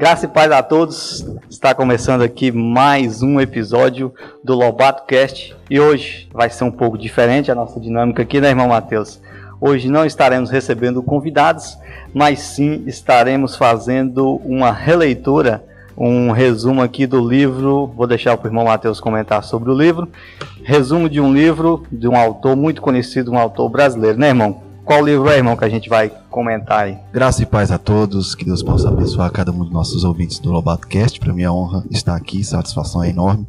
Graça 0.00 0.24
e 0.24 0.28
paz 0.28 0.50
a 0.50 0.62
todos. 0.62 1.26
Está 1.50 1.74
começando 1.74 2.22
aqui 2.22 2.50
mais 2.50 3.20
um 3.22 3.38
episódio 3.38 4.14
do 4.42 4.54
Lobato 4.54 5.04
Cast 5.04 5.54
e 5.68 5.78
hoje 5.78 6.26
vai 6.32 6.48
ser 6.48 6.64
um 6.64 6.70
pouco 6.70 6.96
diferente 6.96 7.52
a 7.52 7.54
nossa 7.54 7.78
dinâmica 7.78 8.22
aqui, 8.22 8.40
né, 8.40 8.48
irmão 8.48 8.68
Matheus? 8.68 9.20
Hoje 9.60 9.90
não 9.90 10.06
estaremos 10.06 10.48
recebendo 10.48 11.02
convidados, 11.02 11.76
mas 12.14 12.38
sim 12.38 12.82
estaremos 12.86 13.56
fazendo 13.56 14.36
uma 14.42 14.72
releitura, 14.72 15.62
um 15.94 16.30
resumo 16.30 16.80
aqui 16.80 17.06
do 17.06 17.20
livro. 17.20 17.88
Vou 17.94 18.06
deixar 18.06 18.38
para 18.38 18.46
o 18.46 18.48
irmão 18.48 18.64
Matheus 18.64 19.00
comentar 19.00 19.44
sobre 19.44 19.70
o 19.70 19.76
livro. 19.76 20.08
Resumo 20.64 21.10
de 21.10 21.20
um 21.20 21.30
livro 21.30 21.84
de 21.92 22.08
um 22.08 22.16
autor 22.16 22.56
muito 22.56 22.80
conhecido, 22.80 23.32
um 23.32 23.38
autor 23.38 23.68
brasileiro, 23.68 24.18
né, 24.18 24.28
irmão? 24.28 24.62
Qual 24.82 25.04
livro 25.04 25.28
é, 25.28 25.36
irmão, 25.36 25.58
que 25.58 25.64
a 25.66 25.68
gente 25.68 25.90
vai 25.90 26.10
comentar 26.30 26.84
aí? 26.84 26.98
Graça 27.12 27.42
e 27.42 27.46
paz 27.46 27.70
a 27.70 27.78
todos, 27.78 28.34
que 28.34 28.44
Deus 28.44 28.62
possa 28.62 28.88
abençoar 28.88 29.30
cada 29.30 29.50
um 29.50 29.58
dos 29.58 29.70
nossos 29.70 30.04
ouvintes 30.04 30.38
do 30.38 30.50
Lobato 30.50 30.86
Cast. 30.86 31.18
Para 31.20 31.32
mim 31.32 31.42
é 31.42 31.50
honra 31.50 31.84
estar 31.90 32.14
aqui, 32.14 32.42
satisfação 32.42 33.02
é 33.02 33.10
enorme. 33.10 33.46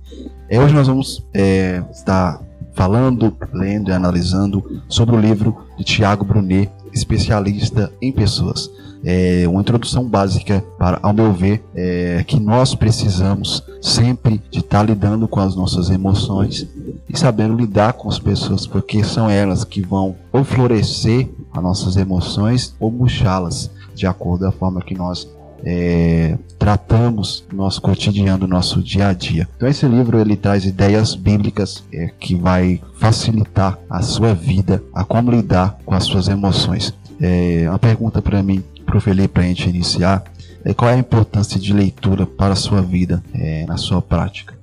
É, 0.50 0.60
hoje 0.60 0.74
nós 0.74 0.88
vamos 0.88 1.26
é, 1.34 1.82
estar 1.92 2.42
falando, 2.74 3.36
lendo 3.54 3.90
e 3.90 3.94
analisando 3.94 4.82
sobre 4.90 5.16
o 5.16 5.20
livro 5.20 5.56
de 5.78 5.84
Tiago 5.84 6.26
Brunet, 6.26 6.70
especialista 6.92 7.92
em 8.02 8.12
pessoas. 8.12 8.70
É 9.04 9.48
uma 9.48 9.62
introdução 9.62 10.08
básica 10.08 10.64
para, 10.78 11.00
ao 11.02 11.12
meu 11.12 11.34
ver, 11.34 11.64
é, 11.74 12.24
que 12.26 12.40
nós 12.40 12.76
precisamos 12.76 13.64
sempre 13.82 14.42
de 14.52 14.60
estar 14.60 14.84
lidando 14.84 15.28
com 15.28 15.40
as 15.40 15.56
nossas 15.56 15.90
emoções 15.90 16.68
e 17.10 17.18
sabendo 17.18 17.56
lidar 17.56 17.94
com 17.94 18.10
as 18.10 18.20
pessoas, 18.20 18.68
porque 18.68 19.04
são 19.04 19.28
elas 19.28 19.64
que 19.64 19.82
vão 19.82 20.16
ou 20.32 20.44
florescer 20.44 21.30
as 21.54 21.64
nossas 21.64 21.98
emoções 21.98 22.76
ou 22.80 22.92
murchá-las, 22.92 23.70
de 23.94 24.08
acordo 24.08 24.44
com 24.44 24.48
a 24.48 24.52
forma 24.52 24.82
que 24.82 24.96
nós 24.96 25.28
é, 25.64 26.38
tratamos 26.58 27.44
no 27.52 27.60
nosso 27.60 27.82
cotidiano, 27.82 28.48
no 28.48 28.48
nosso 28.48 28.82
dia 28.82 29.08
a 29.08 29.14
dia. 29.14 29.48
Então 29.56 29.68
esse 29.68 29.86
livro 29.86 30.20
ele 30.20 30.36
traz 30.36 30.66
ideias 30.66 31.16
bíblicas 31.16 31.84
é, 31.94 32.08
que 32.20 32.36
vai 32.36 32.82
facilitar 32.98 33.78
a 33.90 34.02
sua 34.02 34.34
vida, 34.34 34.84
a 34.94 35.04
como 35.04 35.32
lidar 35.32 35.78
com 35.86 35.94
as 35.94 36.04
suas 36.06 36.28
emoções. 36.28 36.94
É, 37.20 37.66
uma 37.70 37.80
pergunta 37.80 38.22
para 38.22 38.42
mim, 38.42 38.64
para 38.86 38.98
o 38.98 39.02
Felipe, 39.02 39.30
para 39.30 39.44
a 39.44 39.48
gente 39.48 39.70
iniciar, 39.70 40.24
é 40.64 40.74
qual 40.74 40.90
é 40.90 40.96
a 40.96 40.98
importância 40.98 41.60
de 41.60 41.74
leitura 41.74 42.26
para 42.26 42.54
a 42.54 42.56
sua 42.56 42.82
vida, 42.82 43.24
é, 43.34 43.66
na 43.66 43.78
sua 43.78 44.02
prática? 44.02 44.61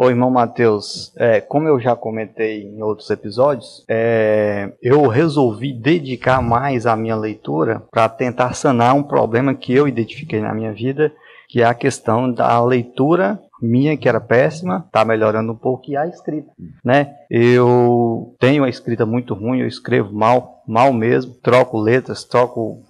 Ô 0.00 0.08
irmão 0.08 0.30
Matheus, 0.30 1.12
é, 1.16 1.40
como 1.40 1.66
eu 1.66 1.80
já 1.80 1.96
comentei 1.96 2.62
em 2.62 2.80
outros 2.80 3.10
episódios, 3.10 3.84
é, 3.88 4.72
eu 4.80 5.08
resolvi 5.08 5.72
dedicar 5.72 6.40
mais 6.40 6.86
a 6.86 6.94
minha 6.94 7.16
leitura 7.16 7.82
para 7.90 8.08
tentar 8.08 8.54
sanar 8.54 8.94
um 8.94 9.02
problema 9.02 9.56
que 9.56 9.74
eu 9.74 9.88
identifiquei 9.88 10.40
na 10.40 10.54
minha 10.54 10.72
vida, 10.72 11.12
que 11.48 11.62
é 11.62 11.64
a 11.64 11.74
questão 11.74 12.32
da 12.32 12.64
leitura 12.64 13.40
minha 13.60 13.96
que 13.96 14.08
era 14.08 14.20
péssima, 14.20 14.84
está 14.86 15.04
melhorando 15.04 15.50
um 15.50 15.56
pouco 15.56 15.90
e 15.90 15.96
a 15.96 16.06
escrita, 16.06 16.48
né? 16.84 17.16
Eu 17.28 18.36
tenho 18.38 18.62
a 18.62 18.68
escrita 18.68 19.04
muito 19.04 19.34
ruim, 19.34 19.62
eu 19.62 19.66
escrevo 19.66 20.14
mal, 20.14 20.62
mal 20.64 20.92
mesmo, 20.92 21.34
troco 21.42 21.76
letras, 21.76 22.22
troco 22.22 22.84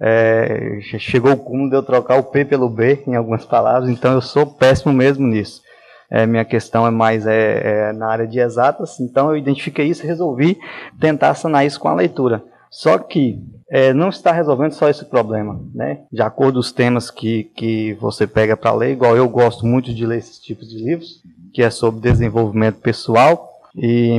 é, 0.00 0.78
chegou 1.00 1.32
o 1.32 1.36
cúmulo 1.36 1.68
de 1.68 1.74
eu 1.74 1.82
trocar 1.82 2.16
o 2.16 2.30
P 2.30 2.44
pelo 2.44 2.70
B 2.70 3.02
em 3.08 3.16
algumas 3.16 3.44
palavras, 3.44 3.90
então 3.90 4.12
eu 4.12 4.20
sou 4.20 4.46
péssimo 4.46 4.92
mesmo 4.92 5.26
nisso 5.26 5.66
é, 6.10 6.26
minha 6.26 6.44
questão 6.44 6.86
é 6.86 6.90
mais 6.90 7.26
é, 7.26 7.90
é, 7.90 7.92
na 7.92 8.08
área 8.08 8.26
de 8.26 8.38
exatas, 8.38 8.98
então 9.00 9.30
eu 9.30 9.36
identifiquei 9.36 9.86
isso 9.86 10.04
e 10.04 10.06
resolvi 10.06 10.58
tentar 10.98 11.34
sanar 11.34 11.66
isso 11.66 11.78
com 11.78 11.88
a 11.88 11.94
leitura. 11.94 12.42
Só 12.70 12.98
que 12.98 13.42
é, 13.70 13.92
não 13.92 14.08
está 14.08 14.32
resolvendo 14.32 14.72
só 14.72 14.88
esse 14.88 15.04
problema, 15.04 15.60
né? 15.74 16.00
De 16.12 16.22
acordo 16.22 16.54
com 16.54 16.60
os 16.60 16.72
temas 16.72 17.10
que, 17.10 17.44
que 17.54 17.94
você 17.94 18.26
pega 18.26 18.56
para 18.56 18.72
ler, 18.72 18.92
igual 18.92 19.16
eu 19.16 19.28
gosto 19.28 19.66
muito 19.66 19.92
de 19.92 20.06
ler 20.06 20.18
esses 20.18 20.38
tipos 20.38 20.68
de 20.68 20.78
livros, 20.82 21.22
que 21.52 21.62
é 21.62 21.70
sobre 21.70 22.00
desenvolvimento 22.00 22.80
pessoal 22.80 23.48
e 23.74 24.10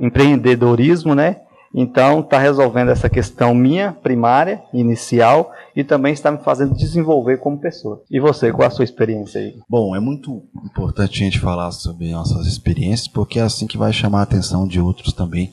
empreendedorismo, 0.00 1.14
né? 1.14 1.40
Então, 1.74 2.20
está 2.20 2.38
resolvendo 2.38 2.90
essa 2.90 3.08
questão 3.08 3.54
minha, 3.54 3.92
primária, 3.92 4.62
inicial, 4.72 5.52
e 5.74 5.84
também 5.84 6.12
está 6.12 6.30
me 6.30 6.38
fazendo 6.38 6.74
desenvolver 6.74 7.38
como 7.38 7.58
pessoa. 7.58 8.02
E 8.10 8.18
você, 8.18 8.52
qual 8.52 8.68
a 8.68 8.70
sua 8.70 8.84
experiência 8.84 9.40
aí? 9.40 9.58
Bom, 9.68 9.94
é 9.94 10.00
muito 10.00 10.42
importante 10.64 11.22
a 11.22 11.24
gente 11.24 11.38
falar 11.38 11.70
sobre 11.72 12.10
nossas 12.12 12.46
experiências, 12.46 13.08
porque 13.08 13.38
é 13.38 13.42
assim 13.42 13.66
que 13.66 13.76
vai 13.76 13.92
chamar 13.92 14.20
a 14.20 14.22
atenção 14.22 14.66
de 14.66 14.80
outros 14.80 15.12
também 15.12 15.52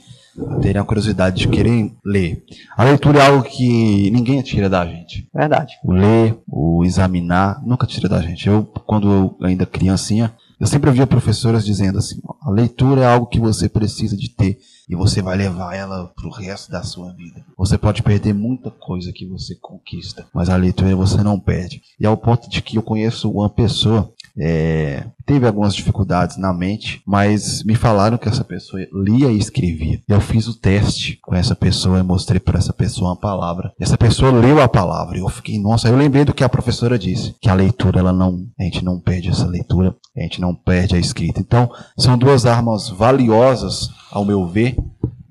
terem 0.61 0.81
a 0.81 0.85
curiosidade 0.85 1.37
de 1.37 1.47
querer 1.47 1.91
ler. 2.03 2.43
A 2.75 2.83
leitura 2.83 3.19
é 3.19 3.27
algo 3.27 3.43
que 3.43 4.09
ninguém 4.11 4.41
tira 4.41 4.69
da 4.69 4.85
gente. 4.85 5.27
Verdade. 5.33 5.75
O 5.83 5.91
ler, 5.91 6.37
o 6.47 6.83
examinar, 6.83 7.61
nunca 7.63 7.85
tira 7.85 8.09
da 8.09 8.21
gente. 8.21 8.47
Eu, 8.47 8.63
quando 8.85 9.11
eu 9.11 9.37
ainda 9.41 9.65
criancinha, 9.65 10.33
eu 10.63 10.67
sempre 10.67 10.89
ouvia 10.89 11.05
professoras 11.05 11.65
dizendo 11.65 11.97
assim: 11.97 12.21
a 12.41 12.49
leitura 12.49 13.01
é 13.01 13.05
algo 13.05 13.27
que 13.27 13.37
você 13.37 13.67
precisa 13.67 14.15
de 14.15 14.29
ter 14.29 14.57
e 14.87 14.95
você 14.95 15.21
vai 15.21 15.35
levar 15.35 15.75
ela 15.75 16.07
pro 16.15 16.29
resto 16.29 16.71
da 16.71 16.81
sua 16.81 17.11
vida. 17.13 17.43
Você 17.57 17.77
pode 17.77 18.01
perder 18.01 18.33
muita 18.33 18.71
coisa 18.71 19.11
que 19.11 19.25
você 19.25 19.55
conquista, 19.55 20.25
mas 20.33 20.47
a 20.47 20.55
leitura 20.55 20.95
você 20.95 21.21
não 21.21 21.37
perde. 21.37 21.81
E 21.99 22.05
ao 22.05 22.15
ponto 22.15 22.49
de 22.49 22.61
que 22.61 22.77
eu 22.77 22.81
conheço 22.81 23.29
uma 23.29 23.49
pessoa 23.49 24.09
é, 24.37 25.05
teve 25.25 25.45
algumas 25.45 25.75
dificuldades 25.75 26.37
na 26.37 26.53
mente, 26.53 27.01
mas 27.05 27.63
me 27.63 27.75
falaram 27.75 28.17
que 28.17 28.27
essa 28.27 28.43
pessoa 28.43 28.85
lia 28.93 29.31
e 29.31 29.37
escrevia. 29.37 30.01
Eu 30.07 30.19
fiz 30.19 30.47
o 30.47 30.59
teste 30.59 31.19
com 31.21 31.35
essa 31.35 31.55
pessoa 31.55 31.99
e 31.99 32.03
mostrei 32.03 32.39
para 32.39 32.57
essa 32.57 32.73
pessoa 32.73 33.11
uma 33.11 33.15
palavra. 33.15 33.71
Essa 33.79 33.97
pessoa 33.97 34.31
leu 34.31 34.61
a 34.61 34.67
palavra. 34.67 35.17
Eu 35.17 35.29
fiquei, 35.29 35.59
nossa, 35.59 35.87
eu 35.87 35.95
lembrei 35.95 36.25
do 36.25 36.33
que 36.33 36.43
a 36.43 36.49
professora 36.49 36.97
disse, 36.97 37.35
que 37.39 37.49
a 37.49 37.53
leitura 37.53 37.99
ela 37.99 38.13
não, 38.13 38.45
a 38.59 38.63
gente 38.63 38.83
não 38.83 38.99
perde 38.99 39.29
essa 39.29 39.45
leitura, 39.45 39.95
a 40.17 40.21
gente 40.21 40.41
não 40.41 40.55
perde 40.55 40.95
a 40.95 40.99
escrita. 40.99 41.39
Então, 41.39 41.69
são 41.97 42.17
duas 42.17 42.45
armas 42.45 42.89
valiosas, 42.89 43.89
ao 44.11 44.25
meu 44.25 44.47
ver, 44.47 44.75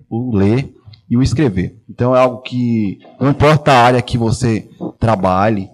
o 0.08 0.34
ler 0.36 0.72
e 1.12 1.16
o 1.16 1.22
escrever. 1.22 1.76
Então 1.88 2.16
é 2.16 2.20
algo 2.20 2.40
que 2.40 2.98
não 3.20 3.30
importa 3.30 3.72
a 3.72 3.82
área 3.82 4.02
que 4.02 4.16
você 4.16 4.68
trabalhe, 4.98 5.68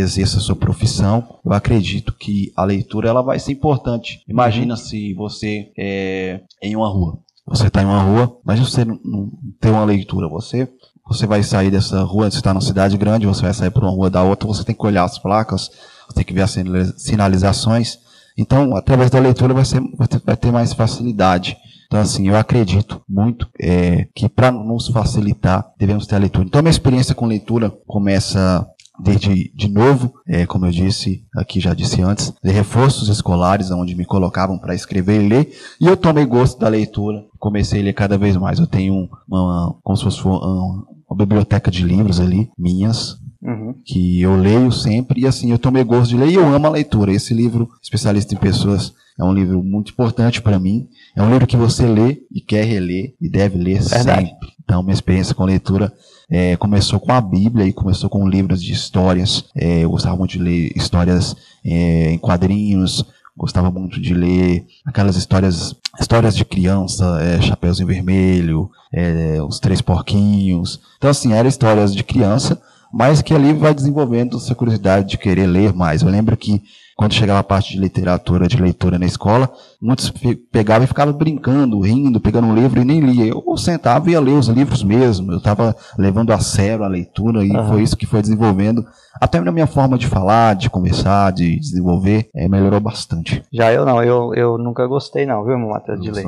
exerça 0.00 0.38
a 0.38 0.40
sua 0.40 0.56
profissão, 0.56 1.40
eu 1.44 1.52
acredito 1.52 2.12
que 2.12 2.52
a 2.56 2.64
leitura 2.64 3.08
ela 3.08 3.22
vai 3.22 3.38
ser 3.38 3.52
importante. 3.52 4.22
Imagina 4.28 4.74
uhum. 4.74 4.80
se 4.80 5.14
você 5.14 5.70
é 5.76 6.40
em 6.62 6.76
uma 6.76 6.88
rua. 6.88 7.18
Você 7.46 7.68
está 7.68 7.82
em 7.82 7.86
uma 7.86 8.02
rua, 8.02 8.38
mas 8.44 8.58
você 8.58 8.84
não, 8.84 8.98
não 9.04 9.30
tem 9.60 9.70
uma 9.70 9.84
leitura. 9.84 10.28
Você 10.28 10.68
você 11.08 11.24
vai 11.26 11.42
sair 11.42 11.70
dessa 11.70 12.02
rua, 12.02 12.28
você 12.28 12.38
está 12.38 12.52
numa 12.52 12.60
cidade 12.60 12.96
grande, 12.96 13.26
você 13.26 13.42
vai 13.42 13.54
sair 13.54 13.70
para 13.70 13.84
uma 13.84 13.92
rua 13.92 14.10
da 14.10 14.24
outra, 14.24 14.48
você 14.48 14.64
tem 14.64 14.74
que 14.74 14.84
olhar 14.84 15.04
as 15.04 15.18
placas, 15.18 15.70
você 16.08 16.16
tem 16.16 16.24
que 16.24 16.34
ver 16.34 16.42
as 16.42 16.56
sinalizações. 16.96 17.98
Então, 18.36 18.76
através 18.76 19.10
da 19.10 19.20
leitura 19.20 19.54
vai, 19.54 19.64
ser, 19.64 19.80
vai 20.24 20.36
ter 20.36 20.50
mais 20.50 20.72
facilidade. 20.72 21.56
Então, 21.86 22.00
assim, 22.00 22.28
eu 22.28 22.36
acredito 22.36 23.00
muito 23.08 23.48
é, 23.60 24.08
que 24.14 24.28
para 24.28 24.50
nos 24.50 24.88
facilitar, 24.88 25.72
devemos 25.78 26.06
ter 26.06 26.16
a 26.16 26.18
leitura. 26.18 26.44
Então, 26.44 26.58
a 26.58 26.62
minha 26.62 26.70
experiência 26.70 27.14
com 27.14 27.26
leitura 27.26 27.70
começa 27.86 28.68
desde 28.98 29.50
de 29.54 29.68
novo, 29.68 30.14
é, 30.26 30.46
como 30.46 30.66
eu 30.66 30.70
disse 30.72 31.24
aqui 31.34 31.60
já 31.60 31.74
disse 31.74 32.00
antes, 32.02 32.32
de 32.42 32.50
reforços 32.50 33.08
escolares 33.08 33.70
onde 33.70 33.94
me 33.94 34.04
colocavam 34.04 34.58
para 34.58 34.74
escrever 34.74 35.22
e 35.22 35.28
ler, 35.28 35.52
e 35.80 35.86
eu 35.86 35.96
tomei 35.96 36.24
gosto 36.24 36.58
da 36.58 36.68
leitura, 36.68 37.24
comecei 37.38 37.80
a 37.80 37.84
ler 37.84 37.92
cada 37.92 38.16
vez 38.18 38.36
mais. 38.36 38.58
Eu 38.58 38.66
tenho 38.66 39.08
uma, 39.28 39.74
como 39.82 39.96
se 39.96 40.04
fosse 40.04 40.24
uma, 40.24 40.84
uma 41.08 41.16
biblioteca 41.16 41.70
de 41.70 41.82
livros 41.84 42.20
ali, 42.20 42.50
minhas, 42.58 43.16
Uhum. 43.42 43.74
que 43.84 44.20
eu 44.22 44.34
leio 44.34 44.72
sempre 44.72 45.20
e 45.20 45.26
assim 45.26 45.52
eu 45.52 45.58
tomei 45.58 45.84
gosto 45.84 46.08
de 46.08 46.16
ler 46.16 46.30
e 46.30 46.34
eu 46.34 46.52
amo 46.52 46.66
a 46.66 46.70
leitura. 46.70 47.12
Esse 47.12 47.32
livro, 47.32 47.68
Especialista 47.80 48.34
em 48.34 48.38
Pessoas, 48.38 48.92
é 49.16 49.22
um 49.22 49.32
livro 49.32 49.62
muito 49.62 49.92
importante 49.92 50.42
para 50.42 50.58
mim. 50.58 50.88
É 51.14 51.22
um 51.22 51.30
livro 51.30 51.46
que 51.46 51.56
você 51.56 51.86
lê 51.86 52.22
e 52.32 52.40
quer 52.40 52.64
reler 52.64 53.14
e 53.20 53.28
deve 53.28 53.56
ler 53.58 53.80
Verdade. 53.82 54.26
sempre. 54.30 54.48
Então, 54.64 54.82
minha 54.82 54.94
experiência 54.94 55.32
com 55.34 55.44
leitura 55.44 55.92
é, 56.30 56.56
começou 56.56 56.98
com 56.98 57.12
a 57.12 57.20
Bíblia 57.20 57.66
e 57.66 57.72
começou 57.72 58.10
com 58.10 58.28
livros 58.28 58.62
de 58.62 58.72
histórias. 58.72 59.44
É, 59.54 59.84
eu 59.84 59.90
gostava 59.90 60.16
muito 60.16 60.32
de 60.32 60.38
ler 60.38 60.72
histórias 60.74 61.36
é, 61.64 62.10
em 62.12 62.18
quadrinhos, 62.18 63.04
gostava 63.36 63.70
muito 63.70 64.00
de 64.00 64.14
ler 64.14 64.66
aquelas 64.84 65.16
histórias, 65.16 65.74
histórias 66.00 66.34
de 66.34 66.44
criança, 66.44 67.20
é, 67.20 67.40
Chapeuzinho 67.40 67.86
Vermelho, 67.86 68.70
é, 68.92 69.40
Os 69.42 69.60
Três 69.60 69.80
Porquinhos. 69.80 70.80
Então, 70.96 71.10
assim, 71.10 71.32
eram 71.32 71.48
histórias 71.48 71.94
de 71.94 72.02
criança, 72.02 72.60
mas 72.92 73.22
que 73.22 73.34
ali 73.34 73.52
vai 73.52 73.74
desenvolvendo 73.74 74.36
essa 74.36 74.54
curiosidade 74.54 75.08
de 75.08 75.18
querer 75.18 75.46
ler 75.46 75.72
mais. 75.72 76.02
Eu 76.02 76.08
lembro 76.08 76.36
que 76.36 76.62
quando 76.96 77.12
chegava 77.12 77.40
a 77.40 77.44
parte 77.44 77.74
de 77.74 77.78
literatura, 77.78 78.48
de 78.48 78.56
leitura 78.56 78.98
na 78.98 79.04
escola, 79.04 79.52
muitos 79.80 80.10
pegavam 80.50 80.84
e 80.84 80.88
ficavam 80.88 81.12
brincando, 81.12 81.78
rindo, 81.80 82.18
pegando 82.18 82.46
um 82.46 82.54
livro 82.54 82.80
e 82.80 82.86
nem 82.86 83.00
lia. 83.00 83.32
Eu 83.32 83.56
sentava 83.58 84.08
e 84.08 84.12
ia 84.12 84.20
ler 84.20 84.32
os 84.32 84.48
livros 84.48 84.82
mesmo. 84.82 85.30
Eu 85.30 85.36
estava 85.36 85.76
levando 85.98 86.32
a 86.32 86.38
sério 86.38 86.84
a 86.84 86.88
leitura 86.88 87.44
e 87.44 87.50
uhum. 87.50 87.68
foi 87.68 87.82
isso 87.82 87.98
que 87.98 88.06
foi 88.06 88.22
desenvolvendo. 88.22 88.82
Até 89.20 89.38
na 89.40 89.52
minha 89.52 89.66
forma 89.66 89.98
de 89.98 90.06
falar, 90.06 90.56
de 90.56 90.70
conversar, 90.70 91.32
de 91.32 91.58
desenvolver, 91.60 92.30
é, 92.34 92.48
melhorou 92.48 92.80
bastante. 92.80 93.42
Já 93.52 93.70
eu 93.70 93.84
não, 93.84 94.02
eu, 94.02 94.34
eu 94.34 94.56
nunca 94.56 94.86
gostei 94.86 95.26
não, 95.26 95.44
viu, 95.44 95.58
Matheus, 95.58 96.00
de 96.00 96.10
ler. 96.10 96.24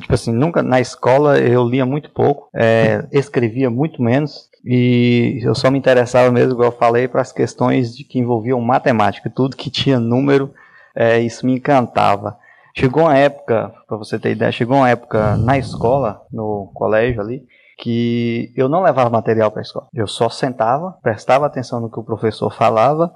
Tipo 0.00 0.14
assim, 0.14 0.32
nunca, 0.32 0.60
na 0.60 0.80
escola 0.80 1.38
eu 1.38 1.64
lia 1.68 1.86
muito 1.86 2.10
pouco, 2.10 2.48
é, 2.52 3.06
escrevia 3.12 3.70
muito 3.70 4.02
menos, 4.02 4.49
e 4.64 5.40
eu 5.42 5.54
só 5.54 5.70
me 5.70 5.78
interessava 5.78 6.30
mesmo, 6.30 6.52
igual 6.52 6.70
eu 6.70 6.76
falei, 6.76 7.08
para 7.08 7.20
as 7.20 7.32
questões 7.32 7.96
de 7.96 8.04
que 8.04 8.18
envolviam 8.18 8.60
matemática, 8.60 9.30
tudo 9.30 9.56
que 9.56 9.70
tinha 9.70 9.98
número, 9.98 10.52
é, 10.94 11.18
isso 11.18 11.46
me 11.46 11.54
encantava. 11.54 12.36
Chegou 12.76 13.04
uma 13.04 13.16
época, 13.16 13.72
para 13.88 13.96
você 13.96 14.18
ter 14.18 14.32
ideia, 14.32 14.52
chegou 14.52 14.76
uma 14.76 14.88
época 14.88 15.36
na 15.36 15.58
escola, 15.58 16.22
no 16.30 16.70
colégio 16.74 17.20
ali, 17.20 17.42
que 17.78 18.52
eu 18.54 18.68
não 18.68 18.82
levava 18.82 19.08
material 19.08 19.50
para 19.50 19.60
a 19.60 19.62
escola. 19.62 19.88
Eu 19.94 20.06
só 20.06 20.28
sentava, 20.28 20.92
prestava 21.02 21.46
atenção 21.46 21.80
no 21.80 21.90
que 21.90 21.98
o 21.98 22.04
professor 22.04 22.52
falava 22.52 23.12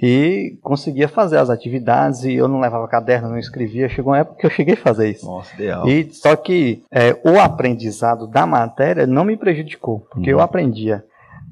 e 0.00 0.58
conseguia 0.62 1.08
fazer 1.08 1.38
as 1.38 1.50
atividades 1.50 2.24
e 2.24 2.34
eu 2.34 2.48
não 2.48 2.60
levava 2.60 2.86
caderno, 2.88 3.30
não 3.30 3.38
escrevia. 3.38 3.88
Chegou 3.88 4.12
uma 4.12 4.18
época 4.18 4.38
que 4.38 4.46
eu 4.46 4.50
cheguei 4.50 4.74
a 4.74 4.78
fazer 4.78 5.10
isso. 5.10 5.26
Nossa, 5.26 5.54
ideal. 5.54 5.88
E 5.88 6.10
só 6.12 6.36
que 6.36 6.82
é, 6.90 7.18
o 7.24 7.40
aprendizado 7.40 8.26
da 8.26 8.46
matéria 8.46 9.06
não 9.06 9.24
me 9.24 9.36
prejudicou, 9.36 10.00
porque 10.10 10.32
uhum. 10.32 10.38
eu 10.38 10.44
aprendia. 10.44 11.04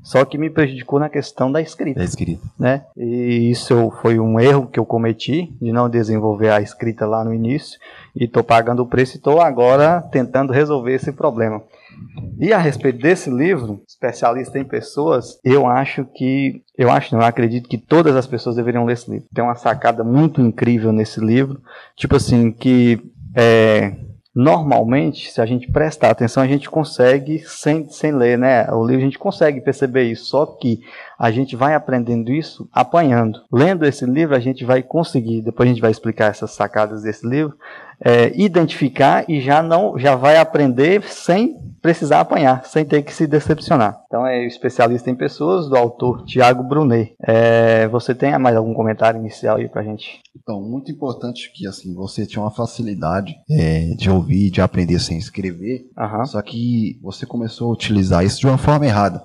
Só 0.03 0.23
que 0.27 0.37
me 0.37 0.51
prejudicou 0.51 1.01
na 1.01 1.09
questão 1.09 1.51
da 1.51 1.63
escrita. 1.63 2.01
Da 2.01 2.05
escrita. 2.05 2.43
Né? 2.59 2.85
E 2.95 3.51
isso 3.51 3.91
foi 4.03 4.21
um 4.21 4.39
erro 4.39 4.67
que 4.67 4.79
eu 4.79 4.85
cometi, 4.85 5.51
de 5.61 5.73
não 5.73 5.89
desenvolver 5.89 6.51
a 6.51 6.61
escrita 6.61 7.07
lá 7.07 7.25
no 7.25 7.33
início. 7.33 7.81
E 8.15 8.25
estou 8.25 8.45
pagando 8.45 8.83
o 8.83 8.87
preço 8.87 9.15
e 9.15 9.17
estou 9.17 9.41
agora 9.41 10.03
tentando 10.13 10.53
resolver 10.53 10.93
esse 10.93 11.11
problema. 11.11 11.63
E 12.39 12.53
a 12.53 12.59
respeito 12.59 12.99
desse 12.99 13.31
livro, 13.31 13.83
especialista 13.87 14.59
em 14.59 14.65
pessoas, 14.65 15.39
eu 15.45 15.67
acho 15.67 16.05
que, 16.05 16.63
eu 16.77 16.91
acho, 16.91 17.15
não, 17.15 17.23
eu 17.23 17.27
acredito 17.27 17.69
que 17.69 17.79
todas 17.79 18.17
as 18.17 18.27
pessoas 18.27 18.57
deveriam 18.57 18.85
ler 18.85 18.95
esse 18.95 19.11
livro. 19.11 19.27
Tem 19.33 19.45
uma 19.45 19.55
sacada 19.55 20.03
muito 20.03 20.41
incrível 20.41 20.93
nesse 20.93 21.21
livro, 21.21 21.61
tipo 21.97 22.17
assim, 22.17 22.51
que 22.51 23.01
é, 23.37 23.95
normalmente, 24.35 25.31
se 25.31 25.41
a 25.41 25.47
gente 25.47 25.71
prestar 25.71 26.11
atenção, 26.11 26.43
a 26.43 26.47
gente 26.47 26.69
consegue, 26.69 27.39
sem, 27.47 27.89
sem 27.89 28.13
ler, 28.13 28.37
né? 28.37 28.67
O 28.73 28.85
livro 28.85 29.03
a 29.03 29.05
gente 29.05 29.19
consegue 29.19 29.61
perceber 29.61 30.05
isso, 30.05 30.27
só 30.27 30.45
que 30.45 30.81
a 31.17 31.31
gente 31.31 31.55
vai 31.55 31.75
aprendendo 31.75 32.33
isso 32.33 32.69
apanhando. 32.73 33.39
Lendo 33.53 33.87
esse 33.87 34.05
livro, 34.05 34.35
a 34.35 34.41
gente 34.41 34.65
vai 34.65 34.83
conseguir, 34.83 35.41
depois 35.43 35.69
a 35.69 35.73
gente 35.73 35.81
vai 35.81 35.93
explicar 35.93 36.31
essas 36.31 36.51
sacadas 36.51 37.03
desse 37.03 37.27
livro, 37.27 37.57
é, 38.05 38.33
identificar 38.37 39.25
e 39.29 39.41
já 39.41 39.63
não 39.63 39.99
já 39.99 40.15
vai 40.15 40.37
aprender 40.37 41.03
sem 41.05 41.57
precisar 41.81 42.21
apanhar, 42.21 42.65
sem 42.65 42.83
ter 42.83 43.03
que 43.03 43.13
se 43.13 43.27
decepcionar. 43.27 44.01
Então 44.07 44.27
é 44.27 44.47
especialista 44.47 45.11
em 45.11 45.15
pessoas 45.15 45.69
do 45.69 45.77
autor 45.77 46.25
Tiago 46.25 46.63
Brunet. 46.63 47.15
É, 47.27 47.87
você 47.89 48.15
tem 48.15 48.39
mais 48.39 48.57
algum 48.57 48.73
comentário 48.73 49.21
inicial 49.21 49.59
aí 49.59 49.69
pra 49.69 49.83
gente? 49.83 50.21
Então, 50.35 50.63
muito 50.63 50.91
importante 50.91 51.53
que 51.55 51.67
assim 51.67 51.95
você 51.95 52.27
tinha 52.27 52.43
uma 52.43 52.51
facilidade 52.51 53.35
é, 53.51 53.95
de 53.97 54.11
ouvir, 54.11 54.51
de 54.51 54.63
aprender 54.63 54.99
sem 54.99 55.19
escrever, 55.19 55.87
uhum. 55.99 56.25
só 56.25 56.41
que 56.41 56.99
você 57.03 57.27
começou 57.27 57.69
a 57.69 57.75
utilizar 57.75 58.25
isso 58.25 58.41
de 58.41 58.47
uma 58.47 58.59
forma 58.59 58.87
errada. 58.87 59.23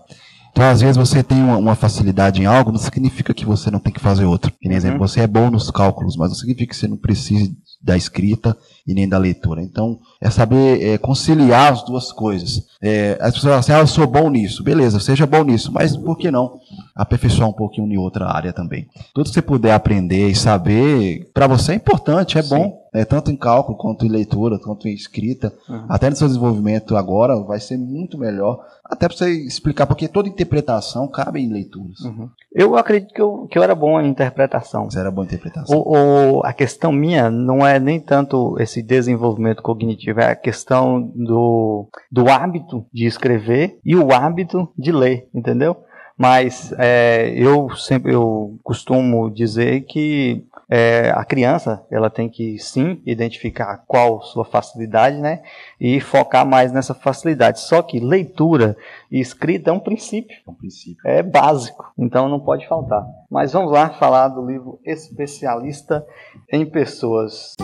Então, 0.52 0.68
às 0.68 0.81
vezes, 0.81 0.98
você 0.98 1.24
tem 1.24 1.42
uma, 1.42 1.58
uma, 1.58 1.76
facilidade 1.76 2.42
em 2.42 2.46
algo, 2.46 2.72
não 2.72 2.80
significa 2.80 3.34
que 3.34 3.46
você 3.46 3.70
não 3.70 3.80
tem 3.80 3.94
que 3.94 4.00
fazer 4.00 4.26
outra. 4.26 4.52
Por 4.52 4.72
exemplo, 4.72 5.00
uhum. 5.00 5.08
você 5.08 5.22
é 5.22 5.28
bom 5.28 5.50
nos 5.50 5.70
cálculos, 5.72 6.18
mas 6.18 6.30
não 6.30 6.36
significa 6.36 6.72
que 6.72 6.76
você 6.76 6.88
não 6.88 6.98
precise 6.98 7.56
da 7.81 7.96
escrita 7.96 8.56
e 8.86 8.94
nem 8.94 9.08
da 9.08 9.18
leitura. 9.18 9.62
Então, 9.62 10.00
é 10.22 10.30
saber 10.30 10.81
é, 10.81 10.98
conciliar 10.98 11.72
as 11.72 11.84
duas 11.84 12.12
coisas. 12.12 12.68
É, 12.81 13.18
as 13.22 13.34
pessoas 13.34 13.44
falam 13.44 13.60
assim, 13.60 13.72
ah, 13.72 13.80
eu 13.80 13.88
sou 13.88 14.06
bom 14.06 14.30
nisso. 14.30 14.64
Beleza, 14.64 15.00
seja 15.00 15.26
bom 15.26 15.44
nisso, 15.44 15.72
mas 15.72 15.96
por 15.96 16.18
que 16.18 16.30
não 16.30 16.60
aperfeiçoar 16.96 17.50
um 17.50 17.54
pouquinho 17.54 17.88
em 17.88 17.98
outra 17.98 18.28
área 18.28 18.52
também? 18.52 18.88
Tudo 19.14 19.28
que 19.28 19.34
você 19.34 19.42
puder 19.42 19.74
aprender 19.74 20.30
e 20.30 20.36
saber, 20.36 21.30
para 21.34 21.48
você 21.48 21.72
é 21.72 21.76
importante, 21.76 22.38
é 22.38 22.42
Sim. 22.42 22.50
bom. 22.50 22.79
É, 22.94 23.06
tanto 23.06 23.31
em 23.31 23.36
cálculo, 23.36 23.77
quanto 23.77 24.06
em 24.06 24.09
leitura, 24.09 24.59
quanto 24.59 24.88
em 24.88 24.94
escrita. 24.94 25.53
Uhum. 25.68 25.86
Até 25.88 26.09
no 26.09 26.15
seu 26.15 26.27
desenvolvimento 26.27 26.95
agora 26.95 27.39
vai 27.44 27.59
ser 27.59 27.77
muito 27.77 28.18
melhor. 28.18 28.59
Até 28.83 29.07
para 29.07 29.15
você 29.15 29.30
explicar, 29.30 29.86
porque 29.86 30.07
toda 30.07 30.27
interpretação 30.27 31.07
cabe 31.07 31.39
em 31.39 31.51
leituras. 31.51 32.00
Uhum. 32.00 32.30
Eu 32.51 32.75
acredito 32.75 33.13
que 33.13 33.21
eu, 33.21 33.47
que 33.50 33.57
eu 33.57 33.63
era 33.63 33.75
bom 33.75 34.01
em 34.01 34.09
interpretação. 34.09 34.89
Você 34.89 35.00
era 35.00 35.12
bom 35.12 35.21
em 35.21 35.25
interpretação. 35.25 35.77
O, 35.77 36.38
o, 36.38 36.44
a 36.44 36.51
questão 36.51 36.91
minha 36.91 37.30
não 37.30 37.65
é 37.65 37.80
nem 37.80 38.00
tanto 38.00 38.56
esse 38.59 38.81
desenvolvimento 38.81 39.62
cognitivo, 39.62 40.19
é 40.19 40.31
a 40.31 40.35
questão 40.35 41.01
do, 41.15 41.88
do 42.12 42.27
hábito 42.27 42.85
de 42.92 43.06
escrever 43.06 43.80
e 43.85 43.95
o 43.95 44.12
hábito 44.12 44.69
de 44.77 44.92
ler, 44.92 45.30
entendeu? 45.33 45.77
Mas 46.19 46.74
é, 46.77 47.31
eu 47.33 47.69
sempre 47.77 48.13
eu 48.13 48.60
costumo 48.62 49.31
dizer 49.31 49.86
que 49.86 50.45
é, 50.69 51.12
a 51.16 51.24
criança 51.24 51.81
ela 51.89 52.10
tem 52.10 52.27
que 52.27 52.60
sim 52.60 53.01
identificar 53.06 53.86
qual 53.88 54.21
sua 54.21 54.44
facilidade, 54.44 55.18
né, 55.18 55.42
e 55.80 56.01
focar 56.01 56.45
mais 56.45 56.74
nessa 56.74 56.94
facilidade. 56.94 57.62
Só 57.62 57.81
que 57.81 58.01
leitura 58.01 58.75
e 59.10 59.21
escrita 59.21 59.69
é 59.69 59.74
um 59.74 59.80
princípio, 59.80 60.36
é 60.45 60.51
um 60.51 60.54
princípio, 60.54 61.01
é 61.06 61.24
básico, 61.24 61.89
então 61.98 62.27
não 62.27 62.42
pode 62.42 62.68
faltar. 62.68 63.07
Mas 63.31 63.54
vamos 63.54 63.71
lá 63.71 63.92
falar 63.92 64.27
do 64.27 64.45
livro 64.45 64.77
Especialista 64.86 66.06
em 66.51 66.66
Pessoas. 66.66 67.56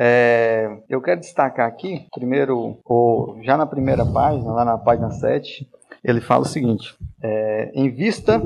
É, 0.00 0.70
eu 0.88 1.02
quero 1.02 1.18
destacar 1.18 1.66
aqui, 1.66 2.06
primeiro, 2.14 2.78
o, 2.84 3.36
já 3.42 3.56
na 3.56 3.66
primeira 3.66 4.06
página, 4.06 4.52
lá 4.52 4.64
na 4.64 4.78
página 4.78 5.10
7, 5.10 5.68
ele 6.04 6.20
fala 6.20 6.42
o 6.42 6.48
seguinte: 6.48 6.96
é, 7.20 7.72
em 7.74 7.90
vista 7.90 8.40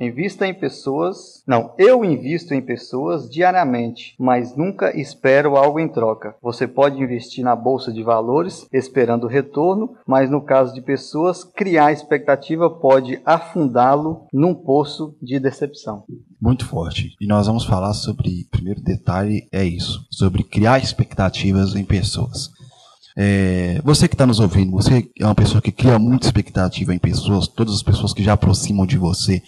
Invista 0.00 0.46
em 0.46 0.54
pessoas. 0.54 1.42
Não, 1.46 1.74
eu 1.78 2.04
invisto 2.04 2.52
em 2.52 2.60
pessoas 2.60 3.30
diariamente, 3.30 4.14
mas 4.18 4.56
nunca 4.56 4.96
espero 4.98 5.56
algo 5.56 5.80
em 5.80 5.88
troca. 5.88 6.34
Você 6.42 6.66
pode 6.66 7.02
investir 7.02 7.42
na 7.42 7.56
bolsa 7.56 7.92
de 7.92 8.02
valores 8.02 8.66
esperando 8.72 9.26
retorno, 9.26 9.94
mas 10.06 10.30
no 10.30 10.42
caso 10.42 10.74
de 10.74 10.82
pessoas, 10.82 11.44
criar 11.44 11.92
expectativa 11.92 12.68
pode 12.68 13.20
afundá-lo 13.24 14.26
num 14.32 14.54
poço 14.54 15.14
de 15.22 15.38
decepção. 15.40 16.04
Muito 16.40 16.66
forte. 16.66 17.14
E 17.20 17.26
nós 17.26 17.46
vamos 17.46 17.64
falar 17.64 17.94
sobre, 17.94 18.46
primeiro 18.50 18.80
detalhe 18.82 19.48
é 19.50 19.64
isso, 19.64 20.06
sobre 20.10 20.44
criar 20.44 20.78
expectativas 20.78 21.74
em 21.74 21.84
pessoas. 21.84 22.50
É, 23.18 23.80
você 23.82 24.06
que 24.06 24.14
está 24.14 24.26
nos 24.26 24.40
ouvindo, 24.40 24.72
você 24.72 25.08
é 25.18 25.24
uma 25.24 25.34
pessoa 25.34 25.62
que 25.62 25.72
cria 25.72 25.98
muita 25.98 26.26
expectativa 26.26 26.94
em 26.94 26.98
pessoas, 26.98 27.48
todas 27.48 27.74
as 27.74 27.82
pessoas 27.82 28.12
que 28.12 28.22
já 28.22 28.34
aproximam 28.34 28.84
de 28.84 28.98
você, 28.98 29.42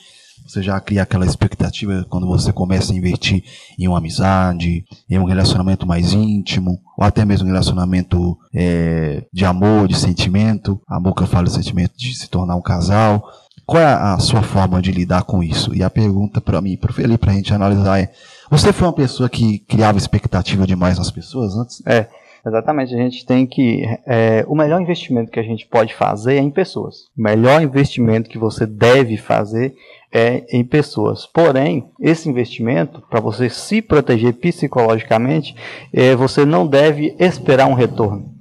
você 0.48 0.62
já 0.62 0.80
cria 0.80 1.02
aquela 1.02 1.26
expectativa 1.26 2.06
quando 2.08 2.26
você 2.26 2.52
começa 2.52 2.92
a 2.92 2.96
investir 2.96 3.44
em 3.78 3.86
uma 3.86 3.98
amizade, 3.98 4.82
em 5.08 5.18
um 5.18 5.24
relacionamento 5.24 5.86
mais 5.86 6.14
íntimo, 6.14 6.80
ou 6.96 7.04
até 7.04 7.24
mesmo 7.24 7.46
um 7.46 7.50
relacionamento 7.50 8.36
é, 8.54 9.24
de 9.32 9.44
amor, 9.44 9.86
de 9.86 9.96
sentimento. 9.96 10.80
Amor 10.88 11.14
que 11.14 11.22
eu 11.22 11.26
falo, 11.26 11.48
sentimento 11.48 11.92
de 11.98 12.14
se 12.14 12.30
tornar 12.30 12.56
um 12.56 12.62
casal. 12.62 13.22
Qual 13.66 13.82
é 13.82 13.84
a 13.84 14.18
sua 14.18 14.42
forma 14.42 14.80
de 14.80 14.90
lidar 14.90 15.24
com 15.24 15.42
isso? 15.42 15.74
E 15.74 15.82
a 15.82 15.90
pergunta 15.90 16.40
para 16.40 16.62
mim, 16.62 16.78
para 16.78 16.90
o 16.90 16.94
Felipe, 16.94 17.18
para 17.18 17.32
a 17.32 17.34
gente 17.34 17.52
analisar 17.52 18.00
é: 18.00 18.10
você 18.50 18.72
foi 18.72 18.88
uma 18.88 18.94
pessoa 18.94 19.28
que 19.28 19.58
criava 19.58 19.98
expectativa 19.98 20.66
demais 20.66 20.96
nas 20.96 21.10
pessoas 21.10 21.54
antes? 21.54 21.82
É. 21.86 22.06
Exatamente, 22.46 22.94
a 22.94 22.98
gente 22.98 23.26
tem 23.26 23.46
que. 23.46 23.82
É, 24.06 24.44
o 24.48 24.54
melhor 24.54 24.80
investimento 24.80 25.30
que 25.30 25.40
a 25.40 25.42
gente 25.42 25.66
pode 25.66 25.92
fazer 25.94 26.36
é 26.36 26.38
em 26.38 26.50
pessoas. 26.50 27.08
O 27.16 27.22
melhor 27.22 27.60
investimento 27.60 28.30
que 28.30 28.38
você 28.38 28.64
deve 28.64 29.16
fazer 29.16 29.74
é 30.12 30.44
em 30.50 30.64
pessoas. 30.64 31.26
Porém, 31.26 31.90
esse 32.00 32.28
investimento, 32.28 33.02
para 33.08 33.20
você 33.20 33.48
se 33.48 33.82
proteger 33.82 34.34
psicologicamente, 34.34 35.54
é, 35.92 36.14
você 36.14 36.44
não 36.44 36.66
deve 36.66 37.14
esperar 37.18 37.66
um 37.66 37.74
retorno. 37.74 38.34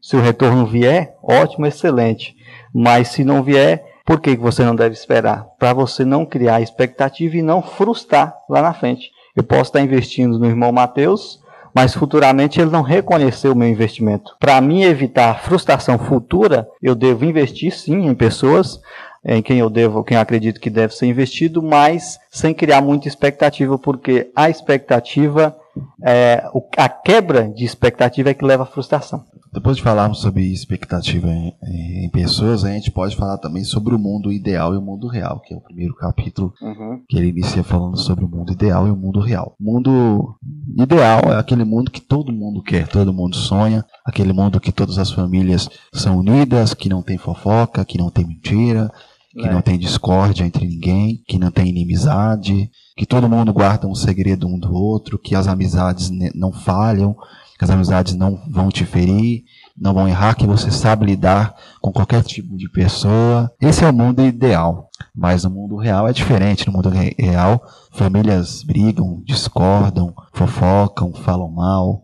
Se 0.00 0.16
o 0.16 0.20
retorno 0.20 0.66
vier, 0.66 1.16
ótimo, 1.22 1.66
excelente. 1.66 2.34
Mas 2.72 3.08
se 3.08 3.24
não 3.24 3.42
vier, 3.42 3.84
por 4.04 4.20
que 4.20 4.36
você 4.36 4.64
não 4.64 4.74
deve 4.74 4.94
esperar? 4.94 5.46
Para 5.58 5.72
você 5.72 6.04
não 6.04 6.24
criar 6.24 6.60
expectativa 6.60 7.36
e 7.36 7.42
não 7.42 7.62
frustrar 7.62 8.34
lá 8.48 8.62
na 8.62 8.72
frente. 8.72 9.10
Eu 9.36 9.42
posso 9.42 9.62
estar 9.62 9.80
investindo 9.80 10.38
no 10.38 10.46
irmão 10.46 10.72
Mateus, 10.72 11.40
mas 11.74 11.94
futuramente 11.94 12.60
ele 12.60 12.70
não 12.70 12.82
reconheceu 12.82 13.52
o 13.52 13.56
meu 13.56 13.68
investimento. 13.68 14.34
Para 14.40 14.60
mim 14.60 14.82
evitar 14.82 15.40
frustração 15.42 15.98
futura, 15.98 16.66
eu 16.82 16.94
devo 16.94 17.24
investir 17.24 17.72
sim 17.72 18.06
em 18.06 18.14
pessoas, 18.14 18.80
em 19.24 19.42
quem 19.42 19.58
eu 19.58 19.68
devo, 19.68 20.02
quem 20.02 20.16
eu 20.16 20.20
acredito 20.20 20.60
que 20.60 20.70
deve 20.70 20.94
ser 20.94 21.06
investido, 21.06 21.62
mas 21.62 22.18
sem 22.30 22.54
criar 22.54 22.80
muita 22.80 23.06
expectativa, 23.06 23.78
porque 23.78 24.30
a 24.34 24.48
expectativa, 24.48 25.54
é, 26.02 26.42
a 26.76 26.88
quebra 26.88 27.48
de 27.48 27.64
expectativa 27.64 28.30
é 28.30 28.34
que 28.34 28.44
leva 28.44 28.62
à 28.62 28.66
frustração. 28.66 29.22
depois 29.52 29.76
de 29.76 29.82
falarmos 29.82 30.20
sobre 30.20 30.50
expectativa 30.50 31.28
em, 31.28 31.54
em, 32.04 32.10
pessoas, 32.10 32.64
a 32.64 32.70
gente 32.70 32.90
pode 32.90 33.14
falar 33.14 33.36
também 33.38 33.62
sobre 33.62 33.94
o 33.94 33.98
mundo 33.98 34.32
ideal 34.32 34.72
e 34.72 34.78
o 34.78 34.82
mundo 34.82 35.06
real, 35.06 35.40
que 35.40 35.52
é 35.52 35.56
o 35.56 35.60
primeiro 35.60 35.94
capítulo 35.94 36.54
uhum. 36.62 37.02
que 37.06 37.18
ele 37.18 37.28
inicia 37.28 37.62
falando 37.62 37.98
sobre 37.98 38.24
o 38.24 38.28
mundo 38.28 38.52
ideal 38.52 38.86
e 38.86 38.90
o 38.90 38.96
mundo 38.96 39.20
real. 39.20 39.54
O 39.60 39.64
mundo 39.64 40.38
ideal 40.78 41.20
é 41.32 41.36
aquele 41.36 41.64
mundo 41.64 41.90
que 41.90 42.00
todo 42.00 42.32
mundo 42.32 42.62
quer, 42.62 42.88
todo 42.88 43.12
mundo 43.12 43.36
sonha, 43.36 43.84
aquele 44.04 44.32
mundo 44.32 44.60
que 44.60 44.72
todas 44.72 44.98
as 44.98 45.10
famílias 45.10 45.68
são 45.92 46.18
unidas, 46.18 46.72
que 46.72 46.88
não 46.88 47.02
tem 47.02 47.18
fofoca, 47.18 47.84
que 47.84 47.98
não 47.98 48.08
tem 48.08 48.26
mentira, 48.26 48.90
que 49.32 49.46
é. 49.46 49.52
não 49.52 49.62
tem 49.62 49.78
discórdia 49.78 50.44
entre 50.44 50.66
ninguém, 50.66 51.22
que 51.26 51.38
não 51.38 51.50
tem 51.50 51.68
inimizade, 51.68 52.70
que 52.96 53.06
todo 53.06 53.28
mundo 53.28 53.52
guarda 53.52 53.86
um 53.86 53.94
segredo 53.94 54.46
um 54.46 54.58
do 54.58 54.72
outro, 54.72 55.18
que 55.18 55.34
as 55.34 55.46
amizades 55.46 56.10
não 56.34 56.52
falham, 56.52 57.16
que 57.58 57.64
as 57.64 57.70
amizades 57.70 58.14
não 58.14 58.40
vão 58.48 58.70
te 58.70 58.84
ferir, 58.84 59.44
não 59.78 59.94
vão 59.94 60.08
errar, 60.08 60.34
que 60.34 60.46
você 60.46 60.70
sabe 60.70 61.06
lidar 61.06 61.54
com 61.80 61.92
qualquer 61.92 62.22
tipo 62.22 62.56
de 62.56 62.68
pessoa. 62.70 63.50
Esse 63.60 63.84
é 63.84 63.88
o 63.88 63.92
mundo 63.92 64.24
ideal. 64.24 64.88
Mas 65.14 65.44
no 65.44 65.50
mundo 65.50 65.76
real 65.76 66.08
é 66.08 66.12
diferente. 66.12 66.66
No 66.66 66.72
mundo 66.72 66.90
real, 66.90 67.62
famílias 67.92 68.62
brigam, 68.62 69.22
discordam, 69.24 70.14
fofocam, 70.32 71.12
falam 71.12 71.50
mal. 71.50 72.02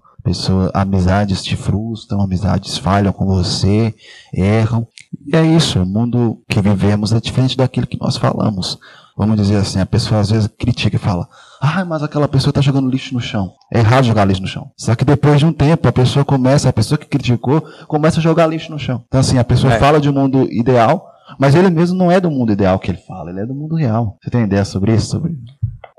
Amizades 0.75 1.43
te 1.43 1.55
frustram, 1.55 2.21
amizades 2.21 2.77
falham 2.79 3.13
com 3.13 3.27
você, 3.27 3.95
erram. 4.35 4.87
E 5.25 5.37
é 5.37 5.45
isso, 5.45 5.83
o 5.83 5.87
mundo 5.87 6.43
que 6.49 6.61
vivemos 6.61 7.13
é 7.13 7.21
diferente 7.21 7.57
daquilo 7.57 7.87
que 7.87 8.01
nós 8.01 8.17
falamos. 8.17 8.79
Vamos 9.17 9.37
dizer 9.37 9.57
assim, 9.57 9.81
a 9.81 9.87
pessoa 9.87 10.21
às 10.21 10.31
vezes 10.31 10.49
critica 10.59 10.97
e 10.97 10.99
fala: 10.99 11.27
Ah, 11.61 11.85
mas 11.85 12.03
aquela 12.03 12.29
pessoa 12.29 12.51
está 12.51 12.61
jogando 12.61 12.91
lixo 12.91 13.15
no 13.15 13.21
chão. 13.21 13.53
É 13.73 13.79
errado 13.79 14.05
jogar 14.05 14.27
lixo 14.27 14.43
no 14.43 14.49
chão. 14.49 14.71
Só 14.77 14.95
que 14.95 15.07
depois 15.07 15.39
de 15.39 15.47
um 15.47 15.53
tempo, 15.53 15.89
a 15.89 15.93
pessoa 15.93 16.25
começa, 16.25 16.69
a 16.69 16.73
pessoa 16.73 16.99
que 16.99 17.07
criticou, 17.07 17.63
começa 17.89 18.21
a 18.21 18.23
jogar 18.23 18.47
lixo 18.47 18.71
no 18.71 18.79
chão. 18.79 19.03
Então, 19.07 19.21
assim, 19.21 19.39
a 19.39 19.45
pessoa 19.45 19.73
é. 19.73 19.79
fala 19.79 19.99
de 19.99 20.11
um 20.11 20.13
mundo 20.13 20.47
ideal, 20.53 21.07
mas 21.39 21.55
ele 21.55 21.71
mesmo 21.71 21.97
não 21.97 22.13
é 22.13 22.21
do 22.21 22.31
mundo 22.31 22.53
ideal 22.53 22.79
que 22.79 22.91
ele 22.91 22.99
fala, 22.99 23.31
ele 23.31 23.41
é 23.41 23.47
do 23.47 23.55
mundo 23.55 23.75
real. 23.75 24.19
Você 24.23 24.31
tem 24.31 24.43
ideia 24.43 24.65
sobre 24.67 24.95
isso? 24.95 25.07
Sobre 25.07 25.35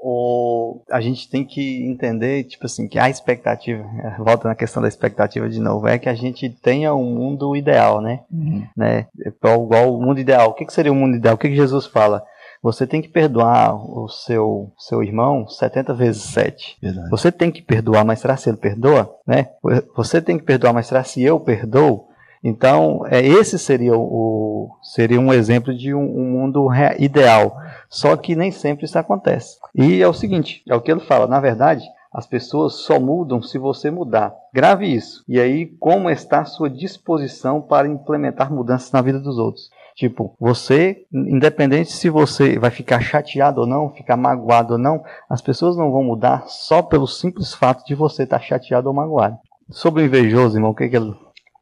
o, 0.10 0.82
a 0.90 1.02
gente 1.02 1.30
tem 1.30 1.44
que 1.44 1.86
entender, 1.86 2.46
tipo 2.46 2.66
assim, 2.66 2.88
que 2.88 2.98
a 2.98 3.10
expectativa, 3.10 3.84
volta 4.18 4.48
na 4.48 4.56
questão 4.56 4.82
da 4.82 4.88
expectativa 4.88 5.50
de 5.50 5.60
novo, 5.60 5.86
é 5.86 6.00
que 6.00 6.08
a 6.08 6.14
gente 6.14 6.50
tenha 6.50 6.96
um 6.96 7.14
mundo 7.14 7.54
ideal, 7.58 8.00
né? 8.00 8.22
Uhum. 8.32 8.66
né? 8.76 9.08
Igual 9.44 9.94
o 9.94 10.02
mundo 10.02 10.22
ideal. 10.22 10.52
O 10.52 10.54
que, 10.54 10.66
que 10.66 10.72
seria 10.72 10.94
o 10.94 10.96
mundo 10.96 11.18
ideal? 11.18 11.36
O 11.36 11.38
que, 11.38 11.50
que 11.50 11.58
Jesus 11.58 11.86
fala? 11.88 12.24
Você 12.64 12.88
tem 12.88 13.02
que 13.02 13.10
perdoar 13.10 13.76
o 13.76 14.08
seu, 14.08 14.72
seu 14.78 15.04
irmão 15.04 15.46
70 15.46 15.94
vezes 15.94 16.24
7. 16.24 16.78
Verdade. 16.82 17.10
Você 17.10 17.30
tem 17.30 17.52
que 17.52 17.62
perdoar, 17.62 18.06
mas 18.06 18.20
será 18.20 18.38
se 18.38 18.50
ele 18.50 18.58
perdoa? 18.58 19.14
Né? 19.28 19.48
Você 19.94 20.22
tem 20.22 20.38
que 20.38 20.46
perdoar, 20.46 20.74
mas 20.74 20.88
será 20.88 21.04
se 21.04 21.22
eu 21.22 21.38
perdoo? 21.38 22.08
Então, 22.48 23.02
é, 23.08 23.20
esse 23.20 23.60
seria, 23.60 23.94
o, 23.94 24.70
seria 24.82 25.20
um 25.20 25.34
exemplo 25.34 25.76
de 25.76 25.94
um, 25.94 26.00
um 26.00 26.32
mundo 26.32 26.70
ideal. 26.98 27.58
Só 27.90 28.16
que 28.16 28.38
nem 28.38 28.52
sempre 28.52 28.86
isso 28.86 28.98
acontece. 28.98 29.58
E 29.76 30.02
é 30.02 30.08
o 30.08 30.14
seguinte: 30.14 30.64
é 30.66 30.74
o 30.74 30.80
que 30.80 30.90
ele 30.90 31.02
fala, 31.02 31.28
na 31.28 31.42
verdade, 31.42 31.84
as 32.10 32.26
pessoas 32.26 32.76
só 32.76 33.02
mudam 33.02 33.42
se 33.42 33.58
você 33.58 33.92
mudar. 33.92 34.34
Grave 34.54 34.86
isso. 34.86 35.26
E 35.28 35.42
aí, 35.42 35.66
como 35.78 36.10
está 36.10 36.40
a 36.40 36.46
sua 36.46 36.70
disposição 36.70 37.62
para 37.62 37.86
implementar 37.86 38.50
mudanças 38.50 38.94
na 38.94 39.02
vida 39.02 39.20
dos 39.20 39.38
outros? 39.38 39.70
Tipo, 39.94 40.34
você, 40.40 41.06
independente 41.12 41.92
se 41.92 42.10
você 42.10 42.58
vai 42.58 42.72
ficar 42.72 43.02
chateado 43.02 43.60
ou 43.60 43.68
não, 43.68 43.90
ficar 43.90 44.16
magoado 44.16 44.74
ou 44.74 44.80
não, 44.80 45.04
as 45.30 45.42
pessoas 45.42 45.76
não 45.76 45.92
vão 45.92 46.02
mudar 46.02 46.46
só 46.48 46.82
pelo 46.82 47.08
simples 47.08 47.54
fato 47.54 47.86
de 47.86 47.94
você 47.94 48.24
estar 48.24 48.40
chateado 48.40 48.88
ou 48.88 48.96
magoado. 48.96 49.38
Sobre 49.70 50.04
o 50.04 50.06
invejoso, 50.06 50.56
irmão, 50.56 50.72
o 50.72 50.76
que, 50.76 50.88
que 50.88 50.96
ele 50.96 51.14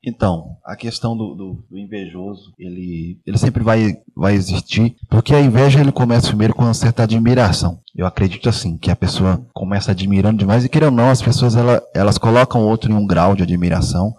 então, 0.05 0.57
a 0.63 0.75
questão 0.75 1.17
do, 1.17 1.33
do, 1.33 1.65
do, 1.69 1.77
invejoso, 1.77 2.53
ele, 2.59 3.19
ele 3.25 3.37
sempre 3.39 3.63
vai, 3.63 3.97
vai 4.15 4.35
existir, 4.35 4.95
porque 5.09 5.33
a 5.33 5.41
inveja 5.41 5.79
ele 5.79 5.91
começa 5.91 6.27
primeiro 6.27 6.53
com 6.53 6.63
uma 6.63 6.75
certa 6.75 7.03
admiração. 7.03 7.79
Eu 7.95 8.05
acredito 8.05 8.47
assim, 8.47 8.77
que 8.77 8.91
a 8.91 8.95
pessoa 8.95 9.43
começa 9.51 9.91
admirando 9.91 10.37
demais, 10.37 10.63
e 10.63 10.69
querendo 10.69 10.91
ou 10.91 10.95
não, 10.95 11.09
as 11.09 11.23
pessoas 11.23 11.55
ela, 11.55 11.81
elas 11.93 12.19
colocam 12.19 12.61
o 12.61 12.67
outro 12.67 12.91
em 12.91 12.95
um 12.95 13.07
grau 13.07 13.35
de 13.35 13.41
admiração, 13.41 14.15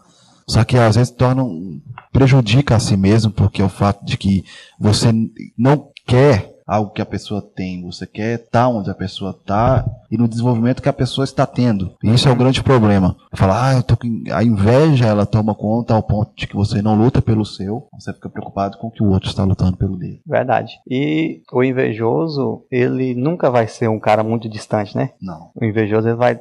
só 0.49 0.65
que 0.65 0.77
às 0.77 0.97
vezes 0.97 1.13
tornam, 1.13 1.81
prejudica 2.13 2.75
a 2.75 2.81
si 2.81 2.97
mesmo, 2.97 3.31
porque 3.31 3.63
o 3.63 3.69
fato 3.69 4.05
de 4.05 4.17
que 4.17 4.45
você 4.79 5.13
não 5.57 5.91
quer 6.05 6.56
algo 6.67 6.91
que 6.91 7.01
a 7.01 7.07
pessoa 7.07 7.41
tem, 7.41 7.85
você 7.85 8.07
quer 8.07 8.41
estar 8.41 8.69
onde 8.69 8.91
a 8.91 8.95
pessoa 8.95 9.31
está 9.31 9.85
e 10.11 10.17
no 10.17 10.27
desenvolvimento 10.27 10.83
que 10.83 10.89
a 10.89 10.93
pessoa 10.93 11.25
está 11.25 11.47
tendo. 11.47 11.95
E 12.03 12.13
isso 12.13 12.29
é 12.29 12.33
o 12.33 12.37
grande 12.37 12.63
problema. 12.63 13.17
Falar, 13.33 13.69
ah, 13.69 13.75
eu 13.75 13.83
tô 13.83 13.97
com... 13.97 14.25
a 14.33 14.43
inveja 14.43 15.07
ela 15.07 15.25
toma 15.25 15.55
conta 15.55 15.95
ao 15.95 16.03
ponto 16.03 16.33
de 16.35 16.47
que 16.47 16.57
você 16.57 16.83
não 16.83 16.97
luta 16.97 17.23
pelo 17.23 17.45
seu, 17.45 17.87
você 17.93 18.13
fica 18.13 18.29
preocupado 18.29 18.79
com 18.79 18.89
o 18.89 18.91
que 18.91 19.03
o 19.03 19.11
outro 19.11 19.29
está 19.29 19.45
lutando 19.45 19.77
pelo 19.77 19.97
dele. 19.97 20.21
Verdade. 20.27 20.73
E 20.89 21.43
o 21.53 21.63
invejoso, 21.63 22.65
ele 22.71 23.15
nunca 23.15 23.51
vai 23.51 23.69
ser 23.69 23.89
um 23.89 24.01
cara 24.01 24.25
muito 24.25 24.49
distante, 24.49 24.97
né? 24.97 25.11
Não. 25.21 25.51
O 25.55 25.65
invejoso 25.65 26.09
ele 26.09 26.17
vai 26.17 26.41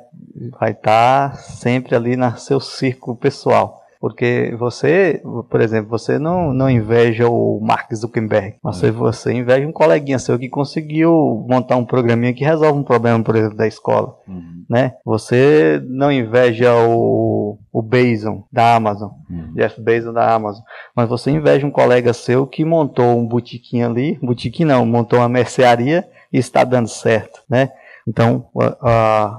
vai 0.60 0.72
estar 0.72 1.32
tá 1.32 1.38
sempre 1.38 1.96
ali 1.96 2.16
no 2.16 2.38
seu 2.38 2.60
círculo 2.60 3.16
pessoal. 3.16 3.85
Porque 4.00 4.56
você, 4.58 5.22
por 5.50 5.62
exemplo, 5.62 5.90
você 5.90 6.20
não, 6.20 6.54
não 6.54 6.70
inveja 6.70 7.28
o 7.28 7.60
Mark 7.62 7.94
Zuckerberg, 7.94 8.56
mas 8.62 8.84
é. 8.84 8.92
você 8.92 9.34
inveja 9.34 9.68
um 9.68 9.72
coleguinha 9.72 10.20
seu 10.20 10.38
que 10.38 10.50
conseguiu 10.50 11.46
montar 11.48 11.76
um 11.78 11.86
programinha 11.86 12.34
que 12.34 12.44
resolve 12.44 12.80
um 12.80 12.84
problema, 12.84 13.24
por 13.24 13.36
exemplo, 13.36 13.58
da 13.58 13.68
escola. 13.68 14.16
Uhum. 14.28 14.66
Né? 14.70 14.94
Você 15.06 15.82
não 15.88 16.12
inveja 16.12 16.74
o, 16.76 17.58
o 17.72 17.82
Bezos 17.82 18.42
da 18.52 18.76
Amazon, 18.76 19.12
uhum. 19.30 19.54
Jeff 19.56 19.80
Bezos 19.82 20.14
da 20.14 20.34
Amazon, 20.34 20.64
mas 20.96 21.10
você 21.10 21.32
inveja 21.32 21.66
um 21.66 21.72
colega 21.72 22.14
seu 22.14 22.46
que 22.48 22.66
montou 22.66 23.18
um 23.18 23.28
botiquinho 23.28 23.88
ali, 23.88 24.20
botiquinho 24.22 24.70
não, 24.70 24.86
montou 24.86 25.20
uma 25.20 25.30
mercearia 25.30 26.08
e 26.32 26.38
está 26.38 26.64
dando 26.64 26.88
certo, 26.88 27.42
né? 27.50 27.70
Então, 28.08 28.48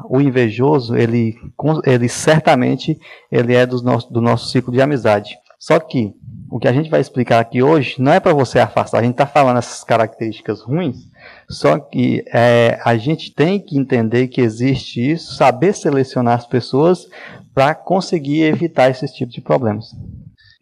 o 0.08 0.20
invejoso, 0.20 0.96
ele, 0.96 1.36
ele 1.84 2.08
certamente 2.08 2.98
ele 3.30 3.54
é 3.54 3.64
do 3.64 3.80
nosso, 3.82 4.12
do 4.12 4.20
nosso 4.20 4.48
ciclo 4.48 4.72
de 4.72 4.80
amizade. 4.80 5.36
Só 5.58 5.78
que 5.78 6.14
o 6.50 6.58
que 6.58 6.68
a 6.68 6.72
gente 6.72 6.90
vai 6.90 7.00
explicar 7.00 7.40
aqui 7.40 7.62
hoje 7.62 7.96
não 7.98 8.12
é 8.12 8.20
para 8.20 8.32
você 8.32 8.58
afastar. 8.58 8.98
A 8.98 9.02
gente 9.02 9.12
está 9.12 9.26
falando 9.26 9.58
essas 9.58 9.82
características 9.82 10.60
ruins, 10.62 11.08
só 11.48 11.78
que 11.78 12.24
é, 12.32 12.78
a 12.84 12.96
gente 12.96 13.32
tem 13.32 13.58
que 13.60 13.78
entender 13.78 14.28
que 14.28 14.40
existe 14.40 15.12
isso, 15.12 15.34
saber 15.34 15.74
selecionar 15.74 16.34
as 16.34 16.46
pessoas 16.46 17.08
para 17.54 17.74
conseguir 17.74 18.42
evitar 18.42 18.90
esse 18.90 19.06
tipo 19.12 19.32
de 19.32 19.40
problemas. 19.40 19.94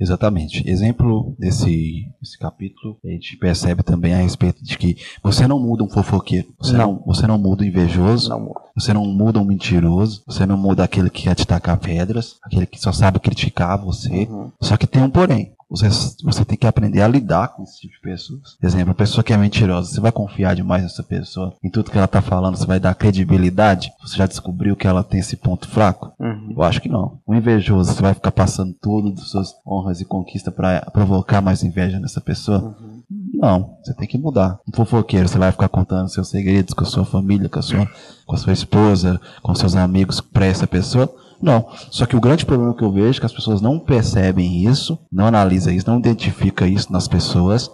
Exatamente. 0.05 0.69
Exemplo 0.69 1.35
desse, 1.39 2.07
desse 2.21 2.39
capítulo, 2.39 2.99
a 3.03 3.09
gente 3.09 3.39
percebe 3.39 3.83
também 3.83 4.13
a 4.13 4.19
respeito 4.19 4.63
de 4.63 4.77
que 4.77 4.99
você 5.23 5.47
não 5.47 5.59
muda 5.59 5.83
um 5.83 5.89
fofoqueiro, 5.89 6.49
você 6.59 6.77
não, 6.77 6.93
não 6.93 7.03
você 7.07 7.27
não 7.27 7.39
muda 7.39 7.65
um 7.65 7.67
invejoso, 7.67 8.29
não 8.29 8.41
muda. 8.41 8.61
você 8.77 8.93
não 8.93 9.07
muda 9.07 9.41
um 9.41 9.45
mentiroso, 9.45 10.23
você 10.27 10.45
não 10.45 10.59
muda 10.59 10.85
aquele 10.85 11.09
que 11.09 11.23
quer 11.23 11.35
te 11.35 11.47
tacar 11.47 11.79
pedras, 11.79 12.37
aquele 12.43 12.67
que 12.67 12.79
só 12.79 12.93
sabe 12.93 13.19
criticar 13.19 13.83
você. 13.83 14.29
Uhum. 14.31 14.53
Só 14.61 14.77
que 14.77 14.87
tem 14.87 15.03
um 15.03 15.11
porém. 15.11 15.54
Você, 15.77 15.89
você 16.23 16.45
tem 16.45 16.57
que 16.57 16.67
aprender 16.67 17.03
a 17.03 17.09
lidar 17.09 17.49
com 17.49 17.63
esse 17.63 17.81
tipo 17.81 17.95
de 17.95 18.01
pessoas. 18.01 18.57
Por 18.61 18.67
exemplo, 18.67 18.93
a 18.93 18.95
pessoa 18.95 19.25
que 19.25 19.33
é 19.33 19.37
mentirosa, 19.37 19.91
você 19.91 20.01
vai 20.01 20.13
confiar 20.13 20.55
demais 20.55 20.83
nessa 20.83 21.03
pessoa, 21.03 21.55
em 21.63 21.71
tudo 21.71 21.91
que 21.91 21.97
ela 21.97 22.05
está 22.05 22.23
falando, 22.23 22.57
você 22.57 22.67
vai 22.67 22.79
dar 22.79 22.95
credibilidade? 22.95 23.93
Você 24.01 24.17
já 24.17 24.27
descobriu 24.27 24.77
que 24.77 24.87
ela 24.87 25.03
tem 25.03 25.21
esse 25.21 25.37
ponto 25.37 25.69
fraco? 25.69 26.13
Uhum. 26.19 26.55
Eu 26.57 26.63
acho 26.63 26.81
que 26.81 26.89
não. 26.89 27.19
O 27.27 27.35
invejoso, 27.35 27.93
você 27.93 28.03
vai 28.03 28.15
ficar 28.15 28.31
passando 28.31 28.75
tudo 28.81 29.13
das 29.13 29.29
suas 29.29 29.55
honras 29.67 30.01
e 30.01 30.05
conquistas 30.05 30.55
para 30.55 30.83
provocar 30.93 31.41
mais 31.41 31.63
inveja 31.63 31.99
nessa 31.99 32.21
pessoa? 32.21 32.77
Uhum. 32.81 33.03
Não, 33.35 33.77
você 33.83 33.93
tem 33.95 34.09
que 34.09 34.17
mudar. 34.17 34.59
Um 34.67 34.75
fofoqueiro, 34.75 35.29
você 35.29 35.39
vai 35.39 35.53
ficar 35.53 35.69
contando 35.69 36.09
seus 36.09 36.29
segredos 36.29 36.73
com 36.73 36.85
a 36.85 36.87
sua 36.87 37.05
família, 37.05 37.49
com 37.49 37.59
a 37.59 37.63
sua, 37.63 37.89
com 38.25 38.35
a 38.35 38.39
sua 38.39 38.53
esposa, 38.53 39.21
com 39.43 39.55
seus 39.55 39.77
amigos 39.77 40.21
para 40.21 40.47
essa 40.47 40.67
pessoa? 40.67 41.15
Não. 41.45 41.67
Só 41.91 42.07
que 42.07 42.17
o 42.17 42.21
grande 42.21 42.47
problema 42.47 42.75
que 42.75 42.83
eu 42.83 42.91
vejo 42.91 43.19
é 43.19 43.21
que 43.21 43.27
as 43.27 43.33
pessoas 43.33 43.61
não 43.61 43.79
percebem 43.79 44.65
isso, 44.65 44.99
não 45.13 45.27
analisam 45.27 45.73
isso, 45.73 45.89
não 45.89 45.99
identificam 45.99 46.67
isso 46.67 46.93
nas 46.93 47.07
pessoas. 47.07 47.71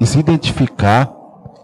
E 0.00 0.06
se 0.06 0.18
identificar, 0.18 1.12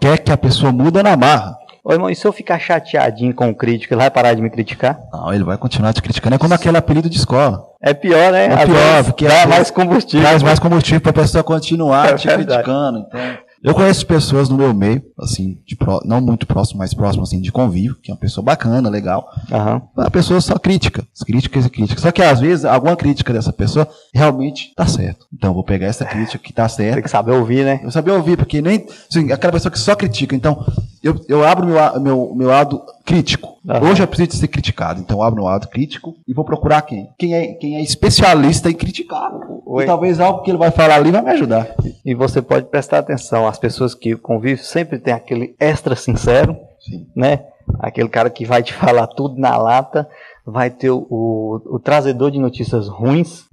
quer 0.00 0.18
que 0.18 0.32
a 0.32 0.36
pessoa 0.36 0.72
muda 0.72 1.02
na 1.02 1.16
marra. 1.16 1.56
Ô 1.84 1.92
irmão, 1.92 2.08
e 2.08 2.16
se 2.16 2.26
eu 2.26 2.32
ficar 2.32 2.58
chateadinho 2.58 3.34
com 3.34 3.50
o 3.50 3.54
crítico, 3.54 3.92
ele 3.92 4.00
vai 4.00 4.10
parar 4.10 4.32
de 4.32 4.40
me 4.40 4.48
criticar? 4.48 4.98
Não, 5.12 5.32
ele 5.32 5.44
vai 5.44 5.58
continuar 5.58 5.92
te 5.92 6.00
criticando. 6.02 6.34
É 6.34 6.38
como 6.38 6.54
aquele 6.54 6.78
apelido 6.78 7.10
de 7.10 7.18
escola. 7.18 7.62
É 7.80 7.92
pior, 7.92 8.32
né? 8.32 8.46
É 8.46 8.64
pior, 8.64 9.04
porque 9.04 9.28
dá 9.28 9.46
mais 9.46 9.70
combustível. 9.70 10.26
Traz 10.26 10.42
mais 10.42 10.58
combustível 10.58 11.00
para 11.02 11.10
a 11.10 11.14
pessoa 11.14 11.44
continuar 11.44 12.08
é 12.08 12.14
te 12.14 12.26
verdade. 12.26 12.46
criticando. 12.46 12.98
Então, 13.06 13.20
eu 13.64 13.74
conheço 13.74 14.06
pessoas 14.06 14.50
no 14.50 14.58
meu 14.58 14.74
meio, 14.74 15.02
assim, 15.18 15.58
pro, 15.78 15.98
não 16.04 16.20
muito 16.20 16.46
próximo, 16.46 16.80
mas 16.80 16.92
próximo, 16.92 17.22
assim, 17.22 17.40
de 17.40 17.50
convívio, 17.50 17.96
que 18.02 18.10
é 18.10 18.14
uma 18.14 18.20
pessoa 18.20 18.44
bacana, 18.44 18.90
legal. 18.90 19.26
Uhum. 19.50 20.04
A 20.04 20.10
pessoa 20.10 20.38
só 20.42 20.58
crítica, 20.58 21.02
críticas 21.24 21.64
e 21.64 21.70
críticas. 21.70 22.02
Só 22.02 22.12
que 22.12 22.22
às 22.22 22.40
vezes, 22.40 22.66
alguma 22.66 22.94
crítica 22.94 23.32
dessa 23.32 23.54
pessoa 23.54 23.88
realmente 24.12 24.74
tá 24.76 24.86
certo. 24.86 25.26
Então 25.32 25.48
eu 25.48 25.54
vou 25.54 25.64
pegar 25.64 25.86
essa 25.86 26.04
crítica 26.04 26.38
que 26.38 26.52
tá 26.52 26.68
certa. 26.68 26.96
Tem 26.96 27.02
que 27.02 27.10
saber 27.10 27.32
ouvir, 27.32 27.64
né? 27.64 27.80
Eu 27.82 27.90
saber 27.90 28.10
ouvir, 28.10 28.36
porque 28.36 28.60
nem, 28.60 28.86
assim, 29.10 29.32
aquela 29.32 29.54
pessoa 29.54 29.72
que 29.72 29.78
só 29.78 29.96
critica. 29.96 30.36
Então, 30.36 30.62
eu, 31.02 31.18
eu 31.26 31.42
abro 31.42 31.66
meu, 31.66 32.00
meu, 32.00 32.34
meu 32.34 32.48
lado 32.48 32.82
crítico. 33.04 33.58
Aham. 33.68 33.90
Hoje 33.90 34.02
eu 34.02 34.06
preciso 34.06 34.38
ser 34.38 34.48
criticado, 34.48 35.00
então 35.00 35.22
abro 35.22 35.42
meu 35.42 35.44
lado 35.44 35.68
crítico 35.68 36.14
e 36.26 36.32
vou 36.32 36.44
procurar 36.44 36.82
quem? 36.82 37.08
Quem 37.18 37.34
é, 37.34 37.54
quem 37.54 37.76
é 37.76 37.82
especialista 37.82 38.70
em 38.70 38.74
criticar. 38.74 39.32
Oi. 39.66 39.84
E 39.84 39.86
talvez 39.86 40.20
algo 40.20 40.42
que 40.42 40.50
ele 40.50 40.58
vai 40.58 40.70
falar 40.70 40.96
ali 40.96 41.10
vai 41.10 41.22
me 41.22 41.30
ajudar. 41.30 41.74
E 42.04 42.14
você 42.14 42.40
pode 42.40 42.66
prestar 42.66 42.98
atenção, 42.98 43.46
as 43.46 43.58
pessoas 43.58 43.94
que 43.94 44.16
convivem 44.16 44.62
sempre 44.62 44.98
tem 44.98 45.12
aquele 45.12 45.54
extra 45.60 45.94
sincero, 45.94 46.56
Sim. 46.80 47.06
né? 47.14 47.44
Aquele 47.78 48.08
cara 48.08 48.30
que 48.30 48.44
vai 48.44 48.62
te 48.62 48.72
falar 48.72 49.06
tudo 49.06 49.38
na 49.38 49.56
lata, 49.56 50.08
vai 50.44 50.70
ter 50.70 50.90
o, 50.90 51.06
o, 51.10 51.76
o 51.76 51.78
trazedor 51.78 52.30
de 52.30 52.38
notícias 52.38 52.88
ruins 52.88 53.44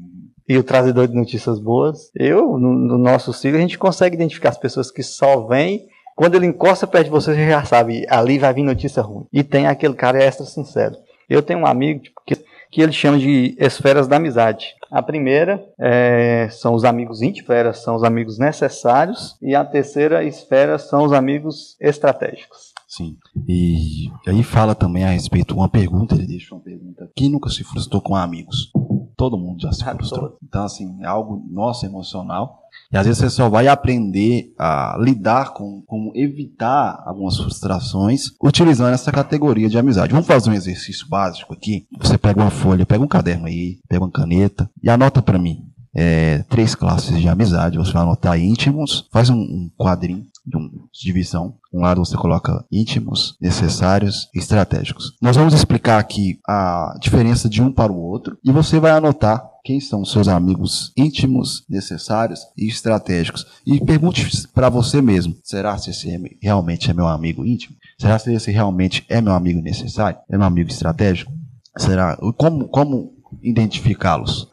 e 0.48 0.58
o 0.58 0.63
trazedor 0.63 1.08
de 1.08 1.15
notícias 1.15 1.60
boas. 1.60 2.12
Eu, 2.15 2.58
no, 2.58 2.74
no 2.74 2.98
nosso 2.98 3.31
ciclo, 3.31 3.58
a 3.58 3.62
gente 3.62 3.77
consegue 3.77 4.15
identificar 4.15 4.50
as 4.50 4.58
pessoas 4.58 4.91
que 4.91 5.01
só 5.01 5.48
vêm. 5.48 5.88
Quando 6.22 6.36
ele 6.36 6.46
encosta 6.46 6.86
perto 6.86 7.06
de 7.06 7.10
você, 7.10 7.34
você 7.34 7.50
já 7.50 7.66
sabe, 7.66 8.06
ali 8.08 8.38
vai 8.38 8.54
vir 8.54 8.62
notícia 8.62 9.01
ruim. 9.01 9.25
E 9.34 9.44
tem 9.44 9.66
aquele 9.66 9.96
cara 9.96 10.24
extra 10.24 10.46
sincero. 10.46 10.96
Eu 11.28 11.42
tenho 11.42 11.62
um 11.62 11.66
amigo 11.66 12.01
tipo, 12.01 12.22
que, 12.24 12.36
que 12.70 12.80
ele 12.80 12.92
chama 12.92 13.18
de 13.18 13.56
esferas 13.58 14.08
da 14.08 14.18
amizade. 14.18 14.68
A 14.92 15.01
primeira 15.01 15.60
é, 15.80 16.48
são 16.51 16.75
os 16.75 16.86
amigos 16.86 17.24
íntimos, 17.24 17.80
são 17.80 17.96
os 17.96 18.04
amigos 18.04 18.38
necessários, 18.38 19.36
e 19.42 19.56
a 19.56 19.66
terceira 19.66 20.24
esfera 20.24 20.78
são 20.78 21.06
os 21.06 21.12
amigos 21.12 21.75
estratégicos. 21.82 22.72
Sim. 22.88 23.18
E 23.48 24.12
aí 24.28 24.44
fala 24.44 24.75
também 24.75 25.04
a 25.04 25.10
respeito, 25.10 25.56
uma 25.56 25.70
pergunta, 25.70 26.13
ele 26.13 26.28
deixa 26.28 26.54
uma 26.54 26.62
pergunta. 26.62 27.10
Quem 27.16 27.32
nunca 27.32 27.50
se 27.50 27.63
frustrou 27.63 28.00
com 28.00 28.16
amigos? 28.16 28.72
Todo 29.18 29.40
mundo 29.40 29.60
já 29.60 29.72
se 29.72 29.84
Ah, 29.90 29.96
frustrou. 29.96 30.38
Então, 30.44 30.66
assim, 30.66 31.00
é 31.01 31.08
algo 31.08 31.44
nosso 31.50 31.84
emocional. 31.84 32.61
E 32.91 32.98
às 32.98 33.05
vezes 33.05 33.19
você 33.19 33.29
só 33.29 33.48
vai 33.50 33.67
aprender 33.67 34.53
a 34.60 34.98
lidar 35.00 35.53
com, 35.53 35.81
como 35.88 36.12
evitar 36.15 37.01
algumas 37.05 37.38
frustrações 37.38 38.31
utilizando 38.43 38.93
essa 38.93 39.12
categoria 39.12 39.69
de 39.69 39.77
amizade. 39.77 40.12
Vamos 40.12 40.27
fazer 40.27 40.50
um 40.50 40.53
exercício 40.53 41.07
básico 41.07 41.53
aqui. 41.53 41.86
Você 42.00 42.17
pega 42.17 42.41
uma 42.41 42.50
folha, 42.51 42.86
pega 42.86 43.03
um 43.03 43.07
caderno 43.07 43.48
aí, 43.48 43.79
pega 43.88 44.03
uma 44.03 44.12
caneta 44.12 44.69
e 44.83 44.89
anota 44.89 45.21
para 45.21 45.39
mim. 45.39 45.60
é, 45.95 46.39
três 46.43 46.74
classes 46.75 47.19
de 47.19 47.27
amizade. 47.27 47.77
Você 47.77 47.91
vai 47.91 48.03
anotar 48.03 48.39
íntimos, 48.39 49.07
faz 49.12 49.29
um, 49.29 49.38
um 49.38 49.69
quadrinho 49.77 50.25
de, 50.45 50.57
um, 50.57 50.80
de 50.93 51.01
divisão. 51.01 51.55
Um 51.74 51.81
lado 51.81 52.03
você 52.03 52.17
coloca 52.17 52.65
íntimos, 52.71 53.38
necessários 53.39 54.29
e 54.33 54.39
estratégicos. 54.39 55.13
Nós 55.21 55.36
vamos 55.36 55.53
explicar 55.53 56.00
aqui 56.00 56.39
a 56.48 56.95
diferença 57.00 57.50
de 57.50 57.62
um 57.62 57.71
para 57.71 57.91
o 57.91 58.00
outro 58.00 58.38
e 58.43 58.51
você 58.51 58.79
vai 58.79 58.91
anotar 58.91 59.51
quem 59.63 59.79
são 59.79 60.03
seus 60.03 60.27
amigos 60.27 60.91
íntimos, 60.98 61.63
necessários 61.69 62.41
e 62.57 62.67
estratégicos. 62.67 63.45
E 63.65 63.79
pergunte 63.79 64.48
para 64.53 64.69
você 64.69 65.01
mesmo: 65.01 65.36
será 65.43 65.77
se 65.77 65.91
esse 65.91 66.10
realmente 66.41 66.89
é 66.89 66.93
meu 66.93 67.07
amigo 67.07 67.45
íntimo? 67.45 67.75
Será 68.00 68.17
se 68.17 68.33
esse 68.33 68.51
realmente 68.51 69.05
é 69.07 69.21
meu 69.21 69.33
amigo 69.33 69.62
necessário? 69.62 70.19
É 70.29 70.38
meu 70.38 70.48
amigo 70.48 70.69
estratégico? 70.69 71.31
Será? 71.77 72.17
Como, 72.38 72.67
como 72.67 73.13
identificá-los? 73.41 74.50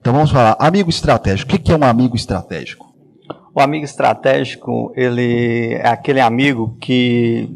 Então 0.00 0.12
vamos 0.12 0.30
falar, 0.30 0.56
amigo 0.58 0.90
estratégico. 0.90 1.54
O 1.54 1.58
que 1.58 1.72
é 1.72 1.76
um 1.76 1.84
amigo 1.84 2.16
estratégico? 2.16 2.87
O 3.58 3.60
amigo 3.60 3.84
estratégico, 3.84 4.92
ele 4.94 5.74
é 5.74 5.88
aquele 5.88 6.20
amigo 6.20 6.76
que, 6.80 7.50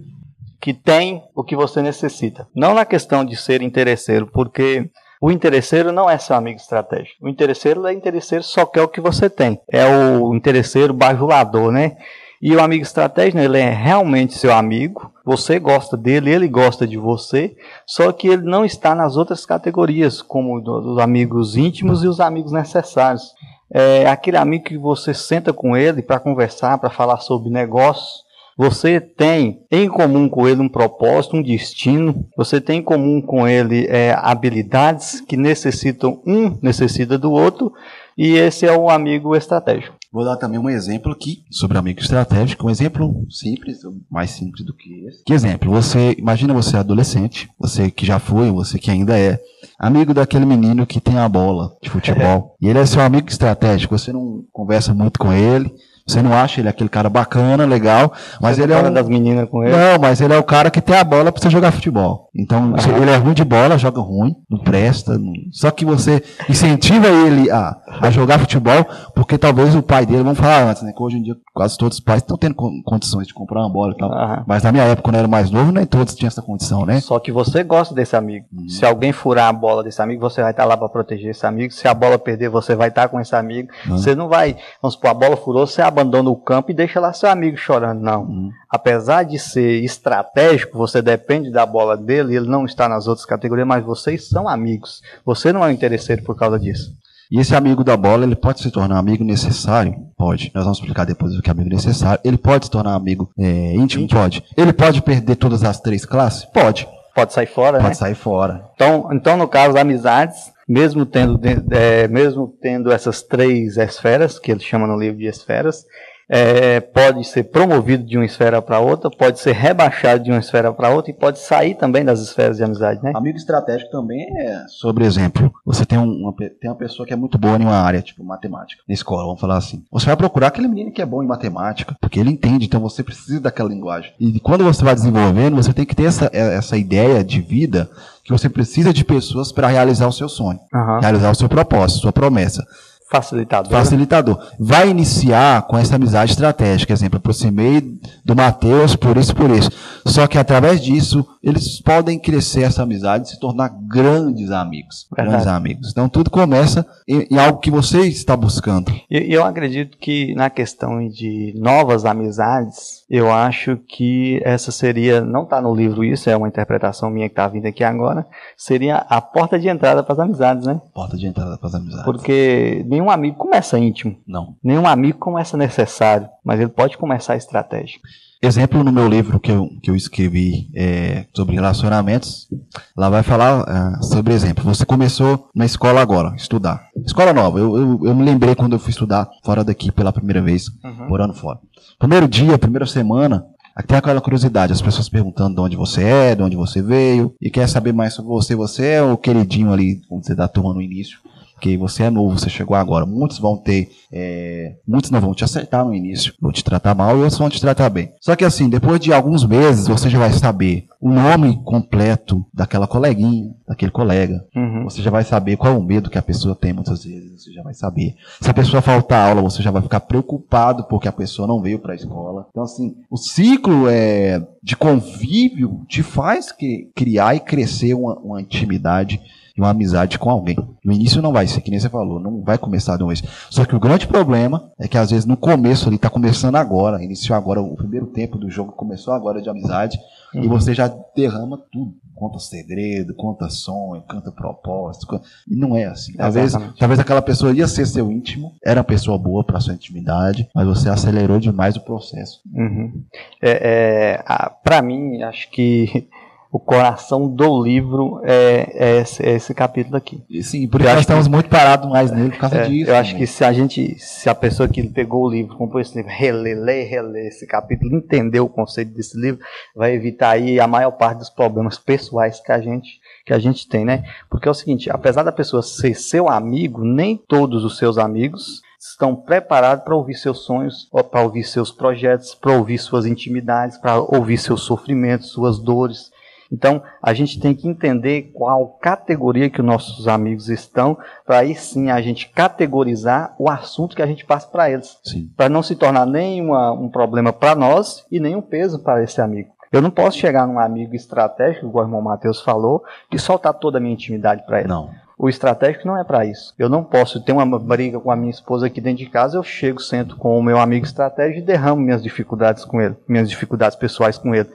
que 0.61 0.75
tem 0.75 1.23
o 1.32 1.44
que 1.44 1.54
você 1.54 1.80
necessita. 1.80 2.44
Não 2.56 2.75
na 2.75 2.85
questão 2.85 3.25
de 3.25 3.37
ser 3.37 3.62
interesseiro, 3.62 4.26
porque 4.26 4.90
o 5.21 5.30
interesseiro 5.30 5.92
não 5.92 6.11
é 6.11 6.18
seu 6.18 6.35
amigo 6.35 6.56
estratégico. 6.56 7.25
O 7.25 7.28
interesseiro 7.28 7.87
é 7.87 7.92
interesseiro, 7.92 8.42
só 8.42 8.66
quer 8.66 8.82
o 8.82 8.88
que 8.88 9.00
você 9.00 9.30
tem. 9.30 9.61
É 9.71 9.87
o 9.87 10.35
interesseiro 10.35 10.92
bajulador, 10.92 11.71
né? 11.71 11.97
E 12.42 12.52
o 12.56 12.61
amigo 12.61 12.82
estratégico, 12.82 13.38
ele 13.38 13.59
é 13.59 13.71
realmente 13.71 14.35
seu 14.37 14.52
amigo. 14.52 15.09
Você 15.25 15.61
gosta 15.61 15.97
dele, 15.97 16.32
ele 16.32 16.49
gosta 16.49 16.85
de 16.85 16.97
você. 16.97 17.54
Só 17.87 18.11
que 18.11 18.26
ele 18.26 18.42
não 18.42 18.64
está 18.64 18.92
nas 18.97 19.16
outras 19.16 19.47
categorias, 19.47 20.21
como 20.21 20.61
dos 20.61 20.99
amigos 20.99 21.56
íntimos 21.56 22.02
e 22.02 22.09
os 22.09 22.18
amigos 22.18 22.50
necessários. 22.50 23.32
É 23.74 24.06
aquele 24.06 24.36
amigo 24.36 24.64
que 24.64 24.76
você 24.76 25.14
senta 25.14 25.52
com 25.52 25.76
ele 25.76 26.02
para 26.02 26.20
conversar, 26.20 26.78
para 26.78 26.90
falar 26.90 27.18
sobre 27.18 27.48
negócios. 27.50 28.22
Você 28.56 29.00
tem 29.00 29.62
em 29.70 29.88
comum 29.88 30.28
com 30.28 30.46
ele 30.46 30.60
um 30.60 30.68
propósito, 30.68 31.36
um 31.36 31.42
destino. 31.42 32.26
Você 32.36 32.60
tem 32.60 32.80
em 32.80 32.82
comum 32.82 33.20
com 33.22 33.48
ele 33.48 33.86
é, 33.88 34.14
habilidades 34.18 35.22
que 35.22 35.36
necessitam 35.38 36.20
um 36.26 36.58
necessita 36.60 37.16
do 37.16 37.32
outro. 37.32 37.72
E 38.16 38.36
esse 38.36 38.66
é 38.66 38.72
o 38.72 38.90
amigo 38.90 39.34
estratégico. 39.34 39.96
Vou 40.12 40.26
dar 40.26 40.37
também 40.37 40.59
um 40.59 40.69
exemplo 40.69 41.11
aqui 41.11 41.42
sobre 41.50 41.78
amigo 41.78 41.99
estratégico, 42.00 42.66
um 42.66 42.71
exemplo 42.71 43.26
simples, 43.31 43.78
mais 44.11 44.31
simples 44.31 44.62
do 44.62 44.75
que 44.75 45.07
esse. 45.07 45.25
Que 45.25 45.33
exemplo? 45.33 45.73
Você 45.73 46.14
imagina 46.19 46.52
você 46.52 46.76
é 46.76 46.81
adolescente, 46.81 47.49
você 47.59 47.90
que 47.90 48.04
já 48.04 48.19
foi, 48.19 48.50
você 48.50 48.78
que 48.78 48.90
ainda 48.90 49.19
é 49.19 49.40
amigo 49.78 50.12
daquele 50.12 50.45
menino 50.45 50.87
que 50.87 51.01
tem 51.01 51.16
a 51.16 51.27
bola 51.27 51.75
de 51.83 51.88
futebol. 51.88 52.57
e 52.61 52.68
ele 52.68 52.79
é 52.79 52.85
seu 52.85 53.01
amigo 53.01 53.29
estratégico. 53.31 53.96
Você 53.96 54.12
não 54.12 54.44
conversa 54.53 54.92
muito 54.92 55.18
com 55.18 55.33
ele, 55.33 55.72
você 56.07 56.20
não 56.20 56.35
acha 56.35 56.61
ele 56.61 56.68
aquele 56.68 56.88
cara 56.88 57.09
bacana, 57.09 57.64
legal, 57.64 58.12
mas 58.40 58.57
Você 58.57 58.64
ele 58.64 58.72
é 58.72 58.83
um 58.83 58.92
das 58.92 59.09
meninas 59.09 59.48
com 59.48 59.62
ele. 59.62 59.72
não, 59.72 59.98
mas 60.01 60.20
ele 60.20 60.35
é 60.35 60.38
o 60.38 60.42
cara 60.44 60.70
que 60.70 60.81
tem 60.81 60.96
a 60.96 61.05
bola 61.05 61.31
pra 61.31 61.40
você 61.40 61.48
jogar 61.48 61.72
futebol. 61.72 62.29
Então, 62.35 62.75
ele 63.01 63.11
é 63.11 63.16
ruim 63.16 63.35
de 63.35 63.45
bola, 63.45 63.77
joga 63.77 64.01
ruim, 64.01 64.35
não 64.51 64.59
presta. 64.59 65.18
não- 65.18 65.33
Só 65.53 65.71
que 65.71 65.85
você 65.85 66.23
incentiva 66.49 67.07
ele 67.07 67.51
a, 67.51 67.77
a 68.01 68.11
jogar 68.11 68.38
futebol, 68.38 68.87
porque 69.14 69.37
talvez 69.37 69.75
o 69.75 69.83
pai 69.83 70.07
dele, 70.07 70.23
vamos 70.23 70.38
falar 70.38 70.62
antes, 70.64 70.83
né? 70.83 70.92
Que 70.97 71.03
hoje 71.03 71.18
em 71.18 71.23
dia 71.23 71.35
quase 71.53 71.77
todos 71.77 71.99
os 71.99 72.05
pais 72.05 72.23
estão 72.23 72.38
tendo 72.38 72.55
con- 72.55 72.81
condições 72.87 73.27
de 73.27 73.35
comprar 73.35 73.61
uma 73.61 73.71
bola 73.71 73.92
e 73.92 73.99
tal. 73.99 74.11
Mas 74.47 74.62
na 74.62 74.73
minha 74.73 74.85
época, 74.85 75.03
quando 75.03 75.16
eu 75.16 75.18
era 75.21 75.29
mais 75.29 75.51
novo, 75.51 75.71
nem 75.73 75.85
todos 75.85 76.14
tinham 76.14 76.29
essa 76.29 76.40
condição, 76.40 76.87
né? 76.87 77.01
Só 77.01 77.18
que 77.18 77.31
você 77.31 77.62
gosta 77.62 77.95
desse 77.95 78.16
amigo. 78.16 78.47
Uhum. 78.53 78.68
Se 78.68 78.85
alguém 78.87 79.12
furar 79.12 79.49
a 79.49 79.53
bola 79.53 79.83
desse 79.85 80.01
amigo, 80.01 80.21
você 80.23 80.40
vai 80.40 80.53
estar 80.53 80.64
lá 80.64 80.77
para 80.77 80.88
proteger 80.88 81.33
esse 81.33 81.47
amigo. 81.47 81.73
Se 81.73 81.87
a 81.87 81.92
bola 81.92 82.18
perder, 82.18 82.49
você 82.49 82.75
vai 82.75 82.88
estar 82.88 83.09
com 83.09 83.21
esse 83.21 83.37
amigo. 83.37 83.68
Uhum. 83.87 83.99
Você 83.99 84.14
não 84.14 84.29
vai, 84.29 84.57
vamos 84.81 84.95
supor, 84.95 85.11
a 85.11 85.14
bola 85.14 85.37
furou, 85.37 85.66
você 85.66 85.83
abandona 85.83 86.31
o 86.31 86.37
campo 86.37 86.71
e 86.71 86.75
deixa 86.75 86.99
lá 86.99 87.12
seu 87.12 87.29
amigo 87.29 87.59
chorando. 87.59 88.01
Não. 88.01 88.23
Uhum. 88.23 88.51
Apesar 88.71 89.23
de 89.25 89.38
ser 89.38 89.85
estratégico, 89.85 90.79
você 90.79 91.03
depende 91.03 91.51
da 91.51 91.66
bola 91.66 91.95
dele, 91.97 92.21
ele 92.30 92.48
não 92.48 92.64
está 92.64 92.88
nas 92.88 93.06
outras 93.06 93.26
categorias, 93.26 93.66
mas 93.66 93.85
vocês 93.85 94.28
são 94.28 94.48
amigos. 94.48 95.02
Você 95.24 95.52
não 95.52 95.64
é 95.64 95.68
um 95.68 95.72
interesseiro 95.72 96.22
por 96.22 96.37
causa 96.37 96.58
disso. 96.58 96.92
E 97.30 97.40
esse 97.40 97.56
amigo 97.56 97.82
da 97.82 97.96
bola, 97.96 98.24
ele 98.24 98.37
pode 98.37 98.61
se 98.61 98.70
tornar 98.70 98.98
amigo 98.98 99.24
necessário? 99.24 99.94
Pode. 100.18 100.52
Nós 100.54 100.64
vamos 100.64 100.78
explicar 100.78 101.06
depois 101.06 101.35
o 101.35 101.40
que 101.40 101.48
é 101.48 101.52
amigo 101.52 101.70
necessário. 101.70 102.20
Ele 102.22 102.37
pode 102.37 102.66
se 102.66 102.70
tornar 102.70 102.94
amigo 102.94 103.30
é, 103.38 103.74
íntimo? 103.74 104.06
Pode. 104.06 104.44
Ele 104.54 104.72
pode 104.72 105.00
perder 105.00 105.37
todas 105.37 105.64
as 105.64 105.80
três 105.80 106.04
classes? 106.04 106.44
Pode. 106.44 106.87
Pode 107.14 107.32
sair 107.32 107.46
fora, 107.46 107.78
né? 107.78 107.85
Pode 107.85 107.96
sair 107.96 108.14
fora. 108.14 108.64
Então, 108.74 109.08
então, 109.12 109.37
no 109.38 109.48
caso, 109.48 109.78
amizades, 109.78 110.52
mesmo 110.68 111.06
tendo, 111.06 111.40
é, 111.70 112.06
mesmo 112.06 112.48
tendo 112.61 112.92
essas 112.92 113.22
três 113.22 113.78
esferas, 113.78 114.38
que 114.38 114.50
ele 114.50 114.61
chama 114.61 114.87
no 114.87 114.98
livro 114.98 115.18
de 115.18 115.26
esferas, 115.26 115.85
é, 116.28 116.80
pode 116.80 117.24
ser 117.24 117.44
promovido 117.44 118.04
de 118.04 118.16
uma 118.16 118.24
esfera 118.24 118.62
para 118.62 118.80
outra, 118.80 119.11
pode 119.11 119.40
ser 119.40 119.52
rebaixado 119.52 120.24
de 120.24 120.30
uma 120.30 120.40
esfera 120.40 120.72
para 120.72 120.90
outra 120.90 121.11
e 121.11 121.14
pode 121.14 121.38
sair 121.38 121.74
também 121.74 122.04
das 122.04 122.20
esferas 122.20 122.56
de 122.56 122.64
amizade, 122.64 123.02
né? 123.02 123.12
Amigo 123.14 123.37
estratégico 123.37 123.90
também 123.90 124.26
é 124.38 124.64
sobre 124.68 125.04
exemplo. 125.04 125.52
Você 125.64 125.85
tem 125.85 125.98
um, 125.98 126.04
uma, 126.04 126.32
tem 126.32 126.70
uma 126.70 126.76
pessoa 126.76 127.06
que 127.06 127.12
é 127.12 127.16
muito 127.16 127.38
boa 127.38 127.56
em 127.56 127.62
uma 127.62 127.76
área, 127.76 128.02
tipo 128.02 128.24
matemática, 128.24 128.82
na 128.88 128.94
escola, 128.94 129.24
vamos 129.24 129.40
falar 129.40 129.56
assim. 129.56 129.85
Você 129.90 130.06
vai 130.06 130.16
procurar 130.16 130.48
aquele 130.48 130.68
menino 130.68 130.92
que 130.92 131.02
é 131.02 131.06
bom 131.06 131.22
em 131.22 131.26
matemática, 131.26 131.96
porque 132.00 132.18
ele 132.18 132.30
entende, 132.30 132.66
então 132.66 132.80
você 132.80 133.02
precisa 133.02 133.40
daquela 133.40 133.68
linguagem. 133.68 134.12
E 134.18 134.40
quando 134.40 134.64
você 134.64 134.85
vai 134.85 134.94
desenvolvendo, 134.94 135.56
você 135.56 135.72
tem 135.72 135.85
que 135.85 135.94
ter 135.94 136.04
essa, 136.04 136.30
é, 136.32 136.56
essa 136.56 136.76
ideia 136.76 137.22
de 137.22 137.40
vida 137.40 137.90
que 138.24 138.32
você 138.32 138.48
precisa 138.48 138.92
de 138.92 139.04
pessoas 139.04 139.50
para 139.50 139.66
realizar 139.68 140.06
o 140.06 140.12
seu 140.12 140.28
sonho, 140.28 140.61
Aham. 140.72 141.00
realizar 141.00 141.30
o 141.30 141.35
seu 141.35 141.48
propósito, 141.48 142.00
sua 142.00 142.12
promessa. 142.12 142.64
Facilitador. 143.12 143.70
Facilitador. 143.70 144.38
Vai 144.59 144.88
iniciar 144.88 145.62
com 145.62 145.77
essa 145.77 145.96
amizade 145.96 146.33
estratégica. 146.33 146.94
Exemplo, 146.94 147.18
aproximei 147.18 148.01
do 148.25 148.35
Mateus 148.35 148.96
por 148.96 149.18
isso, 149.18 149.37
por 149.37 149.51
isso. 149.51 149.70
Só 150.07 150.27
que 150.27 150.38
através 150.38 150.83
disso, 150.83 151.27
eles 151.42 151.81
podem 151.81 152.18
crescer 152.18 152.62
essa 152.62 152.83
amizade 152.83 153.26
e 153.26 153.31
se 153.31 153.40
tornar 153.40 153.70
grandes 153.88 154.50
amigos. 154.50 155.07
Verdade. 155.11 155.28
Grandes 155.31 155.46
amigos. 155.46 155.90
Então 155.90 156.09
tudo 156.09 156.31
começa 156.31 156.87
em, 157.09 157.26
em 157.31 157.38
algo 157.38 157.59
que 157.59 157.70
você 157.70 158.02
está 158.02 158.37
buscando. 158.37 158.92
E 159.11 159.33
e 159.33 159.35
eu 159.35 159.44
acredito 159.44 159.96
que 159.96 160.35
na 160.35 160.50
questão 160.50 161.09
de 161.09 161.55
novas 161.57 162.05
amizades, 162.05 163.02
eu 163.09 163.33
acho 163.33 163.78
que 163.88 164.42
essa 164.44 164.70
seria, 164.70 165.22
não 165.22 165.44
está 165.44 165.59
no 165.61 165.74
livro 165.74 166.05
isso, 166.05 166.28
é 166.28 166.37
uma 166.37 166.48
interpretação 166.48 167.09
minha 167.09 167.28
que 167.28 167.33
está 167.33 167.48
vindo 167.48 167.66
aqui 167.66 167.83
agora, 167.83 168.26
seria 168.57 168.96
a 169.09 169.22
porta 169.22 169.59
de 169.59 169.68
entrada 169.68 170.02
para 170.02 170.12
as 170.12 170.18
amizades, 170.18 170.66
né? 170.66 170.81
Porta 170.92 171.16
de 171.16 171.26
entrada 171.26 171.57
para 171.57 171.68
as 171.68 171.74
amizades. 171.74 172.05
Porque 172.05 172.85
nenhum 172.87 173.11
amigo 173.11 173.37
começa 173.37 173.78
íntimo, 173.78 174.16
Não. 174.26 174.55
nenhum 174.62 174.87
amigo 174.87 175.18
começa 175.18 175.57
necessário, 175.57 176.28
mas 176.44 176.61
ele 176.61 176.70
pode 176.70 176.98
começar 176.98 177.35
estratégico. 177.35 178.07
Exemplo 178.44 178.83
no 178.83 178.90
meu 178.90 179.09
livro 179.09 179.38
que 179.38 179.52
eu, 179.52 179.68
que 179.81 179.88
eu 179.88 179.94
escrevi 179.94 180.68
é, 180.74 181.26
sobre 181.33 181.55
relacionamentos, 181.55 182.48
lá 182.96 183.09
vai 183.09 183.22
falar 183.22 183.62
ah, 183.68 184.02
sobre 184.02 184.35
exemplo. 184.35 184.64
Você 184.64 184.85
começou 184.85 185.48
na 185.55 185.64
escola 185.64 186.00
agora, 186.00 186.35
estudar. 186.35 186.88
Escola 187.07 187.33
nova, 187.33 187.61
eu, 187.61 187.76
eu, 187.76 188.00
eu 188.02 188.14
me 188.16 188.24
lembrei 188.24 188.57
quando 188.57 188.72
eu 188.72 188.81
fui 188.81 188.90
estudar 188.90 189.28
fora 189.44 189.62
daqui 189.62 189.92
pela 189.92 190.12
primeira 190.12 190.42
vez, 190.42 190.66
Uhum. 190.83 191.09
morando 191.09 191.35
fora. 191.35 191.61
Primeiro 192.00 192.26
dia, 192.26 192.59
primeira 192.59 192.85
semana, 192.87 193.46
Tem 193.87 193.96
aquela 193.96 194.20
curiosidade, 194.20 194.72
as 194.72 194.83
pessoas 194.83 195.09
perguntando 195.09 195.55
de 195.55 195.61
onde 195.62 195.76
você 195.76 196.02
é, 196.02 196.35
de 196.35 196.42
onde 196.42 196.57
você 196.57 196.83
veio, 196.83 197.35
e 197.40 197.48
quer 197.48 197.66
saber 197.68 197.92
mais 197.92 198.12
sobre 198.12 198.28
você. 198.31 198.55
Você 198.55 198.87
é 198.87 199.02
o 199.02 199.16
queridinho 199.16 199.72
ali, 199.72 200.02
vamos 200.11 200.22
dizer, 200.24 200.35
da 200.35 200.46
turma 200.48 200.74
no 200.74 200.83
início 200.83 201.18
porque 201.62 201.77
você 201.77 202.03
é 202.03 202.11
novo, 202.11 202.37
você 202.37 202.51
chegou 202.51 202.77
agora. 202.77 203.07
Muitos 203.07 203.38
vão 203.38 203.57
ter, 203.57 203.88
é, 204.11 204.75
muitos 204.87 205.12
não 205.12 205.20
vão 205.20 205.33
te 205.33 205.44
acertar 205.44 205.85
no 205.85 205.94
início, 205.94 206.35
vão 206.40 206.51
te 206.51 206.64
tratar 206.64 206.92
mal 206.92 207.16
e 207.16 207.20
outros 207.20 207.38
vão 207.38 207.48
te 207.48 207.61
tratar 207.61 207.88
bem. 207.88 208.12
Só 208.20 208.35
que 208.35 208.44
assim, 208.44 208.68
depois 208.68 208.98
de 208.98 209.12
alguns 209.12 209.46
meses, 209.46 209.87
você 209.87 210.11
já 210.11 210.18
vai 210.18 210.33
saber 210.33 210.87
o 211.01 211.09
nome 211.09 211.62
completo 211.64 212.44
daquela 212.53 212.88
coleguinha, 212.88 213.55
daquele 213.66 213.92
colega. 213.92 214.44
Uhum. 214.57 214.83
Você 214.85 215.03
já 215.03 215.11
vai 215.11 215.22
saber 215.22 215.57
qual 215.57 215.72
é 215.72 215.77
o 215.77 215.83
medo 215.83 216.11
que 216.11 216.18
a 216.18 216.22
pessoa 216.22 216.57
tem 216.57 216.72
muitas 216.72 217.05
vezes, 217.05 217.44
você 217.44 217.53
já 217.53 217.62
vai 217.62 217.75
saber. 217.75 218.16
Se 218.40 218.51
a 218.51 218.55
pessoa 218.55 218.83
faltar 218.83 219.29
aula, 219.29 219.42
você 219.42 219.62
já 219.62 219.70
vai 219.70 219.83
ficar 219.83 220.01
preocupado 220.01 220.83
porque 220.88 221.07
a 221.07 221.12
pessoa 221.12 221.46
não 221.46 221.62
veio 221.62 221.79
para 221.79 221.92
a 221.92 221.96
escola. 221.96 222.48
Então 222.51 222.64
assim, 222.64 222.96
o 223.09 223.16
ciclo 223.16 223.88
é, 223.88 224.44
de 224.61 224.77
convívio 224.77 225.83
te 225.88 226.03
faz 226.03 226.51
que, 226.51 226.90
criar 226.92 227.37
e 227.37 227.40
crescer 227.40 227.94
uma, 227.94 228.18
uma 228.18 228.40
intimidade 228.40 229.20
e 229.56 229.60
uma 229.60 229.70
amizade 229.70 230.18
com 230.18 230.30
alguém. 230.30 230.56
No 230.84 230.92
início 230.92 231.22
não 231.22 231.32
vai 231.32 231.46
ser, 231.46 231.60
que 231.60 231.70
nem 231.70 231.78
você 231.78 231.88
falou, 231.88 232.18
não 232.18 232.42
vai 232.42 232.58
começar 232.58 232.96
de 232.96 233.02
uma 233.02 233.08
vez. 233.08 233.22
Só 233.50 233.64
que 233.64 233.74
o 233.74 233.80
grande 233.80 234.06
problema 234.06 234.70
é 234.78 234.88
que 234.88 234.98
às 234.98 235.10
vezes 235.10 235.26
no 235.26 235.36
começo 235.36 235.88
ele 235.88 235.96
está 235.96 236.10
começando 236.10 236.56
agora, 236.56 237.02
iniciou 237.02 237.36
agora, 237.36 237.60
o 237.60 237.76
primeiro 237.76 238.06
tempo 238.06 238.38
do 238.38 238.50
jogo 238.50 238.72
começou 238.72 239.14
agora 239.14 239.40
de 239.40 239.48
amizade, 239.48 239.98
uhum. 240.34 240.44
e 240.44 240.48
você 240.48 240.74
já 240.74 240.92
derrama 241.14 241.58
tudo. 241.70 241.94
Conta 242.14 242.38
segredo, 242.38 243.14
conta 243.14 243.48
sonho, 243.48 244.02
canta 244.02 244.30
propósito. 244.30 245.06
Conta... 245.08 245.24
E 245.48 245.56
não 245.56 245.76
é 245.76 245.86
assim. 245.86 246.12
Talvez, 246.12 246.52
talvez 246.78 247.00
aquela 247.00 247.22
pessoa 247.22 247.52
ia 247.52 247.66
ser 247.66 247.84
seu 247.84 248.12
íntimo, 248.12 248.52
era 248.64 248.78
uma 248.78 248.84
pessoa 248.84 249.18
boa 249.18 249.42
para 249.42 249.58
sua 249.58 249.74
intimidade, 249.74 250.48
mas 250.54 250.66
você 250.66 250.88
acelerou 250.88 251.40
demais 251.40 251.74
o 251.74 251.80
processo. 251.80 252.40
Uhum. 252.54 253.02
É, 253.42 254.18
é, 254.20 254.24
para 254.62 254.82
mim, 254.82 255.20
acho 255.22 255.50
que 255.50 256.08
o 256.52 256.60
coração 256.60 257.26
do 257.26 257.62
livro 257.64 258.20
é, 258.24 258.72
é, 258.74 258.96
esse, 258.98 259.24
é 259.24 259.30
esse, 259.36 259.54
capítulo 259.54 259.96
aqui. 259.96 260.22
E 260.28 260.42
sim, 260.42 260.68
por 260.68 260.82
isso 260.82 260.90
nós 260.90 261.00
estamos 261.00 261.26
que, 261.26 261.32
muito 261.32 261.48
parados 261.48 261.90
mais 261.90 262.10
nele 262.10 262.28
por 262.28 262.40
causa 262.40 262.56
é, 262.56 262.68
disso. 262.68 262.90
Eu 262.90 262.96
acho 262.96 263.16
que 263.16 263.26
se 263.26 263.42
a 263.42 263.50
gente, 263.54 263.98
se 263.98 264.28
a 264.28 264.34
pessoa 264.34 264.68
que 264.68 264.82
pegou 264.82 265.24
o 265.24 265.30
livro, 265.30 265.56
comprou 265.56 265.80
esse 265.80 265.96
livro, 265.96 266.12
reler, 266.14 266.60
ler, 266.60 266.84
reler 266.84 267.26
esse 267.28 267.46
capítulo, 267.46 267.96
entender 267.96 268.40
o 268.40 268.50
conceito 268.50 268.92
desse 268.92 269.18
livro, 269.18 269.40
vai 269.74 269.94
evitar 269.94 270.28
aí 270.28 270.60
a 270.60 270.66
maior 270.66 270.90
parte 270.90 271.20
dos 271.20 271.30
problemas 271.30 271.78
pessoais 271.78 272.38
que 272.38 272.52
a 272.52 272.60
gente 272.60 273.00
que 273.24 273.32
a 273.32 273.38
gente 273.38 273.68
tem, 273.68 273.84
né? 273.84 274.04
Porque 274.28 274.48
é 274.48 274.50
o 274.50 274.54
seguinte, 274.54 274.90
apesar 274.90 275.22
da 275.22 275.32
pessoa 275.32 275.62
ser 275.62 275.94
seu 275.94 276.28
amigo, 276.28 276.84
nem 276.84 277.16
todos 277.16 277.64
os 277.64 277.78
seus 277.78 277.96
amigos 277.96 278.60
estão 278.78 279.14
preparados 279.14 279.84
para 279.84 279.94
ouvir 279.94 280.14
seus 280.14 280.44
sonhos, 280.44 280.90
para 281.10 281.22
ouvir 281.22 281.44
seus 281.44 281.70
projetos, 281.70 282.34
para 282.34 282.52
ouvir 282.52 282.78
suas 282.78 283.06
intimidades, 283.06 283.78
para 283.78 284.00
ouvir 284.00 284.36
seus 284.38 284.62
sofrimentos, 284.62 285.30
suas 285.30 285.58
dores. 285.58 286.10
Então, 286.52 286.82
a 287.02 287.14
gente 287.14 287.40
tem 287.40 287.54
que 287.54 287.66
entender 287.66 288.30
qual 288.34 288.76
categoria 288.80 289.48
que 289.48 289.60
os 289.60 289.66
nossos 289.66 290.06
amigos 290.06 290.50
estão, 290.50 290.98
para 291.26 291.38
aí 291.38 291.54
sim 291.54 291.90
a 291.90 292.02
gente 292.02 292.28
categorizar 292.28 293.34
o 293.38 293.48
assunto 293.48 293.96
que 293.96 294.02
a 294.02 294.06
gente 294.06 294.26
passa 294.26 294.46
para 294.48 294.70
eles. 294.70 294.98
Para 295.34 295.48
não 295.48 295.62
se 295.62 295.74
tornar 295.74 296.04
nem 296.04 296.42
uma, 296.42 296.70
um 296.72 296.90
problema 296.90 297.32
para 297.32 297.54
nós 297.54 298.04
e 298.12 298.20
nem 298.20 298.36
um 298.36 298.42
peso 298.42 298.78
para 298.80 299.02
esse 299.02 299.20
amigo. 299.20 299.50
Eu 299.72 299.80
não 299.80 299.90
posso 299.90 300.18
chegar 300.18 300.46
num 300.46 300.58
amigo 300.58 300.94
estratégico, 300.94 301.66
igual 301.66 301.86
o 301.86 301.88
irmão 301.88 302.02
Matheus 302.02 302.42
falou, 302.42 302.84
e 303.10 303.18
soltar 303.18 303.54
toda 303.54 303.78
a 303.78 303.80
minha 303.80 303.94
intimidade 303.94 304.44
para 304.44 304.60
ele. 304.60 304.68
Não. 304.68 304.90
O 305.18 305.30
estratégico 305.30 305.86
não 305.86 305.96
é 305.96 306.04
para 306.04 306.26
isso. 306.26 306.52
Eu 306.58 306.68
não 306.68 306.84
posso 306.84 307.24
ter 307.24 307.32
uma 307.32 307.58
briga 307.58 307.98
com 307.98 308.10
a 308.10 308.16
minha 308.16 308.30
esposa 308.30 308.66
aqui 308.66 308.80
dentro 308.80 308.98
de 309.04 309.08
casa, 309.08 309.38
eu 309.38 309.42
chego, 309.42 309.80
sento 309.80 310.16
com 310.16 310.38
o 310.38 310.42
meu 310.42 310.58
amigo 310.58 310.84
estratégico 310.84 311.38
e 311.38 311.46
derramo 311.46 311.80
minhas 311.80 312.02
dificuldades 312.02 312.64
com 312.66 312.80
ele, 312.80 312.96
minhas 313.08 313.30
dificuldades 313.30 313.76
pessoais 313.76 314.18
com 314.18 314.34
ele. 314.34 314.50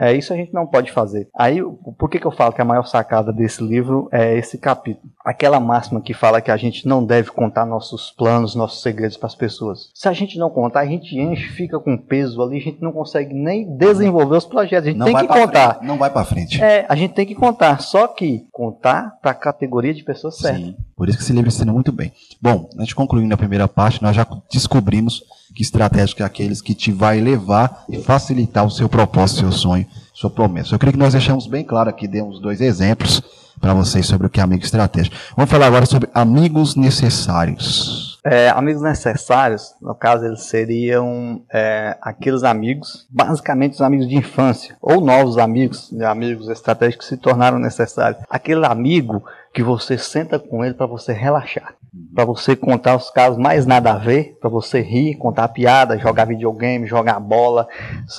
É, 0.00 0.14
isso 0.14 0.32
a 0.32 0.36
gente 0.36 0.54
não 0.54 0.66
pode 0.66 0.90
fazer. 0.90 1.28
Aí, 1.38 1.60
por 1.98 2.08
que, 2.08 2.18
que 2.18 2.26
eu 2.26 2.30
falo 2.30 2.54
que 2.54 2.62
a 2.62 2.64
maior 2.64 2.86
sacada 2.86 3.30
desse 3.30 3.62
livro 3.62 4.08
é 4.10 4.38
esse 4.38 4.56
capítulo? 4.56 5.12
Aquela 5.22 5.60
máxima 5.60 6.00
que 6.00 6.14
fala 6.14 6.40
que 6.40 6.50
a 6.50 6.56
gente 6.56 6.88
não 6.88 7.04
deve 7.04 7.30
contar 7.30 7.66
nossos 7.66 8.10
planos, 8.10 8.54
nossos 8.54 8.82
segredos 8.82 9.18
para 9.18 9.26
as 9.26 9.34
pessoas. 9.34 9.90
Se 9.94 10.08
a 10.08 10.12
gente 10.14 10.38
não 10.38 10.48
contar, 10.48 10.80
a 10.80 10.86
gente 10.86 11.18
enche, 11.18 11.50
fica 11.50 11.78
com 11.78 11.98
peso 11.98 12.40
ali, 12.42 12.56
a 12.56 12.60
gente 12.60 12.80
não 12.80 12.92
consegue 12.92 13.34
nem 13.34 13.76
desenvolver 13.76 14.38
os 14.38 14.46
projetos. 14.46 14.86
A 14.86 14.90
gente 14.90 14.98
não 14.98 15.06
tem 15.06 15.16
que 15.16 15.26
contar. 15.26 15.74
Frente, 15.74 15.86
não 15.86 15.98
vai 15.98 16.08
para 16.08 16.24
frente. 16.24 16.62
É, 16.62 16.86
a 16.88 16.96
gente 16.96 17.12
tem 17.12 17.26
que 17.26 17.34
contar. 17.34 17.82
Só 17.82 18.08
que 18.08 18.46
contar 18.50 19.18
para 19.20 19.32
a 19.32 19.34
categoria 19.34 19.92
de 19.92 20.02
pessoas 20.02 20.38
certas. 20.38 20.62
Sim, 20.62 20.76
por 20.96 21.10
isso 21.10 21.18
que 21.18 21.24
esse 21.24 21.32
livro 21.34 21.48
ensina 21.48 21.72
muito 21.72 21.92
bem. 21.92 22.10
Bom, 22.40 22.70
a 22.78 22.80
gente 22.80 22.94
concluindo 22.94 23.34
a 23.34 23.38
primeira 23.38 23.68
parte, 23.68 24.02
nós 24.02 24.16
já 24.16 24.26
descobrimos 24.50 25.22
que 25.54 25.62
estratégico 25.62 26.22
é 26.22 26.26
aqueles 26.26 26.60
que 26.60 26.74
te 26.74 26.92
vai 26.92 27.20
levar 27.20 27.84
e 27.88 27.98
facilitar 27.98 28.64
o 28.64 28.70
seu 28.70 28.88
propósito, 28.88 29.40
seu 29.40 29.52
sonho, 29.52 29.86
sua 30.12 30.30
promessa. 30.30 30.74
Eu 30.74 30.78
creio 30.78 30.92
que 30.92 30.98
nós 30.98 31.12
deixamos 31.12 31.46
bem 31.46 31.64
claro 31.64 31.90
aqui, 31.90 32.06
demos 32.06 32.40
dois 32.40 32.60
exemplos 32.60 33.22
para 33.60 33.74
vocês 33.74 34.06
sobre 34.06 34.26
o 34.26 34.30
que 34.30 34.40
é 34.40 34.42
amigo 34.42 34.64
estratégico. 34.64 35.14
Vamos 35.36 35.50
falar 35.50 35.66
agora 35.66 35.84
sobre 35.84 36.08
amigos 36.14 36.74
necessários. 36.76 38.18
É, 38.24 38.48
amigos 38.50 38.82
necessários, 38.82 39.74
no 39.80 39.94
caso, 39.94 40.24
eles 40.24 40.44
seriam 40.44 41.42
é, 41.52 41.96
aqueles 42.02 42.42
amigos, 42.42 43.06
basicamente 43.10 43.74
os 43.74 43.80
amigos 43.80 44.08
de 44.08 44.16
infância, 44.16 44.76
ou 44.80 45.00
novos 45.00 45.38
amigos, 45.38 45.92
amigos 46.02 46.48
estratégicos 46.48 47.06
que 47.06 47.14
se 47.14 47.20
tornaram 47.20 47.58
necessários. 47.58 48.22
Aquele 48.28 48.66
amigo 48.66 49.22
que 49.52 49.62
você 49.62 49.98
senta 49.98 50.38
com 50.38 50.64
ele 50.64 50.74
para 50.74 50.86
você 50.86 51.12
relaxar 51.12 51.74
para 52.14 52.24
você 52.24 52.54
contar 52.54 52.96
os 52.96 53.10
casos 53.10 53.38
mais 53.38 53.66
nada 53.66 53.92
a 53.92 53.98
ver, 53.98 54.36
para 54.40 54.48
você 54.48 54.80
rir, 54.80 55.16
contar 55.16 55.48
piada, 55.48 55.98
jogar 55.98 56.26
videogame, 56.26 56.86
jogar 56.86 57.18
bola. 57.18 57.66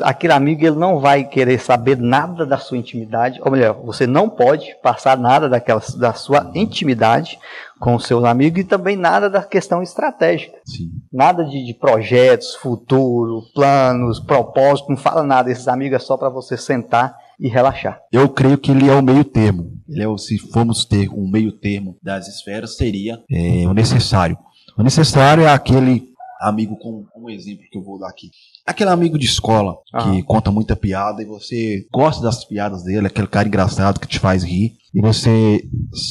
Aquele 0.01 0.33
amigo 0.33 0.65
ele 0.65 0.75
não 0.75 0.99
vai 0.99 1.23
querer 1.23 1.57
saber 1.59 1.97
nada 1.97 2.45
da 2.45 2.57
sua 2.57 2.77
intimidade, 2.77 3.39
ou 3.43 3.51
melhor, 3.51 3.73
você 3.83 4.05
não 4.05 4.29
pode 4.29 4.75
passar 4.83 5.17
nada 5.17 5.47
daquela, 5.47 5.81
da 5.97 6.13
sua 6.13 6.51
intimidade 6.53 7.39
com 7.79 7.95
os 7.95 8.05
seus 8.05 8.23
amigos 8.25 8.59
e 8.59 8.63
também 8.63 8.95
nada 8.97 9.29
da 9.29 9.41
questão 9.41 9.81
estratégica. 9.81 10.57
Sim. 10.65 10.89
Nada 11.11 11.43
de, 11.45 11.65
de, 11.65 11.73
projetos, 11.73 12.55
futuro, 12.55 13.41
planos, 13.55 14.19
propósitos, 14.19 14.89
não 14.89 14.97
fala 14.97 15.23
nada. 15.23 15.49
Esses 15.49 15.67
amigos 15.67 15.95
é 15.95 15.99
só 15.99 16.17
para 16.17 16.29
você 16.29 16.57
sentar 16.57 17.15
e 17.41 17.49
relaxar. 17.49 17.99
Eu 18.12 18.30
creio 18.30 18.58
que 18.58 18.69
ele 18.69 18.88
é 18.88 18.93
o 18.93 19.01
meio 19.01 19.25
termo. 19.25 19.71
Ele 19.89 20.04
é 20.04 20.08
o, 20.08 20.17
se 20.17 20.38
formos 20.38 20.86
ter 20.86 21.10
um 21.10 21.30
meio 21.30 21.51
termo 21.51 21.97
das 22.01 22.27
esferas, 22.27 22.77
seria 22.77 23.19
é, 23.30 23.67
o 23.67 23.73
necessário. 23.73 24.38
O 24.77 24.84
necessário 24.84 25.43
é 25.43 25.49
aquele 25.49 26.12
amigo, 26.39 26.77
com 26.77 27.06
um 27.15 27.30
exemplo 27.30 27.65
que 27.71 27.77
eu 27.77 27.84
vou 27.84 27.99
dar 27.99 28.10
aqui. 28.10 28.30
Aquele 28.65 28.89
amigo 28.89 29.17
de 29.17 29.25
escola 29.25 29.75
que 30.04 30.23
conta 30.23 30.51
muita 30.51 30.75
piada 30.75 31.21
e 31.21 31.25
você 31.25 31.86
gosta 31.91 32.21
das 32.21 32.45
piadas 32.45 32.84
dele, 32.84 33.08
aquele 33.08 33.27
cara 33.27 33.47
engraçado 33.47 33.99
que 33.99 34.08
te 34.08 34.19
faz 34.19 34.43
rir, 34.43 34.73
e 34.93 35.01
você 35.01 35.63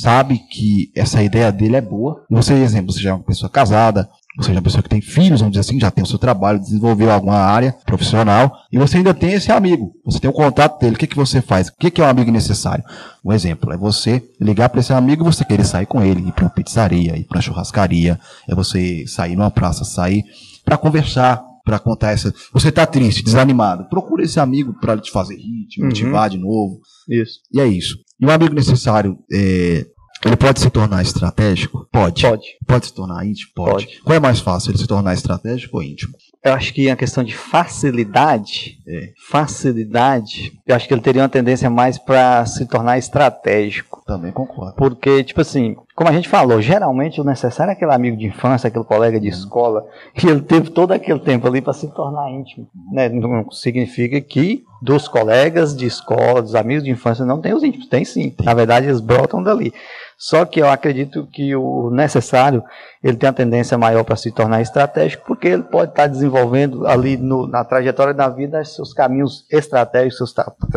sabe 0.03 0.39
que 0.39 0.91
essa 0.97 1.23
ideia 1.23 1.51
dele 1.53 1.77
é 1.77 1.81
boa. 1.81 2.25
E 2.31 2.35
você, 2.35 2.55
exemplo, 2.55 2.93
você 2.93 3.01
já 3.01 3.11
é 3.11 3.15
uma 3.15 3.25
pessoa 3.25 3.51
casada, 3.51 4.09
ou 4.41 4.45
seja, 4.45 4.57
uma 4.57 4.63
pessoa 4.63 4.83
que 4.83 4.89
tem 4.89 5.03
filhos, 5.03 5.41
vamos 5.41 5.53
dizer 5.53 5.61
assim, 5.61 5.79
já 5.79 5.91
tem 5.91 6.03
o 6.03 6.07
seu 6.07 6.19
trabalho, 6.19 6.59
desenvolveu 6.59 7.11
alguma 7.11 7.37
área 7.37 7.77
profissional, 7.85 8.51
e 8.73 8.79
você 8.79 8.97
ainda 8.97 9.13
tem 9.13 9.35
esse 9.35 9.53
amigo, 9.53 9.93
você 10.03 10.19
tem 10.19 10.31
o 10.31 10.33
um 10.33 10.37
contato 10.37 10.81
dele, 10.81 10.97
o 10.97 10.99
que, 10.99 11.07
que 11.07 11.15
você 11.15 11.43
faz? 11.43 11.69
O 11.69 11.77
que, 11.79 11.91
que 11.91 12.01
é 12.01 12.05
um 12.05 12.09
amigo 12.09 12.31
necessário? 12.31 12.83
Um 13.23 13.35
exemplo 13.35 13.71
é 13.71 13.77
você 13.77 14.27
ligar 14.41 14.71
para 14.71 14.81
esse 14.81 14.95
amigo 14.95 15.23
e 15.23 15.27
você 15.27 15.45
querer 15.45 15.67
sair 15.67 15.85
com 15.85 16.03
ele, 16.03 16.27
ir 16.27 16.33
para 16.33 16.45
uma 16.45 16.51
pizzaria, 16.51 17.19
ir 17.19 17.25
para 17.25 17.37
uma 17.37 17.43
churrascaria, 17.43 18.19
é 18.49 18.55
você 18.55 19.07
sair 19.07 19.37
numa 19.37 19.51
praça, 19.51 19.85
sair 19.85 20.25
para 20.65 20.79
conversar, 20.79 21.45
para 21.63 21.79
contar 21.79 22.13
essa. 22.13 22.33
Você 22.55 22.71
está 22.71 22.87
triste, 22.87 23.23
desanimado, 23.23 23.91
procura 23.91 24.23
esse 24.23 24.41
amigo 24.41 24.73
para 24.81 24.97
te 24.97 25.11
fazer 25.11 25.37
rir, 25.37 25.67
te 25.69 25.83
motivar 25.83 26.31
uhum. 26.31 26.37
de 26.37 26.39
novo. 26.39 26.81
Isso. 27.07 27.41
E 27.53 27.61
é 27.61 27.67
isso. 27.67 27.99
E 28.19 28.25
um 28.25 28.31
amigo 28.31 28.55
necessário 28.55 29.19
é, 29.31 29.85
ele 30.25 30.37
pode 30.37 30.61
se 30.61 30.69
tornar 30.69 31.03
estratégico? 31.03 31.89
Pode. 31.91 32.23
Pode. 32.23 32.47
Pode 32.67 32.87
se 32.87 32.93
tornar 32.93 33.25
íntimo? 33.25 33.53
Pode. 33.55 33.87
pode. 33.87 34.01
Qual 34.03 34.17
é 34.17 34.21
mais 34.21 34.41
fácil, 34.41 34.71
ele 34.71 34.79
se 34.79 34.87
tornar 34.87 35.15
estratégico 35.15 35.79
ou 35.79 35.83
íntimo? 35.83 36.15
Eu 36.43 36.55
acho 36.55 36.73
que 36.73 36.89
a 36.89 36.97
questão 36.97 37.23
de 37.23 37.35
facilidade, 37.35 38.79
é. 38.89 39.11
facilidade, 39.31 40.53
eu 40.67 40.75
acho 40.75 40.89
que 40.89 40.95
ele 40.95 41.03
teria 41.03 41.23
uma 41.23 41.29
tendência 41.29 41.69
mais 41.69 41.99
para 41.99 42.47
se 42.47 42.67
tornar 42.67 42.97
estratégico. 42.97 44.03
Também 44.07 44.33
concordo. 44.33 44.75
Porque, 44.75 45.23
tipo 45.23 45.43
assim, 45.43 45.77
como 45.95 46.09
a 46.09 46.13
gente 46.15 46.31
falou, 46.31 46.63
geralmente 46.63 47.21
o 47.21 47.25
necessário 47.25 47.71
é 47.71 47.75
aquele 47.75 47.93
amigo 47.93 48.17
de 48.17 48.27
infância, 48.27 48.69
aquele 48.69 48.85
colega 48.85 49.21
de 49.21 49.29
uhum. 49.29 49.35
escola, 49.35 49.87
e 50.17 50.27
ele 50.27 50.41
teve 50.41 50.71
todo 50.71 50.93
aquele 50.93 51.21
tempo 51.21 51.47
ali 51.47 51.61
para 51.61 51.75
se 51.75 51.89
tornar 51.89 52.31
íntimo. 52.31 52.67
Né? 52.91 53.11
Não 53.11 53.51
significa 53.51 54.19
que 54.19 54.65
dos 54.81 55.07
colegas 55.07 55.77
de 55.77 55.85
escola, 55.85 56.41
dos 56.41 56.55
amigos 56.55 56.85
de 56.85 56.91
infância, 56.91 57.25
não 57.25 57.41
tem 57.41 57.53
os 57.53 57.63
íntimos. 57.63 57.87
Tem 57.87 58.03
sim. 58.03 58.35
Na 58.43 58.55
verdade, 58.55 58.87
eles 58.87 59.01
brotam 59.01 59.43
dali. 59.43 59.75
Só 60.21 60.45
que 60.45 60.61
eu 60.61 60.69
acredito 60.69 61.27
que 61.33 61.57
o 61.57 61.91
necessário 61.91 62.63
ele 63.03 63.17
tem 63.17 63.29
a 63.29 63.33
tendência 63.33 63.79
maior 63.79 64.05
para 64.05 64.15
se 64.15 64.31
tornar 64.31 64.61
estratégico, 64.61 65.25
porque 65.27 65.49
ele 65.49 65.63
pode 65.63 65.91
estar 65.91 66.07
desenvolvendo 66.07 66.87
ali 66.87 67.17
no, 67.17 67.47
na 67.47 67.65
trajetória 67.65 68.13
da 68.13 68.29
vida 68.29 68.63
seus 68.63 68.93
caminhos 68.93 69.47
estratégicos, 69.51 70.19
seus 70.19 70.35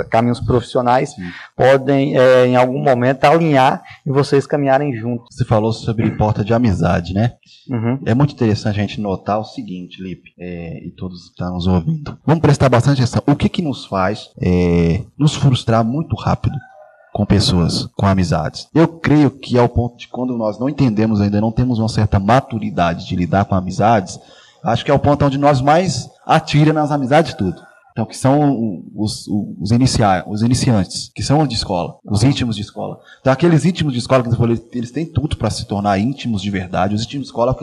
caminhos 0.10 0.40
profissionais, 0.40 1.10
Sim. 1.12 1.24
podem 1.56 2.18
é, 2.18 2.48
em 2.48 2.56
algum 2.56 2.82
momento 2.82 3.26
alinhar 3.26 3.84
e 4.06 4.10
vocês 4.10 4.48
caminharem 4.48 4.96
juntos 4.96 5.04
junto. 5.04 5.26
Você 5.30 5.44
falou 5.44 5.74
sobre 5.74 6.10
porta 6.12 6.44
de 6.44 6.54
amizade, 6.54 7.14
né? 7.14 7.34
Uhum. 7.70 8.00
É 8.06 8.14
muito 8.14 8.34
interessante 8.34 8.80
a 8.80 8.82
gente 8.82 9.02
notar 9.02 9.40
o 9.40 9.44
seguinte, 9.44 10.02
Lipe, 10.02 10.34
é, 10.40 10.86
e 10.86 10.92
todos 10.92 11.26
que 11.26 11.32
estão 11.32 11.54
nos 11.54 11.68
ouvindo. 11.68 12.18
Vamos 12.26 12.42
prestar 12.42 12.70
bastante 12.70 13.02
atenção. 13.02 13.22
O 13.28 13.36
que 13.36 13.50
que 13.50 13.62
nos 13.62 13.86
faz 13.86 14.30
é, 14.42 15.02
nos 15.18 15.36
frustrar 15.36 15.84
muito 15.84 16.16
rápido? 16.16 16.56
Com 17.14 17.26
pessoas, 17.26 17.88
com 17.96 18.08
amizades. 18.08 18.68
Eu 18.74 18.88
creio 18.88 19.30
que 19.30 19.58
ao 19.58 19.70
ponto 19.70 19.98
de 19.98 20.08
quando 20.08 20.36
nós 20.36 20.60
não 20.60 20.68
entendemos 20.68 21.22
ainda, 21.22 21.40
não 21.40 21.52
temos 21.52 21.78
uma 21.78 21.88
certa 21.88 22.20
maturidade 22.20 23.06
de 23.06 23.16
lidar 23.16 23.46
com 23.46 23.54
amizades, 23.54 24.20
acho 24.64 24.84
que 24.84 24.90
é 24.90 24.94
o 24.94 25.00
ponto 25.00 25.24
onde 25.24 25.38
nós 25.38 25.62
mais 25.62 26.10
atira 26.26 26.74
nas 26.74 26.92
amizades 26.92 27.36
tudo. 27.36 27.62
Então, 27.92 28.08
que 28.08 28.18
são 28.18 28.82
os, 28.96 29.28
os, 29.28 29.72
os 30.32 30.42
iniciantes, 30.42 31.12
que 31.14 31.22
são 31.22 31.46
de 31.46 31.54
escola, 31.54 31.98
os 32.04 32.24
íntimos 32.24 32.56
de 32.56 32.64
escola. 32.64 33.00
Então, 33.22 33.32
aqueles 33.32 33.66
íntimos 33.66 33.94
de 33.94 34.00
escola 34.00 34.24
que 34.24 34.30
você 34.30 34.36
falou, 34.36 34.58
eles 34.72 34.90
têm 34.90 35.06
tudo 35.06 35.38
para 35.38 35.52
se 35.52 35.66
tornar 35.66 36.00
íntimos 36.00 36.42
de 36.42 36.50
verdade. 36.50 36.96
Os 36.96 37.04
íntimos 37.04 37.28
de 37.28 37.30
escola 37.30 37.56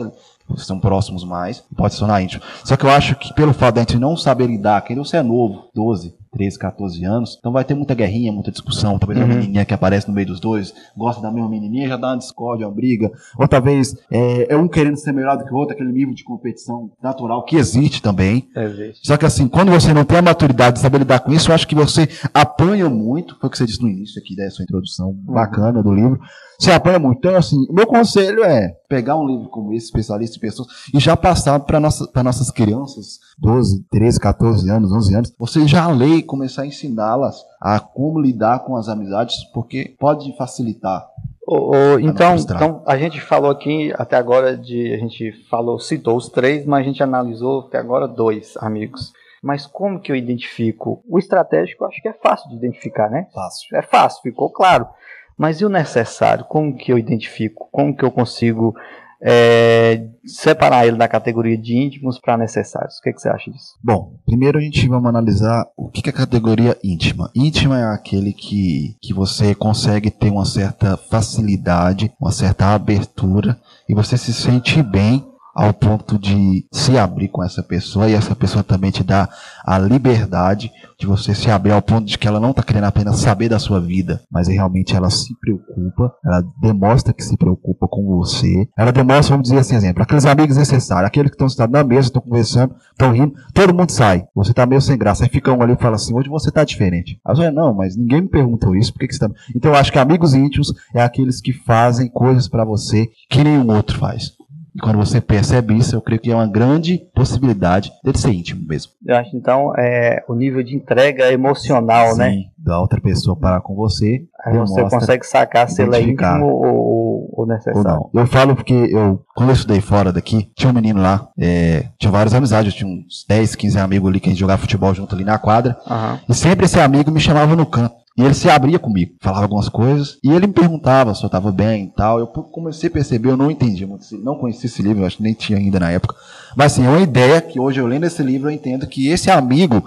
são 0.55 0.79
próximos 0.79 1.25
mais, 1.25 1.61
pode 1.75 1.95
se 1.95 1.99
tornar 1.99 2.21
íntimo. 2.21 2.41
Só 2.63 2.77
que 2.77 2.85
eu 2.85 2.89
acho 2.89 3.15
que 3.15 3.33
pelo 3.33 3.53
fato 3.53 3.75
de 3.75 3.79
a 3.81 3.83
gente 3.83 3.99
não 3.99 4.15
saber 4.15 4.47
lidar, 4.47 4.81
quando 4.83 5.03
você 5.03 5.17
é 5.17 5.21
novo, 5.21 5.65
12, 5.75 6.15
13, 6.33 6.57
14 6.57 7.03
anos, 7.05 7.35
então 7.37 7.51
vai 7.51 7.63
ter 7.65 7.73
muita 7.73 7.93
guerrinha, 7.93 8.31
muita 8.31 8.51
discussão. 8.51 8.97
Talvez 8.97 9.19
uhum. 9.19 9.25
uma 9.25 9.35
menininha 9.35 9.65
que 9.65 9.73
aparece 9.73 10.07
no 10.07 10.13
meio 10.13 10.27
dos 10.27 10.39
dois, 10.39 10.73
gosta 10.95 11.21
da 11.21 11.31
mesma 11.31 11.49
menininha, 11.49 11.89
já 11.89 11.97
dá 11.97 12.09
uma 12.09 12.17
discórdia, 12.17 12.67
uma 12.67 12.73
briga. 12.73 13.11
Ou 13.37 13.47
talvez 13.47 13.95
é, 14.09 14.53
é 14.53 14.57
um 14.57 14.67
querendo 14.67 14.97
ser 14.97 15.11
melhor 15.11 15.37
do 15.37 15.43
que 15.43 15.53
o 15.53 15.57
outro, 15.57 15.75
aquele 15.75 15.91
nível 15.91 16.13
de 16.13 16.23
competição 16.23 16.89
natural 17.01 17.43
que 17.43 17.57
existe 17.57 18.01
também. 18.01 18.47
Existe. 18.55 19.05
Só 19.05 19.17
que 19.17 19.25
assim, 19.25 19.47
quando 19.47 19.71
você 19.71 19.93
não 19.93 20.05
tem 20.05 20.19
a 20.19 20.21
maturidade 20.21 20.77
de 20.77 20.81
saber 20.81 20.99
lidar 20.99 21.19
com 21.19 21.31
isso, 21.31 21.51
eu 21.51 21.55
acho 21.55 21.67
que 21.67 21.75
você 21.75 22.07
apanha 22.33 22.89
muito, 22.89 23.37
foi 23.39 23.47
o 23.47 23.51
que 23.51 23.57
você 23.57 23.65
disse 23.65 23.81
no 23.81 23.89
início 23.89 24.21
aqui 24.21 24.35
da 24.35 24.49
sua 24.49 24.63
introdução 24.63 25.09
uhum. 25.09 25.33
bacana 25.33 25.83
do 25.83 25.93
livro. 25.93 26.19
Você 26.61 26.71
apanha 26.71 26.99
muito. 26.99 27.17
Então, 27.17 27.35
assim, 27.35 27.57
o 27.67 27.73
meu 27.73 27.87
conselho 27.87 28.43
é 28.43 28.77
pegar 28.87 29.17
um 29.17 29.25
livro 29.25 29.49
como 29.49 29.73
esse, 29.73 29.87
especialista 29.87 30.37
em 30.37 30.39
pessoas, 30.39 30.67
e 30.93 30.99
já 30.99 31.17
passar 31.17 31.59
para 31.61 31.79
nossa, 31.79 32.07
nossas 32.23 32.51
crianças, 32.51 33.17
12, 33.39 33.83
13, 33.89 34.19
14 34.19 34.69
anos, 34.69 34.91
11 34.91 35.15
anos, 35.15 35.35
você 35.39 35.67
já 35.67 35.87
lê 35.87 36.17
e 36.17 36.23
começar 36.23 36.61
a 36.61 36.67
ensiná-las 36.67 37.43
a 37.59 37.79
como 37.79 38.21
lidar 38.21 38.59
com 38.59 38.75
as 38.75 38.87
amizades, 38.87 39.43
porque 39.51 39.95
pode 39.99 40.37
facilitar. 40.37 41.09
Oh, 41.47 41.71
oh, 41.71 41.99
então, 41.99 42.35
então, 42.35 42.83
a 42.85 42.95
gente 42.95 43.19
falou 43.19 43.49
aqui 43.49 43.91
até 43.97 44.15
agora 44.15 44.55
de. 44.55 44.93
A 44.93 44.97
gente 44.97 45.31
falou, 45.49 45.79
citou 45.79 46.15
os 46.15 46.29
três, 46.29 46.63
mas 46.67 46.81
a 46.81 46.87
gente 46.87 47.01
analisou 47.01 47.61
até 47.61 47.79
agora 47.79 48.07
dois 48.07 48.55
amigos. 48.57 49.11
Mas 49.41 49.65
como 49.65 49.99
que 49.99 50.11
eu 50.11 50.15
identifico? 50.15 51.03
O 51.09 51.17
estratégico 51.17 51.83
eu 51.83 51.87
acho 51.87 51.99
que 51.99 52.07
é 52.07 52.13
fácil 52.13 52.47
de 52.49 52.57
identificar, 52.57 53.09
né? 53.09 53.27
Fácil. 53.33 53.75
É 53.75 53.81
fácil, 53.81 54.21
ficou 54.21 54.51
claro. 54.51 54.87
Mas 55.37 55.61
e 55.61 55.65
o 55.65 55.69
necessário? 55.69 56.45
Como 56.45 56.75
que 56.75 56.91
eu 56.91 56.97
identifico? 56.97 57.67
Como 57.71 57.95
que 57.95 58.03
eu 58.03 58.11
consigo 58.11 58.75
é, 59.23 60.07
separar 60.25 60.87
ele 60.87 60.97
da 60.97 61.07
categoria 61.07 61.57
de 61.57 61.77
íntimos 61.77 62.19
para 62.19 62.37
necessários? 62.37 62.97
O 62.97 63.01
que, 63.01 63.13
que, 63.13 63.21
você 63.21 63.29
acha 63.29 63.51
disso? 63.51 63.77
Bom, 63.83 64.15
primeiro 64.25 64.57
a 64.57 64.61
gente 64.61 64.87
vai 64.87 64.99
analisar 64.99 65.65
o 65.77 65.89
que, 65.89 66.09
é 66.09 66.11
categoria 66.11 66.77
íntima. 66.83 67.29
Íntima 67.35 67.79
é 67.79 67.83
aquele 67.93 68.33
que, 68.33 68.95
que 69.01 69.13
você 69.13 69.53
consegue 69.53 70.09
ter 70.09 70.29
uma 70.29 70.45
certa 70.45 70.97
facilidade, 70.97 72.11
uma 72.19 72.31
certa 72.31 72.73
abertura 72.73 73.57
e 73.87 73.93
você 73.93 74.17
se 74.17 74.33
sente 74.33 74.81
bem 74.81 75.30
ao 75.55 75.73
ponto 75.73 76.17
de 76.17 76.65
se 76.71 76.97
abrir 76.97 77.27
com 77.27 77.43
essa 77.43 77.61
pessoa 77.61 78.09
e 78.09 78.13
essa 78.13 78.35
pessoa 78.35 78.63
também 78.63 78.91
te 78.91 79.03
dá 79.03 79.29
a 79.65 79.77
liberdade 79.77 80.71
de 80.99 81.05
você 81.05 81.33
se 81.33 81.49
abrir 81.49 81.71
ao 81.71 81.81
ponto 81.81 82.05
de 82.05 82.17
que 82.17 82.27
ela 82.27 82.39
não 82.39 82.51
está 82.51 82.63
querendo 82.63 82.85
apenas 82.85 83.19
saber 83.19 83.49
da 83.49 83.59
sua 83.59 83.79
vida, 83.79 84.21
mas 84.31 84.47
realmente 84.47 84.95
ela 84.95 85.09
se 85.09 85.35
preocupa, 85.39 86.13
ela 86.23 86.43
demonstra 86.61 87.13
que 87.13 87.23
se 87.23 87.35
preocupa 87.35 87.87
com 87.87 88.05
você, 88.05 88.67
ela 88.77 88.91
demonstra, 88.91 89.33
vamos 89.33 89.49
dizer 89.49 89.59
assim, 89.59 89.75
exemplo, 89.75 90.03
aqueles 90.03 90.25
amigos 90.25 90.57
necessários, 90.57 91.07
aqueles 91.07 91.31
que 91.31 91.35
estão 91.35 91.49
sentados 91.49 91.73
na 91.73 91.83
mesa, 91.83 92.07
estão 92.07 92.21
conversando, 92.21 92.75
estão 92.91 93.11
rindo, 93.11 93.33
todo 93.53 93.73
mundo 93.73 93.91
sai, 93.91 94.25
você 94.35 94.51
está 94.51 94.65
meio 94.65 94.81
sem 94.81 94.97
graça, 94.97 95.23
aí 95.23 95.29
fica 95.29 95.51
um 95.51 95.61
ali 95.61 95.73
e 95.73 95.81
fala 95.81 95.95
assim, 95.95 96.13
hoje 96.13 96.29
você 96.29 96.49
está 96.49 96.63
diferente. 96.63 97.19
Aí 97.25 97.35
você, 97.35 97.51
não, 97.51 97.73
mas 97.73 97.97
ninguém 97.97 98.21
me 98.21 98.29
perguntou 98.29 98.75
isso, 98.75 98.93
por 98.93 98.99
que, 98.99 99.07
que 99.07 99.15
você 99.15 99.25
está... 99.25 99.35
Então 99.55 99.71
eu 99.71 99.77
acho 99.77 99.91
que 99.91 99.99
amigos 99.99 100.33
íntimos 100.33 100.73
é 100.93 101.01
aqueles 101.01 101.41
que 101.41 101.51
fazem 101.51 102.09
coisas 102.09 102.47
para 102.47 102.63
você 102.63 103.09
que 103.29 103.43
nenhum 103.43 103.71
outro 103.71 103.97
faz. 103.97 104.33
E 104.75 104.79
quando 104.79 104.97
você 104.97 105.19
percebe 105.19 105.75
isso, 105.75 105.95
eu 105.95 106.01
creio 106.01 106.21
que 106.21 106.31
é 106.31 106.35
uma 106.35 106.47
grande 106.47 107.01
possibilidade 107.13 107.91
dele 108.03 108.17
ser 108.17 108.31
íntimo 108.31 108.65
mesmo. 108.67 108.91
Eu 109.05 109.17
acho 109.17 109.35
então 109.35 109.73
é 109.77 110.23
o 110.27 110.33
nível 110.33 110.63
de 110.63 110.75
entrega 110.75 111.31
emocional, 111.31 112.13
Sim, 112.13 112.17
né? 112.17 112.43
Da 112.57 112.79
outra 112.79 113.01
pessoa 113.01 113.35
para 113.35 113.59
com 113.59 113.75
você. 113.75 114.23
Aí 114.43 114.57
você 114.57 114.81
consegue 114.89 115.25
sacar 115.25 115.69
se 115.69 115.81
ele 115.81 115.95
é 115.95 116.01
íntimo 116.01 116.45
ou, 116.45 117.29
ou 117.33 117.47
necessário. 117.47 117.79
Ou 117.79 118.11
não. 118.13 118.21
Eu 118.21 118.27
falo 118.27 118.55
porque 118.55 118.73
eu, 118.73 119.21
quando 119.35 119.49
eu 119.49 119.55
estudei 119.55 119.81
fora 119.81 120.11
daqui, 120.13 120.49
tinha 120.55 120.69
um 120.69 120.73
menino 120.73 121.01
lá, 121.01 121.27
é, 121.37 121.85
tinha 121.99 122.11
várias 122.11 122.33
amizades, 122.33 122.71
eu 122.71 122.77
tinha 122.77 122.89
uns 122.89 123.25
10, 123.27 123.55
15 123.55 123.79
amigos 123.79 124.09
ali 124.09 124.19
que 124.19 124.29
a 124.29 124.31
gente 124.31 124.39
jogava 124.39 124.61
futebol 124.61 124.93
junto 124.93 125.13
ali 125.13 125.25
na 125.25 125.37
quadra. 125.37 125.77
Uhum. 125.85 126.19
E 126.29 126.33
sempre 126.33 126.65
esse 126.65 126.79
amigo 126.79 127.11
me 127.11 127.19
chamava 127.19 127.55
no 127.55 127.65
canto. 127.65 128.00
E 128.17 128.23
ele 128.23 128.33
se 128.33 128.49
abria 128.49 128.77
comigo, 128.77 129.13
falava 129.21 129.43
algumas 129.43 129.69
coisas, 129.69 130.17
e 130.21 130.29
ele 130.29 130.47
me 130.47 130.53
perguntava 130.53 131.15
se 131.15 131.23
eu 131.23 131.27
estava 131.27 131.51
bem 131.51 131.85
e 131.85 131.87
tal. 131.95 132.19
Eu 132.19 132.27
comecei 132.27 132.89
a 132.89 132.91
perceber, 132.91 133.29
eu 133.29 133.37
não 133.37 133.49
entendi 133.49 133.85
muito, 133.85 134.05
não 134.17 134.35
conhecia 134.35 134.67
esse 134.67 134.81
livro, 134.81 135.01
eu 135.01 135.07
acho 135.07 135.17
que 135.17 135.23
nem 135.23 135.33
tinha 135.33 135.57
ainda 135.57 135.79
na 135.79 135.91
época. 135.91 136.15
Mas 136.55 136.73
assim, 136.73 136.85
é 136.85 136.89
uma 136.89 136.99
ideia 136.99 137.41
que 137.41 137.59
hoje 137.59 137.79
eu 137.79 137.87
lendo 137.87 138.05
esse 138.05 138.21
livro 138.21 138.49
eu 138.49 138.53
entendo 138.53 138.85
que 138.85 139.07
esse 139.07 139.31
amigo, 139.31 139.85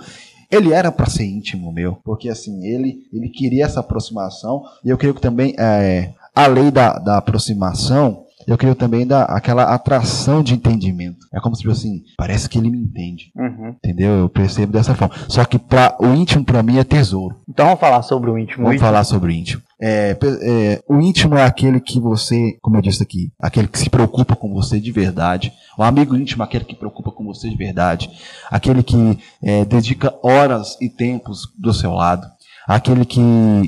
ele 0.51 0.73
era 0.73 0.91
para 0.91 1.07
ser 1.07 1.25
íntimo 1.27 1.71
meu, 1.71 1.99
porque 2.03 2.31
assim, 2.31 2.67
ele, 2.67 3.03
ele 3.13 3.29
queria 3.29 3.67
essa 3.67 3.81
aproximação, 3.81 4.63
e 4.83 4.89
eu 4.89 4.97
creio 4.97 5.15
que 5.15 5.21
também 5.21 5.55
é, 5.59 6.13
a 6.35 6.47
lei 6.47 6.71
da, 6.71 6.99
da 6.99 7.19
aproximação, 7.19 8.24
eu 8.46 8.59
creio 8.59 8.74
também 8.74 9.07
da 9.07 9.24
aquela 9.24 9.64
atração 9.74 10.42
de 10.42 10.54
entendimento. 10.54 11.26
É 11.33 11.40
como 11.40 11.54
se 11.57 11.68
assim, 11.70 12.02
parece 12.16 12.48
que 12.48 12.59
ele 12.59 12.70
me 12.70 12.78
entende. 12.78 13.33
Uhum. 13.37 13.74
Entendeu? 13.83 14.12
Eu 14.12 14.28
percebo 14.28 14.72
dessa 14.72 14.94
forma. 14.94 15.14
Só 15.28 15.44
que 15.44 15.59
pra, 15.59 15.96
o 16.00 16.07
íntimo 16.07 16.44
para 16.44 16.62
mim 16.62 16.78
é 16.78 16.85
tesouro. 16.85 17.37
Então 17.48 17.66
vamos 17.66 17.80
falar 17.80 18.02
sobre 18.02 18.30
o 18.30 18.38
íntimo. 18.38 18.64
Vamos 18.64 18.76
íntimo. 18.76 18.87
falar 18.87 19.04
sobre 19.04 19.33
o 19.33 19.35
íntimo. 19.35 19.62
É, 19.80 20.16
é, 20.42 20.83
o 20.88 21.00
íntimo 21.00 21.37
é 21.37 21.42
aquele 21.42 21.80
que 21.80 21.98
você, 21.98 22.57
como 22.62 22.76
eu 22.76 22.83
disse 22.83 23.02
aqui, 23.02 23.33
aquele 23.40 23.68
que 23.68 23.78
se 23.78 23.90
preocupa 23.90 24.37
com 24.37 24.52
você 24.52 24.78
de 24.78 24.92
verdade. 24.92 25.52
O 25.76 25.83
amigo 25.83 26.16
íntimo 26.16 26.42
é 26.42 26.46
aquele 26.46 26.64
que 26.64 26.74
preocupa 26.74 27.11
com 27.11 27.24
você 27.24 27.48
de 27.48 27.57
verdade. 27.57 28.11
Aquele 28.50 28.83
que 28.83 29.18
é, 29.42 29.64
dedica 29.64 30.14
horas 30.22 30.76
e 30.80 30.88
tempos 30.88 31.48
do 31.59 31.72
seu 31.72 31.92
lado. 31.92 32.26
Aquele 32.66 33.04
que 33.04 33.20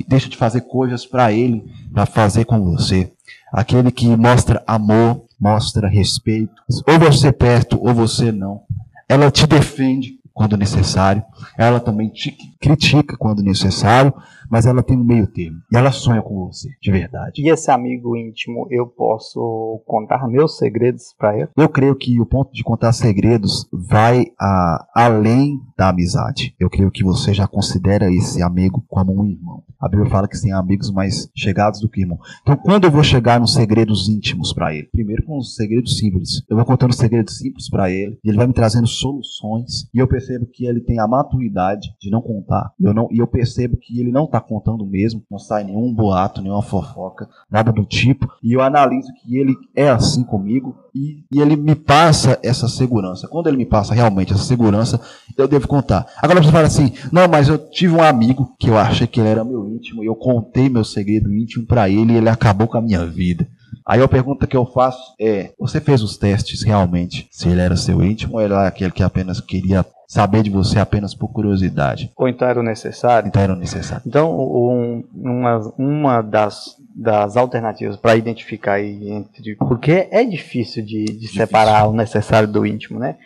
deixa 0.07 0.27
de 0.27 0.35
fazer 0.35 0.61
coisas 0.61 1.05
para 1.05 1.31
ele, 1.31 1.63
para 1.93 2.05
fazer 2.05 2.45
com 2.45 2.63
você 2.63 3.11
aquele 3.51 3.91
que 3.91 4.07
mostra 4.15 4.63
amor, 4.67 5.25
mostra 5.39 5.87
respeito, 5.87 6.53
ou 6.87 6.99
você 6.99 7.31
perto 7.31 7.79
ou 7.81 7.93
você 7.93 8.31
não. 8.31 8.61
Ela 9.07 9.31
te 9.31 9.47
defende 9.47 10.17
quando 10.33 10.57
necessário, 10.57 11.23
ela 11.57 11.79
também 11.79 12.09
te 12.09 12.35
critica 12.59 13.17
quando 13.17 13.41
necessário, 13.41 14.13
mas 14.49 14.65
ela 14.65 14.83
tem 14.83 14.97
um 14.97 15.03
meio 15.03 15.27
termo. 15.27 15.57
E 15.71 15.77
ela 15.77 15.91
sonha 15.91 16.21
com 16.21 16.47
você, 16.47 16.69
de 16.81 16.91
verdade. 16.91 17.41
E 17.41 17.49
esse 17.49 17.71
amigo 17.71 18.15
íntimo, 18.15 18.67
eu 18.69 18.87
posso 18.87 19.81
contar 19.85 20.27
meus 20.27 20.57
segredos 20.57 21.13
para 21.17 21.37
ele? 21.37 21.49
Eu 21.55 21.69
creio 21.69 21.95
que 21.95 22.19
o 22.19 22.25
ponto 22.25 22.51
de 22.53 22.63
contar 22.63 22.93
segredos 22.93 23.67
vai 23.71 24.27
a, 24.39 24.87
além 24.95 25.59
da 25.77 25.89
amizade. 25.89 26.55
Eu 26.59 26.69
creio 26.69 26.91
que 26.91 27.03
você 27.03 27.33
já 27.33 27.47
considera 27.47 28.11
esse 28.11 28.41
amigo 28.41 28.83
como 28.87 29.13
um 29.13 29.25
irmão. 29.25 29.63
A 29.79 29.87
Bíblia 29.87 30.09
fala 30.09 30.27
que 30.27 30.41
tem 30.41 30.51
amigos 30.51 30.91
mais 30.91 31.29
chegados 31.35 31.79
do 31.79 31.89
que 31.89 32.01
irmão. 32.01 32.19
Então, 32.41 32.57
quando 32.57 32.85
eu 32.85 32.91
vou 32.91 33.03
chegar 33.03 33.39
nos 33.39 33.53
segredos 33.53 34.09
íntimos 34.09 34.51
para 34.53 34.73
ele? 34.73 34.89
Primeiro 34.91 35.23
com 35.23 35.37
os 35.37 35.55
segredos 35.55 35.97
simples. 35.97 36.43
Eu 36.49 36.55
vou 36.55 36.65
contando 36.65 36.93
segredos 36.93 37.37
simples 37.37 37.69
para 37.69 37.91
ele, 37.91 38.17
e 38.23 38.29
ele 38.29 38.37
vai 38.37 38.47
me 38.47 38.53
trazendo 38.53 38.87
soluções, 38.87 39.87
e 39.93 39.99
eu 39.99 40.07
percebo 40.07 40.47
que 40.47 40.65
ele 40.65 40.81
tem 40.81 40.99
a 40.99 41.07
maturidade 41.07 41.89
de 42.01 42.09
não 42.09 42.21
contar. 42.21 42.71
E 42.79 42.85
eu, 42.85 42.93
não, 42.93 43.07
e 43.11 43.19
eu 43.19 43.27
percebo 43.27 43.77
que 43.77 43.99
ele 43.99 44.11
não 44.11 44.25
está 44.25 44.36
contando 44.41 44.85
mesmo, 44.85 45.23
não 45.29 45.39
sai 45.39 45.63
nenhum 45.63 45.93
boato, 45.93 46.41
nenhuma 46.41 46.61
fofoca, 46.61 47.27
nada 47.49 47.71
do 47.71 47.85
tipo. 47.85 48.27
E 48.43 48.53
eu 48.53 48.61
analiso 48.61 49.11
que 49.21 49.37
ele 49.37 49.55
é 49.75 49.89
assim 49.89 50.23
comigo 50.23 50.75
e, 50.93 51.23
e, 51.31 51.41
ele 51.41 51.55
me 51.55 51.75
passa 51.75 52.39
essa 52.43 52.67
segurança. 52.67 53.27
Quando 53.27 53.47
ele 53.47 53.57
me 53.57 53.65
passa 53.65 53.93
realmente 53.93 54.33
essa 54.33 54.43
segurança, 54.43 54.99
eu 55.37 55.47
devo 55.47 55.67
contar. 55.67 56.07
Agora 56.21 56.41
você 56.41 56.51
fala 56.51 56.67
assim: 56.67 56.91
não, 57.11 57.27
mas 57.27 57.47
eu 57.47 57.57
tive 57.57 57.93
um 57.93 58.01
amigo 58.01 58.55
que 58.59 58.69
eu 58.69 58.77
achei 58.77 59.07
que 59.07 59.19
ele 59.19 59.29
era 59.29 59.43
meu 59.43 59.67
íntimo 59.69 60.03
e 60.03 60.07
eu 60.07 60.15
contei 60.15 60.69
meu 60.69 60.83
segredo 60.83 61.33
íntimo 61.33 61.65
para 61.65 61.89
ele 61.89 62.13
e 62.13 62.17
ele 62.17 62.29
acabou 62.29 62.67
com 62.67 62.77
a 62.77 62.81
minha 62.81 63.05
vida. 63.05 63.47
Aí 63.85 64.01
a 64.01 64.07
pergunta 64.07 64.47
que 64.47 64.57
eu 64.57 64.65
faço 64.65 65.13
é: 65.19 65.53
você 65.57 65.79
fez 65.79 66.01
os 66.01 66.17
testes 66.17 66.63
realmente? 66.63 67.27
Se 67.31 67.47
ele 67.47 67.61
era 67.61 67.75
seu 67.77 68.03
íntimo 68.03 68.33
ou 68.35 68.41
era 68.41 68.67
aquele 68.67 68.91
que 68.91 69.03
apenas 69.03 69.39
queria 69.39 69.85
saber 70.07 70.41
de 70.41 70.49
você 70.49 70.79
apenas 70.79 71.13
por 71.13 71.27
curiosidade? 71.27 72.11
Ou 72.15 72.29
então 72.29 72.47
era 72.47 72.59
o 72.59 72.63
necessário? 72.63 73.27
Então 73.27 73.41
era 73.41 73.53
o 73.53 73.57
necessário. 73.57 74.03
Então, 74.07 74.33
um, 74.39 75.03
uma, 75.13 75.73
uma 75.77 76.21
das 76.21 76.77
das 76.99 77.37
alternativas 77.37 77.95
para 77.95 78.15
identificar 78.15 78.81
entre 78.81 79.55
porque 79.57 80.07
é 80.09 80.23
difícil 80.23 80.83
de, 80.83 81.05
de 81.05 81.13
difícil. 81.13 81.35
separar 81.35 81.87
o 81.87 81.93
necessário 81.93 82.47
do 82.47 82.65
íntimo, 82.65 82.97
né? 82.97 83.17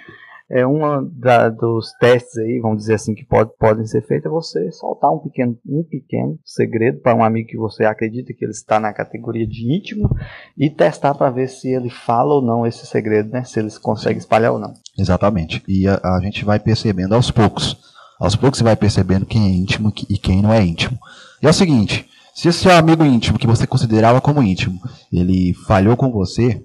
É 0.52 0.66
da, 1.14 1.50
dos 1.50 1.94
testes 1.94 2.38
aí, 2.38 2.60
vamos 2.62 2.80
dizer 2.80 2.96
assim, 2.96 3.16
que 3.16 3.26
pode, 3.26 3.52
podem 3.58 3.86
ser 3.86 4.06
feitos 4.06 4.26
é 4.26 4.30
você 4.30 4.72
soltar 4.72 5.12
um 5.12 5.20
pequeno, 5.20 5.58
um 5.66 5.84
pequeno 5.84 6.38
segredo 6.44 7.00
para 7.00 7.16
um 7.16 7.24
amigo 7.24 7.48
que 7.48 7.58
você 7.58 7.86
acredita 7.86 8.34
que 8.34 8.44
ele 8.44 8.52
está 8.52 8.80
na 8.80 8.92
categoria 8.92 9.48
de 9.48 9.74
íntimo 9.74 10.10
e 10.58 10.70
testar 10.70 11.16
para 11.16 11.32
ver 11.32 11.48
se 11.48 11.70
ele 11.70 11.90
fala 11.90 12.36
ou 12.36 12.42
não 12.42 12.68
esse 12.68 12.86
segredo, 12.86 13.30
né? 13.30 13.44
Se 13.46 13.60
ele 13.60 13.70
consegue 13.82 14.20
espalhar 14.20 14.52
ou 14.52 14.60
não. 14.60 14.74
Exatamente. 14.98 15.64
E 15.68 15.88
a, 15.88 16.00
a 16.04 16.20
gente 16.22 16.44
vai 16.44 16.60
percebendo 16.60 17.16
aos 17.16 17.32
poucos. 17.32 17.78
Aos 18.20 18.36
poucos 18.36 18.60
você 18.60 18.64
vai 18.64 18.76
percebendo 18.76 19.26
quem 19.26 19.46
é 19.46 19.50
íntimo 19.50 19.92
e 20.10 20.18
quem 20.18 20.42
não 20.42 20.52
é 20.52 20.62
íntimo. 20.62 21.00
E 21.42 21.48
é 21.48 21.50
o 21.50 21.54
seguinte, 21.54 22.06
se 22.36 22.50
esse 22.50 22.60
seu 22.60 22.72
amigo 22.72 23.06
íntimo, 23.06 23.40
que 23.40 23.48
você 23.48 23.66
considerava 23.66 24.22
como 24.22 24.44
íntimo, 24.44 24.80
ele 25.12 25.54
falhou 25.66 25.96
com 25.96 26.12
você, 26.12 26.62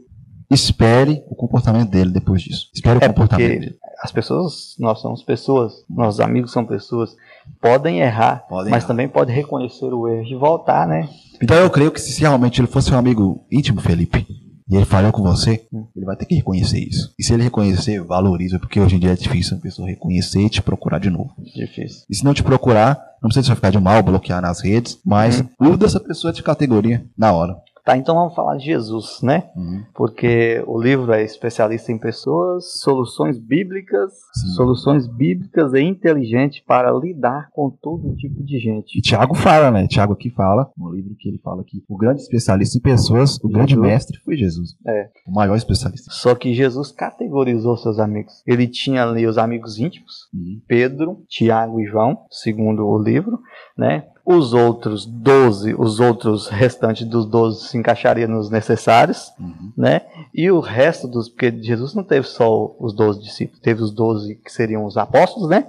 espere 0.50 1.22
o 1.28 1.34
comportamento 1.34 1.90
dele 1.90 2.10
depois 2.10 2.42
disso. 2.42 2.68
Espere 2.74 2.94
é 2.94 3.06
o 3.06 3.08
comportamento 3.08 3.48
porque 3.48 3.60
dele. 3.66 3.76
As 4.02 4.12
pessoas, 4.12 4.76
nós 4.78 5.00
somos 5.00 5.22
pessoas, 5.22 5.72
nossos 5.88 6.20
amigos 6.20 6.52
são 6.52 6.64
pessoas, 6.64 7.16
podem 7.60 8.00
errar, 8.00 8.44
Podem 8.48 8.70
mas 8.70 8.82
errar. 8.82 8.88
também 8.88 9.08
podem 9.08 9.34
reconhecer 9.34 9.92
o 9.92 10.06
erro 10.06 10.26
e 10.26 10.34
voltar, 10.36 10.86
né? 10.86 11.08
Então 11.42 11.56
eu 11.56 11.70
creio 11.70 11.90
que 11.90 12.00
se 12.00 12.20
realmente 12.20 12.60
ele 12.60 12.68
fosse 12.68 12.92
um 12.92 12.98
amigo 12.98 13.44
íntimo, 13.50 13.80
Felipe, 13.80 14.26
e 14.68 14.74
ele 14.76 14.84
falhou 14.84 15.12
com 15.12 15.22
você, 15.22 15.66
ele 15.94 16.04
vai 16.04 16.16
ter 16.16 16.26
que 16.26 16.34
reconhecer 16.34 16.78
isso. 16.80 17.14
E 17.18 17.24
se 17.24 17.32
ele 17.32 17.44
reconhecer, 17.44 18.02
valoriza, 18.02 18.58
porque 18.58 18.80
hoje 18.80 18.96
em 18.96 18.98
dia 18.98 19.12
é 19.12 19.16
difícil 19.16 19.56
a 19.56 19.60
pessoa 19.60 19.88
reconhecer 19.88 20.40
e 20.40 20.50
te 20.50 20.60
procurar 20.60 20.98
de 20.98 21.08
novo. 21.08 21.30
Difícil. 21.54 22.02
E 22.10 22.14
se 22.14 22.24
não 22.24 22.34
te 22.34 22.42
procurar, 22.42 23.00
não 23.22 23.28
precisa 23.30 23.54
ficar 23.54 23.70
de 23.70 23.78
mal, 23.78 24.02
bloquear 24.02 24.42
nas 24.42 24.60
redes, 24.60 24.98
mas 25.04 25.42
muda 25.60 25.86
essa 25.86 26.00
pessoa 26.00 26.32
de 26.32 26.42
categoria 26.42 27.04
na 27.16 27.32
hora. 27.32 27.56
Tá, 27.86 27.96
então 27.96 28.16
vamos 28.16 28.34
falar 28.34 28.56
de 28.56 28.64
Jesus, 28.64 29.20
né? 29.22 29.48
Uhum. 29.54 29.84
Porque 29.94 30.60
o 30.66 30.76
livro 30.82 31.12
é 31.12 31.22
especialista 31.22 31.92
em 31.92 31.98
pessoas, 31.98 32.80
soluções 32.80 33.38
bíblicas, 33.38 34.12
Sim. 34.34 34.48
soluções 34.56 35.06
bíblicas 35.06 35.72
e 35.72 35.82
inteligentes 35.82 36.64
para 36.66 36.90
lidar 36.90 37.48
com 37.52 37.70
todo 37.70 38.16
tipo 38.16 38.42
de 38.42 38.58
gente. 38.58 38.98
E 38.98 39.00
Tiago 39.00 39.36
fala, 39.36 39.70
né? 39.70 39.86
Tiago 39.86 40.14
aqui 40.14 40.30
fala, 40.30 40.68
no 40.76 40.92
livro 40.92 41.14
que 41.16 41.28
ele 41.28 41.38
fala 41.38 41.62
que 41.64 41.80
o 41.88 41.96
grande 41.96 42.22
especialista 42.22 42.76
em 42.76 42.80
pessoas, 42.80 43.38
o 43.40 43.48
grande 43.48 43.74
Jesus. 43.74 43.86
mestre 43.88 44.18
foi 44.18 44.36
Jesus. 44.36 44.70
É. 44.84 45.08
O 45.24 45.32
maior 45.32 45.54
especialista. 45.54 46.10
Só 46.10 46.34
que 46.34 46.52
Jesus 46.54 46.90
categorizou 46.90 47.76
seus 47.76 48.00
amigos. 48.00 48.42
Ele 48.44 48.66
tinha 48.66 49.04
ali 49.04 49.28
os 49.28 49.38
amigos 49.38 49.78
íntimos, 49.78 50.26
Uhum. 50.34 50.60
Pedro, 50.66 51.22
Tiago 51.28 51.80
e 51.80 51.86
João, 51.86 52.24
segundo 52.32 52.84
o 52.84 52.98
livro, 53.00 53.38
né? 53.78 54.08
Os 54.28 54.52
outros 54.52 55.06
12, 55.06 55.74
os 55.78 56.00
outros 56.00 56.48
restantes 56.48 57.06
dos 57.06 57.26
12 57.26 57.68
se 57.68 57.78
encaixariam 57.78 58.28
nos 58.28 58.50
necessários, 58.50 59.30
Uhum. 59.38 59.72
né? 59.76 60.00
E 60.34 60.50
o 60.50 60.58
resto 60.58 61.06
dos, 61.06 61.28
porque 61.28 61.56
Jesus 61.62 61.94
não 61.94 62.02
teve 62.02 62.26
só 62.26 62.74
os 62.80 62.92
12 62.92 63.22
discípulos, 63.22 63.60
teve 63.60 63.82
os 63.82 63.92
12 63.92 64.34
que 64.44 64.50
seriam 64.52 64.84
os 64.84 64.96
apóstolos, 64.96 65.48
né? 65.48 65.68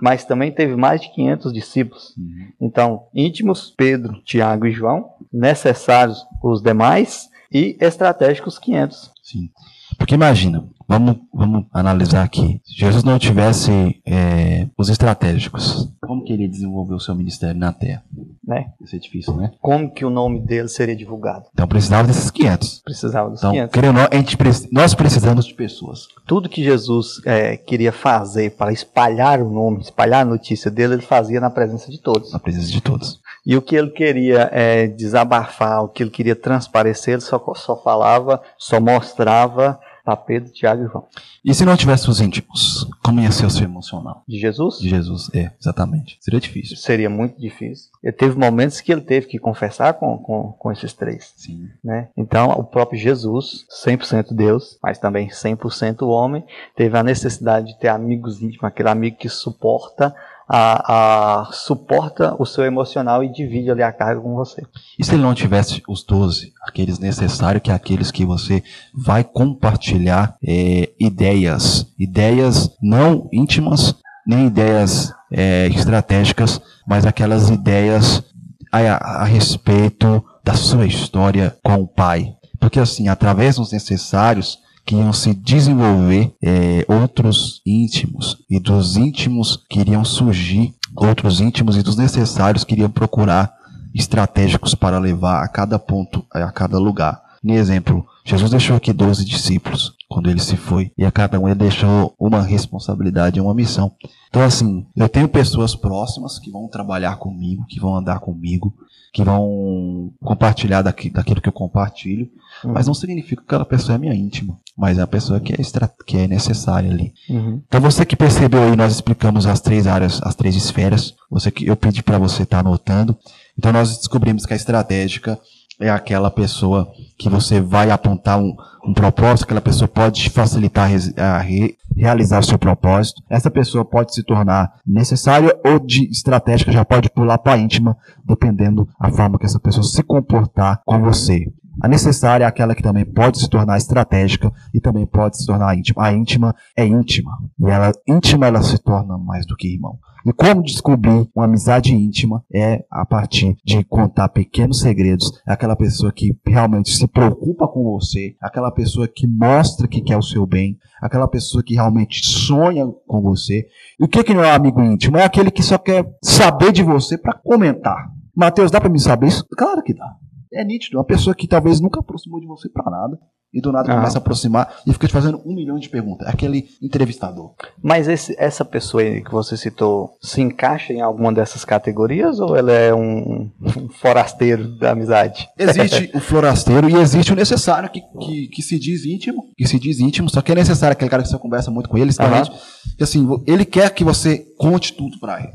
Mas 0.00 0.24
também 0.24 0.52
teve 0.52 0.76
mais 0.76 1.00
de 1.00 1.12
500 1.12 1.52
discípulos. 1.52 2.14
Uhum. 2.16 2.48
Então, 2.60 3.02
íntimos, 3.12 3.74
Pedro, 3.76 4.22
Tiago 4.24 4.66
e 4.66 4.70
João, 4.70 5.10
necessários 5.32 6.24
os 6.42 6.62
demais 6.62 7.28
e 7.52 7.76
estratégicos 7.80 8.58
500. 8.58 9.10
Sim. 9.22 9.50
Porque 9.98 10.14
imagina, 10.14 10.64
vamos, 10.88 11.16
vamos 11.32 11.64
analisar 11.72 12.22
aqui. 12.22 12.60
Se 12.64 12.74
Jesus 12.74 13.04
não 13.04 13.18
tivesse 13.18 14.00
é, 14.06 14.66
os 14.76 14.88
estratégicos, 14.88 15.88
como 16.00 16.22
que 16.24 16.32
ele 16.32 16.42
ia 16.44 16.48
desenvolver 16.48 16.94
o 16.94 17.00
seu 17.00 17.14
ministério 17.14 17.58
na 17.58 17.72
Terra? 17.72 18.02
Né? 18.46 18.66
Ia 18.80 18.86
ser 18.86 18.98
difícil, 19.00 19.34
né? 19.34 19.52
Como 19.60 19.90
que 19.92 20.04
o 20.04 20.10
nome 20.10 20.40
dele 20.40 20.68
seria 20.68 20.94
divulgado? 20.94 21.46
Então 21.52 21.66
precisava 21.66 22.06
desses 22.06 22.30
500. 22.30 22.82
Precisava 22.84 23.30
dos 23.30 23.40
Então, 23.40 23.50
500. 23.52 23.72
querendo 23.72 23.98
a 23.98 24.08
gente, 24.14 24.36
nós 24.72 24.94
precisamos 24.94 25.46
de 25.46 25.54
pessoas. 25.54 26.06
Tudo 26.26 26.48
que 26.48 26.62
Jesus 26.62 27.20
é, 27.24 27.56
queria 27.56 27.92
fazer 27.92 28.56
para 28.56 28.72
espalhar 28.72 29.40
o 29.42 29.50
nome, 29.50 29.80
espalhar 29.80 30.22
a 30.22 30.28
notícia 30.28 30.70
dele, 30.70 30.94
ele 30.94 31.02
fazia 31.02 31.40
na 31.40 31.50
presença 31.50 31.90
de 31.90 32.00
todos. 32.00 32.32
Na 32.32 32.38
presença 32.38 32.70
de 32.70 32.80
todos. 32.80 33.20
E 33.44 33.56
o 33.56 33.62
que 33.62 33.76
ele 33.76 33.90
queria 33.90 34.48
é, 34.52 34.86
desabafar, 34.86 35.84
o 35.84 35.88
que 35.88 36.02
ele 36.02 36.10
queria 36.10 36.34
transparecer, 36.36 37.14
ele 37.14 37.22
só, 37.22 37.42
só 37.54 37.76
falava, 37.76 38.40
só 38.58 38.80
mostrava 38.80 39.78
para 40.06 40.16
Pedro, 40.16 40.52
Tiago 40.52 40.84
e 40.84 40.86
João. 40.86 41.04
E 41.44 41.52
se 41.52 41.64
não 41.64 41.76
tivesse 41.76 42.08
os 42.08 42.20
íntimos, 42.20 42.88
como 43.02 43.20
ia 43.20 43.32
ser 43.32 43.44
o 43.44 43.50
seu 43.50 43.64
emocional? 43.64 44.22
De 44.26 44.38
Jesus? 44.38 44.78
De 44.78 44.88
Jesus, 44.88 45.28
é, 45.34 45.50
exatamente. 45.60 46.16
Seria 46.20 46.38
difícil. 46.38 46.76
Seria 46.76 47.10
muito 47.10 47.40
difícil. 47.40 47.90
Ele 48.00 48.12
teve 48.12 48.38
momentos 48.38 48.80
que 48.80 48.92
ele 48.92 49.00
teve 49.00 49.26
que 49.26 49.36
confessar 49.36 49.94
com, 49.94 50.16
com, 50.18 50.52
com 50.52 50.70
esses 50.70 50.92
três. 50.92 51.32
Sim. 51.36 51.68
né? 51.82 52.08
Então, 52.16 52.50
o 52.50 52.62
próprio 52.62 53.00
Jesus, 53.00 53.66
100% 53.84 54.32
Deus, 54.32 54.78
mas 54.80 54.96
também 54.96 55.26
100% 55.28 56.06
homem, 56.06 56.44
teve 56.76 56.96
a 56.96 57.02
necessidade 57.02 57.66
de 57.66 57.78
ter 57.80 57.88
amigos 57.88 58.40
íntimos, 58.40 58.62
aquele 58.62 58.88
amigo 58.88 59.16
que 59.16 59.28
suporta 59.28 60.14
a, 60.48 61.42
a- 61.42 61.52
suporta 61.52 62.34
o 62.38 62.46
seu 62.46 62.64
emocional 62.64 63.22
e 63.24 63.32
divide 63.32 63.70
ali 63.70 63.82
a 63.82 63.92
carga 63.92 64.20
com 64.20 64.34
você. 64.34 64.62
E 64.98 65.04
se 65.04 65.12
ele 65.14 65.22
não 65.22 65.34
tivesse 65.34 65.82
os 65.88 66.04
12, 66.04 66.52
aqueles 66.66 66.98
necessários, 66.98 67.62
que 67.62 67.70
é 67.70 67.74
aqueles 67.74 68.10
que 68.10 68.24
você 68.24 68.62
vai 68.94 69.24
compartilhar 69.24 70.36
é, 70.46 70.90
ideias, 71.00 71.86
ideias 71.98 72.70
não 72.80 73.28
íntimas, 73.32 73.94
nem 74.26 74.46
ideias 74.46 75.12
é, 75.32 75.66
estratégicas, 75.68 76.60
mas 76.86 77.04
aquelas 77.06 77.48
ideias 77.50 78.22
a, 78.70 79.22
a 79.22 79.24
respeito 79.24 80.24
da 80.44 80.54
sua 80.54 80.86
história 80.86 81.56
com 81.64 81.74
o 81.74 81.88
Pai. 81.88 82.34
Porque 82.60 82.78
assim, 82.80 83.08
através 83.08 83.56
dos 83.56 83.72
necessários, 83.72 84.58
que 84.86 84.94
iam 84.94 85.12
se 85.12 85.34
desenvolver 85.34 86.32
é, 86.40 86.86
outros 86.88 87.60
íntimos, 87.66 88.38
e 88.48 88.60
dos 88.60 88.96
íntimos 88.96 89.58
que 89.68 89.80
iriam 89.80 90.04
surgir 90.04 90.72
outros 90.94 91.40
íntimos, 91.40 91.76
e 91.76 91.82
dos 91.82 91.96
necessários 91.96 92.62
que 92.62 92.74
iriam 92.74 92.88
procurar 92.88 93.52
estratégicos 93.92 94.74
para 94.76 94.98
levar 94.98 95.42
a 95.42 95.48
cada 95.48 95.78
ponto, 95.78 96.24
a 96.32 96.52
cada 96.52 96.78
lugar. 96.78 97.20
Em 97.44 97.54
exemplo, 97.54 98.06
Jesus 98.24 98.50
deixou 98.50 98.76
aqui 98.76 98.92
12 98.92 99.24
discípulos 99.24 99.94
quando 100.08 100.30
ele 100.30 100.40
se 100.40 100.56
foi, 100.56 100.92
e 100.96 101.04
a 101.04 101.10
cada 101.10 101.38
um 101.40 101.48
ele 101.48 101.56
deixou 101.56 102.14
uma 102.18 102.42
responsabilidade 102.42 103.40
uma 103.40 103.54
missão. 103.54 103.92
Então, 104.28 104.42
assim, 104.42 104.86
eu 104.94 105.08
tenho 105.08 105.28
pessoas 105.28 105.74
próximas 105.74 106.38
que 106.38 106.50
vão 106.50 106.68
trabalhar 106.68 107.16
comigo, 107.16 107.66
que 107.68 107.80
vão 107.80 107.96
andar 107.96 108.20
comigo, 108.20 108.72
que 109.12 109.24
vão 109.24 110.12
compartilhar 110.22 110.82
daqui, 110.82 111.10
daquilo 111.10 111.40
que 111.40 111.48
eu 111.48 111.52
compartilho, 111.52 112.30
mas 112.64 112.86
não 112.86 112.94
significa 112.94 113.42
que 113.42 113.46
aquela 113.46 113.64
pessoa 113.64 113.96
é 113.96 113.98
minha 113.98 114.14
íntima, 114.14 114.56
mas 114.76 114.98
é 114.98 115.02
a 115.02 115.06
pessoa 115.06 115.40
que 115.40 115.52
é, 115.52 115.60
extra, 115.60 115.90
que 116.06 116.16
é 116.16 116.26
necessária 116.26 116.90
ali. 116.90 117.12
Uhum. 117.28 117.62
Então 117.66 117.80
você 117.80 118.04
que 118.04 118.16
percebeu 118.16 118.62
aí, 118.62 118.76
nós 118.76 118.92
explicamos 118.94 119.46
as 119.46 119.60
três 119.60 119.86
áreas, 119.86 120.20
as 120.22 120.34
três 120.34 120.54
esferas. 120.54 121.14
Você 121.30 121.50
que 121.50 121.66
eu 121.66 121.76
pedi 121.76 122.02
para 122.02 122.18
você 122.18 122.42
estar 122.42 122.60
anotando. 122.60 123.16
Então 123.58 123.72
nós 123.72 123.96
descobrimos 123.96 124.44
que 124.44 124.52
a 124.52 124.56
estratégica 124.56 125.38
é 125.80 125.90
aquela 125.90 126.30
pessoa 126.30 126.90
que 127.18 127.28
você 127.28 127.60
vai 127.60 127.90
apontar 127.90 128.38
um, 128.38 128.54
um 128.86 128.92
propósito, 128.94 129.44
aquela 129.44 129.60
pessoa 129.60 129.88
pode 129.88 130.28
facilitar 130.30 130.90
a 131.16 131.38
re- 131.38 131.76
realizar 131.96 132.38
o 132.38 132.42
seu 132.44 132.58
propósito. 132.58 133.22
Essa 133.28 133.50
pessoa 133.50 133.84
pode 133.84 134.14
se 134.14 134.22
tornar 134.22 134.72
necessária 134.86 135.54
ou 135.64 135.78
de 135.78 136.08
estratégica, 136.10 136.72
já 136.72 136.84
pode 136.84 137.10
pular 137.10 137.38
para 137.38 137.58
íntima, 137.58 137.96
dependendo 138.24 138.88
a 138.98 139.10
forma 139.10 139.38
que 139.38 139.46
essa 139.46 139.60
pessoa 139.60 139.82
se 139.84 140.02
comportar 140.02 140.80
com 140.84 141.00
você. 141.00 141.46
A 141.80 141.88
necessária 141.88 142.44
é 142.44 142.46
aquela 142.46 142.74
que 142.74 142.82
também 142.82 143.04
pode 143.04 143.38
se 143.38 143.48
tornar 143.48 143.76
estratégica 143.76 144.52
e 144.72 144.80
também 144.80 145.06
pode 145.06 145.36
se 145.36 145.46
tornar 145.46 145.76
íntima. 145.76 146.04
A 146.04 146.12
íntima 146.12 146.54
é 146.76 146.86
íntima. 146.86 147.38
E 147.60 147.66
ela, 147.66 147.92
íntima 148.08 148.46
ela 148.46 148.62
se 148.62 148.78
torna 148.78 149.18
mais 149.18 149.46
do 149.46 149.54
que 149.54 149.74
irmão. 149.74 149.98
E 150.26 150.32
como 150.32 150.62
descobrir 150.62 151.28
uma 151.34 151.44
amizade 151.44 151.94
íntima 151.94 152.42
é 152.52 152.84
a 152.90 153.06
partir 153.06 153.56
de 153.64 153.84
contar 153.84 154.28
pequenos 154.30 154.80
segredos. 154.80 155.30
É 155.46 155.52
aquela 155.52 155.76
pessoa 155.76 156.10
que 156.12 156.36
realmente 156.44 156.90
se 156.90 157.06
preocupa 157.06 157.68
com 157.68 157.84
você, 157.84 158.34
aquela 158.40 158.72
pessoa 158.72 159.06
que 159.06 159.26
mostra 159.26 159.86
que 159.86 160.00
quer 160.00 160.16
o 160.16 160.22
seu 160.22 160.44
bem, 160.44 160.76
aquela 161.00 161.28
pessoa 161.28 161.62
que 161.62 161.74
realmente 161.74 162.26
sonha 162.26 162.86
com 163.06 163.20
você. 163.20 163.66
E 164.00 164.04
o 164.04 164.08
que, 164.08 164.24
que 164.24 164.34
não 164.34 164.42
é 164.42 164.50
um 164.50 164.56
amigo 164.56 164.82
íntimo? 164.82 165.16
É 165.16 165.24
aquele 165.24 165.50
que 165.50 165.62
só 165.62 165.78
quer 165.78 166.04
saber 166.20 166.72
de 166.72 166.82
você 166.82 167.16
para 167.16 167.38
comentar. 167.38 168.10
Mateus, 168.34 168.70
dá 168.70 168.80
para 168.80 168.90
me 168.90 168.98
saber 168.98 169.28
isso? 169.28 169.46
Claro 169.56 169.80
que 169.82 169.94
dá. 169.94 170.16
É 170.52 170.64
nítido. 170.64 170.98
Uma 170.98 171.04
pessoa 171.04 171.34
que 171.34 171.46
talvez 171.48 171.80
nunca 171.80 172.00
aproximou 172.00 172.40
de 172.40 172.46
você 172.46 172.68
para 172.68 172.90
nada. 172.90 173.18
E 173.54 173.60
do 173.60 173.72
nada 173.72 173.90
Ah. 173.90 173.94
começa 173.94 174.18
a 174.18 174.20
aproximar 174.20 174.74
e 174.86 174.92
fica 174.92 175.06
te 175.06 175.12
fazendo 175.12 175.40
um 175.46 175.54
milhão 175.54 175.78
de 175.78 175.88
perguntas. 175.88 176.26
É 176.26 176.30
aquele 176.30 176.66
entrevistador. 176.82 177.54
Mas 177.82 178.06
esse- 178.08 178.34
essa 178.38 178.64
pessoa 178.66 179.02
aí 179.02 179.22
que 179.22 179.30
você 179.30 179.56
citou 179.56 180.10
se 180.20 180.42
encaixa 180.42 180.92
em 180.92 181.00
alguma 181.00 181.32
dessas 181.32 181.64
categorias 181.64 182.38
ou 182.40 182.54
ela 182.56 182.72
é 182.72 182.92
um, 182.92 183.50
um 183.78 183.88
forasteiro 183.88 184.76
da 184.78 184.90
amizade? 184.90 185.48
Existe 185.58 186.10
o 186.14 186.20
florasteiro 186.20 186.90
e 186.90 186.96
existe 186.96 187.32
o 187.32 187.36
necessário 187.36 187.88
que, 187.88 188.00
que, 188.20 188.48
que 188.48 188.62
se 188.62 188.78
diz 188.78 189.06
íntimo, 189.06 189.44
que 189.56 189.66
se 189.66 189.78
diz 189.78 190.00
íntimo, 190.00 190.28
só 190.28 190.42
que 190.42 190.52
é 190.52 190.54
necessário 190.54 190.92
aquele 190.92 191.10
cara 191.10 191.22
que 191.22 191.28
você 191.28 191.38
conversa 191.38 191.70
muito 191.70 191.88
com 191.88 191.96
ele, 191.96 192.10
exatamente. 192.10 192.50
Que 192.98 193.04
assim, 193.04 193.26
ele 193.46 193.64
quer 193.64 193.88
que 193.94 194.04
você 194.04 194.44
conte 194.58 194.92
tudo 194.92 195.18
pra 195.18 195.40
ele. 195.40 195.52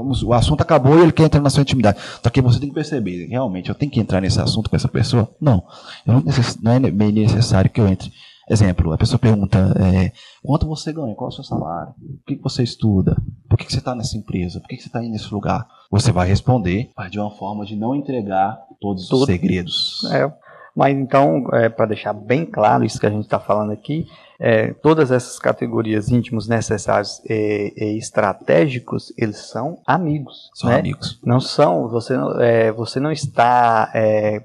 Como 0.00 0.14
o 0.24 0.32
assunto 0.32 0.62
acabou 0.62 0.98
e 0.98 1.02
ele 1.02 1.12
quer 1.12 1.24
entrar 1.24 1.42
na 1.42 1.50
sua 1.50 1.60
intimidade. 1.60 1.98
Só 2.22 2.30
que 2.30 2.40
você 2.40 2.58
tem 2.58 2.70
que 2.70 2.74
perceber, 2.74 3.26
realmente, 3.26 3.68
eu 3.68 3.74
tenho 3.74 3.92
que 3.92 4.00
entrar 4.00 4.20
nesse 4.22 4.40
assunto 4.40 4.70
com 4.70 4.76
essa 4.76 4.88
pessoa? 4.88 5.28
Não. 5.38 5.62
Não, 6.06 6.24
não 6.62 6.72
é 6.72 6.80
bem 6.90 7.12
necessário 7.12 7.70
que 7.70 7.80
eu 7.80 7.86
entre. 7.86 8.10
Exemplo, 8.48 8.92
a 8.92 8.98
pessoa 8.98 9.18
pergunta: 9.18 9.58
é, 9.78 10.10
quanto 10.42 10.66
você 10.66 10.90
ganha? 10.90 11.14
Qual 11.14 11.28
é 11.28 11.32
o 11.32 11.34
seu 11.34 11.44
salário? 11.44 11.92
O 12.00 12.26
que, 12.26 12.34
você 12.36 12.62
estuda? 12.62 13.14
Por 13.48 13.58
que, 13.58 13.70
você 13.70 13.78
está 13.78 13.94
nessa 13.94 14.16
empresa? 14.16 14.58
Por 14.58 14.68
que, 14.68 14.76
você 14.76 14.88
está 14.88 15.00
aí 15.00 15.08
nesse 15.08 15.32
lugar? 15.32 15.68
Você 15.90 16.10
vai 16.10 16.26
responder, 16.26 16.90
mas 16.96 17.10
de 17.10 17.20
uma 17.20 17.30
forma 17.30 17.66
de 17.66 17.76
não 17.76 17.94
entregar 17.94 18.58
todos 18.80 19.10
os 19.10 19.26
segredos. 19.26 20.02
É. 20.10 20.32
Mas 20.74 20.96
então, 20.96 21.46
é, 21.52 21.68
para 21.68 21.86
deixar 21.86 22.12
bem 22.12 22.44
claro 22.44 22.84
isso 22.84 22.98
que 22.98 23.06
a 23.06 23.10
gente 23.10 23.24
está 23.24 23.38
falando 23.38 23.72
aqui, 23.72 24.06
é, 24.38 24.72
todas 24.72 25.10
essas 25.10 25.38
categorias 25.38 26.08
íntimos 26.10 26.48
necessários 26.48 27.20
e, 27.28 27.74
e, 27.76 27.98
estratégicos, 27.98 29.12
eles 29.18 29.36
são 29.36 29.78
amigos. 29.86 30.50
São 30.54 30.70
né? 30.70 30.78
amigos. 30.78 31.20
Não 31.22 31.40
são, 31.40 31.88
você, 31.88 32.14
é, 32.40 32.72
você 32.72 32.98
não 32.98 33.12
está 33.12 33.90
é, 33.94 34.42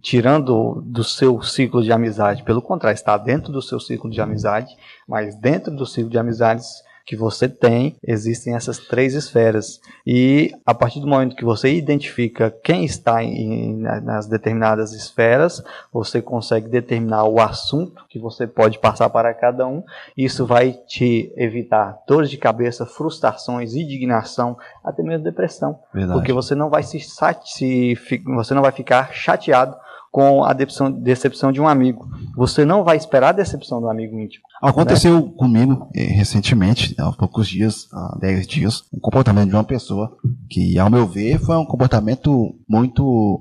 tirando 0.00 0.80
do 0.86 1.02
seu 1.02 1.42
ciclo 1.42 1.82
de 1.82 1.92
amizade, 1.92 2.44
pelo 2.44 2.62
contrário, 2.62 2.94
está 2.94 3.16
dentro 3.16 3.52
do 3.52 3.60
seu 3.60 3.80
ciclo 3.80 4.08
de 4.08 4.20
amizade, 4.20 4.76
mas 5.08 5.34
dentro 5.34 5.74
do 5.74 5.86
ciclo 5.86 6.10
de 6.10 6.18
amizades 6.18 6.82
que 7.04 7.16
você 7.16 7.48
tem, 7.48 7.96
existem 8.02 8.54
essas 8.54 8.78
três 8.78 9.14
esferas. 9.14 9.80
E 10.06 10.52
a 10.64 10.74
partir 10.74 11.00
do 11.00 11.06
momento 11.06 11.36
que 11.36 11.44
você 11.44 11.72
identifica 11.72 12.50
quem 12.62 12.84
está 12.84 13.22
em, 13.22 13.76
nas 13.76 14.26
determinadas 14.26 14.92
esferas, 14.92 15.62
você 15.92 16.22
consegue 16.22 16.68
determinar 16.68 17.24
o 17.24 17.40
assunto 17.40 18.04
que 18.08 18.18
você 18.18 18.46
pode 18.46 18.78
passar 18.78 19.08
para 19.10 19.34
cada 19.34 19.66
um. 19.66 19.82
Isso 20.16 20.46
vai 20.46 20.72
te 20.72 21.32
evitar 21.36 21.98
dores 22.06 22.30
de 22.30 22.36
cabeça, 22.36 22.86
frustrações, 22.86 23.74
indignação, 23.74 24.56
até 24.84 25.02
mesmo 25.02 25.24
depressão. 25.24 25.78
Verdade. 25.92 26.18
Porque 26.18 26.32
você 26.32 26.54
não 26.54 26.70
vai 26.70 26.82
se, 26.82 27.00
se 27.00 27.98
você 28.24 28.54
não 28.54 28.62
vai 28.62 28.72
ficar 28.72 29.12
chateado 29.12 29.76
com 30.12 30.44
a 30.44 30.52
decepção, 30.52 31.50
de 31.50 31.58
um 31.58 31.66
amigo. 31.66 32.06
Você 32.36 32.66
não 32.66 32.84
vai 32.84 32.98
esperar 32.98 33.30
a 33.30 33.32
decepção 33.32 33.80
do 33.80 33.88
amigo 33.88 34.20
íntimo. 34.20 34.44
Aconteceu 34.60 35.18
né? 35.18 35.32
comigo 35.38 35.88
eh, 35.96 36.04
recentemente, 36.04 36.94
há 36.98 37.10
poucos 37.12 37.48
dias, 37.48 37.88
há 37.90 38.18
10 38.20 38.46
dias, 38.46 38.84
um 38.92 39.00
comportamento 39.00 39.48
de 39.48 39.56
uma 39.56 39.64
pessoa 39.64 40.14
que, 40.50 40.78
ao 40.78 40.90
meu 40.90 41.06
ver, 41.06 41.38
foi 41.38 41.56
um 41.56 41.64
comportamento 41.64 42.54
muito. 42.68 43.40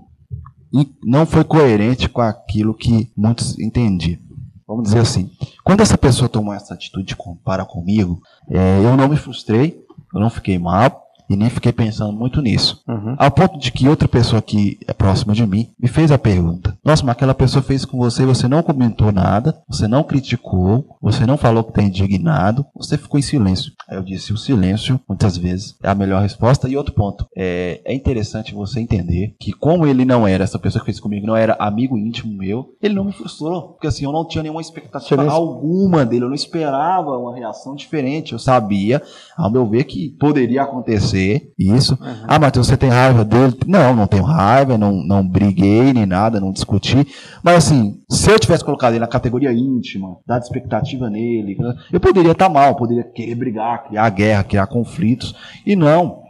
não 1.04 1.26
foi 1.26 1.44
coerente 1.44 2.08
com 2.08 2.22
aquilo 2.22 2.74
que 2.74 3.12
muitos 3.18 3.60
entendiam. 3.60 4.20
Vamos 4.66 4.86
dizer 4.86 5.00
assim. 5.00 5.30
Quando 5.66 5.82
essa 5.82 5.98
pessoa 5.98 6.30
tomou 6.30 6.54
essa 6.54 6.74
atitude 6.74 7.18
para 7.44 7.66
comigo, 7.66 8.22
é, 8.50 8.78
eu 8.78 8.96
não 8.96 9.10
me 9.10 9.18
frustrei, 9.18 9.84
eu 10.14 10.22
não 10.22 10.30
fiquei 10.30 10.58
mal, 10.58 11.01
e 11.32 11.38
nem 11.38 11.50
fiquei 11.50 11.72
pensando 11.72 12.12
muito 12.12 12.42
nisso. 12.42 12.84
Uhum. 12.88 13.16
Ao 13.18 13.32
ponto 13.32 13.58
de 13.58 13.72
que 13.72 13.88
outra 13.88 14.08
pessoa 14.08 14.42
que 14.42 14.78
é 14.86 14.94
próxima 14.94 15.34
de 15.34 15.48
mim 15.48 15.70
me 15.80 15.88
fez 15.88 16.12
a 16.12 16.18
pergunta: 16.18 16.78
Nossa, 16.84 17.04
mas 17.06 17.14
aquela 17.14 17.34
pessoa 17.34 17.64
fez 17.64 17.86
com 17.86 17.98
você, 17.98 18.26
você 18.26 18.48
não 18.48 18.62
comentou 18.62 19.12
nada, 19.12 19.58
você 19.68 19.88
não 19.88 20.04
criticou, 20.04 20.98
você 21.02 21.26
não 21.26 21.38
falou 21.38 21.64
que 21.64 21.70
está 21.70 21.82
indignado, 21.82 22.66
você 22.76 22.98
ficou 22.98 23.18
em 23.18 23.24
silêncio. 23.24 23.72
Aí 23.88 23.98
eu 23.98 24.04
disse: 24.04 24.34
o 24.34 24.38
silêncio, 24.38 25.00
muitas 25.08 25.38
vezes, 25.38 25.78
é 25.82 25.90
a 25.90 25.96
melhor 25.96 26.22
resposta. 26.22 26.68
E 26.68 26.76
outro 26.76 26.94
ponto: 26.94 27.26
é, 27.36 27.82
é 27.86 27.94
interessante 27.94 28.54
você 28.54 28.82
entender 28.82 29.36
que, 29.40 29.54
como 29.54 29.88
ele 29.88 30.04
não 30.04 30.28
era, 30.28 30.44
essa 30.44 30.60
pessoa 30.60 30.82
que 30.82 30.88
fez 30.88 31.00
comigo 31.00 31.26
não 31.26 31.36
era 31.36 31.56
amigo 31.60 31.98
íntimo 31.98 32.38
meu, 32.38 32.76
ele 32.82 32.94
não 32.94 33.06
me 33.06 33.14
frustrou. 33.14 33.70
Porque 33.70 33.88
assim, 33.88 34.04
eu 34.04 34.12
não 34.12 34.28
tinha 34.28 34.44
nenhuma 34.44 34.62
expectativa 34.62 35.30
alguma 35.30 36.06
dele, 36.06 36.26
eu 36.26 36.30
não 36.30 36.36
esperava 36.36 37.18
uma 37.18 37.36
reação 37.36 37.74
diferente. 37.74 38.34
Eu 38.34 38.40
sabia, 38.40 39.02
ao 39.38 39.50
meu 39.50 39.66
ver, 39.66 39.86
que 39.86 40.10
poderia 40.20 40.64
acontecer 40.64 41.21
isso. 41.58 41.98
Uhum. 42.02 42.26
Ah, 42.28 42.40
Matheus, 42.40 42.68
você 42.68 42.78
tem 42.78 42.90
raiva 42.90 43.24
dele? 43.24 43.56
Não, 43.68 43.96
não 43.96 44.08
tenho 44.08 44.24
raiva, 44.24 44.78
não, 44.78 44.92
não 44.92 45.28
briguei 45.28 45.94
nem 45.94 46.06
nada, 46.06 46.40
não 46.40 46.52
discuti. 46.52 47.06
Mas 47.44 47.58
assim, 47.58 48.00
se 48.10 48.30
eu 48.30 48.40
tivesse 48.40 48.64
colocado 48.64 48.94
ele 48.94 49.00
na 49.00 49.08
categoria 49.08 49.52
íntima, 49.52 50.18
dado 50.26 50.44
expectativa 50.44 51.10
nele, 51.10 51.58
eu 51.92 52.00
poderia 52.00 52.32
estar 52.32 52.48
tá 52.48 52.54
mal, 52.54 52.76
poderia 52.76 53.04
querer 53.04 53.36
brigar, 53.36 53.88
criar 53.88 54.10
guerra, 54.10 54.44
criar 54.44 54.68
conflitos. 54.68 55.36
E 55.66 55.76
não. 55.76 56.22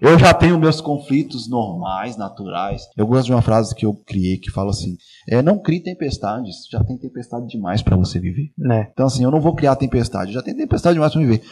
Eu 0.00 0.18
já 0.18 0.32
tenho 0.32 0.58
meus 0.58 0.80
conflitos 0.80 1.48
normais, 1.48 2.16
naturais. 2.16 2.88
Eu 2.96 3.06
gosto 3.06 3.26
de 3.26 3.32
uma 3.32 3.42
frase 3.42 3.74
que 3.74 3.84
eu 3.84 3.92
criei 3.92 4.38
que 4.38 4.50
fala 4.50 4.70
assim: 4.70 4.96
é, 5.28 5.42
não 5.42 5.58
crie 5.58 5.82
tempestades, 5.82 6.66
já 6.70 6.82
tem 6.82 6.96
tempestade 6.96 7.46
demais 7.46 7.82
para 7.82 7.96
você 7.96 8.18
viver. 8.18 8.50
É. 8.72 8.88
Então, 8.90 9.06
assim, 9.06 9.24
eu 9.24 9.30
não 9.30 9.40
vou 9.40 9.54
criar 9.54 9.76
tempestade, 9.76 10.32
já 10.32 10.40
tem 10.40 10.56
tempestade 10.56 10.94
demais 10.94 11.12
para 11.12 11.20
viver. 11.20 11.42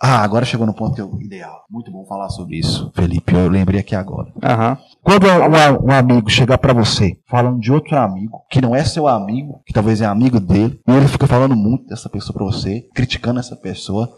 Ah, 0.00 0.22
agora 0.22 0.44
chegou 0.44 0.64
no 0.64 0.72
ponto 0.72 1.20
ideal. 1.20 1.64
Muito 1.68 1.90
bom 1.90 2.04
falar 2.06 2.28
sobre 2.28 2.56
isso, 2.56 2.92
Felipe. 2.94 3.34
Eu 3.34 3.48
lembrei 3.48 3.80
aqui 3.80 3.96
agora. 3.96 4.28
Uhum. 4.36 4.76
Quando 5.02 5.26
um, 5.26 5.88
um, 5.88 5.92
amigo 5.92 6.30
chegar 6.30 6.56
para 6.56 6.72
você 6.72 7.18
falando 7.26 7.58
de 7.58 7.72
outro 7.72 7.96
amigo, 7.96 8.44
que 8.48 8.60
não 8.60 8.76
é 8.76 8.84
seu 8.84 9.08
amigo, 9.08 9.60
que 9.66 9.72
talvez 9.72 10.00
é 10.00 10.06
amigo 10.06 10.38
dele, 10.38 10.80
e 10.86 10.92
ele 10.92 11.08
fica 11.08 11.26
falando 11.26 11.56
muito 11.56 11.86
dessa 11.86 12.08
pessoa 12.08 12.32
para 12.32 12.44
você, 12.44 12.86
criticando 12.94 13.40
essa 13.40 13.56
pessoa, 13.56 14.08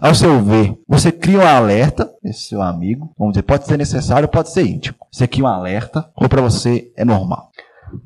ao 0.00 0.14
seu 0.14 0.42
ver, 0.42 0.76
você 0.88 1.12
cria 1.12 1.38
um 1.38 1.46
alerta, 1.46 2.10
esse 2.24 2.48
seu 2.48 2.60
amigo, 2.60 3.12
vamos 3.16 3.34
dizer, 3.34 3.42
pode 3.42 3.66
ser 3.66 3.76
necessário, 3.76 4.28
pode 4.28 4.50
ser 4.50 4.66
íntimo. 4.66 4.96
Você 5.12 5.28
cria 5.28 5.44
um 5.44 5.48
alerta, 5.48 6.10
ou 6.16 6.28
para 6.28 6.42
você 6.42 6.90
é 6.96 7.04
normal? 7.04 7.50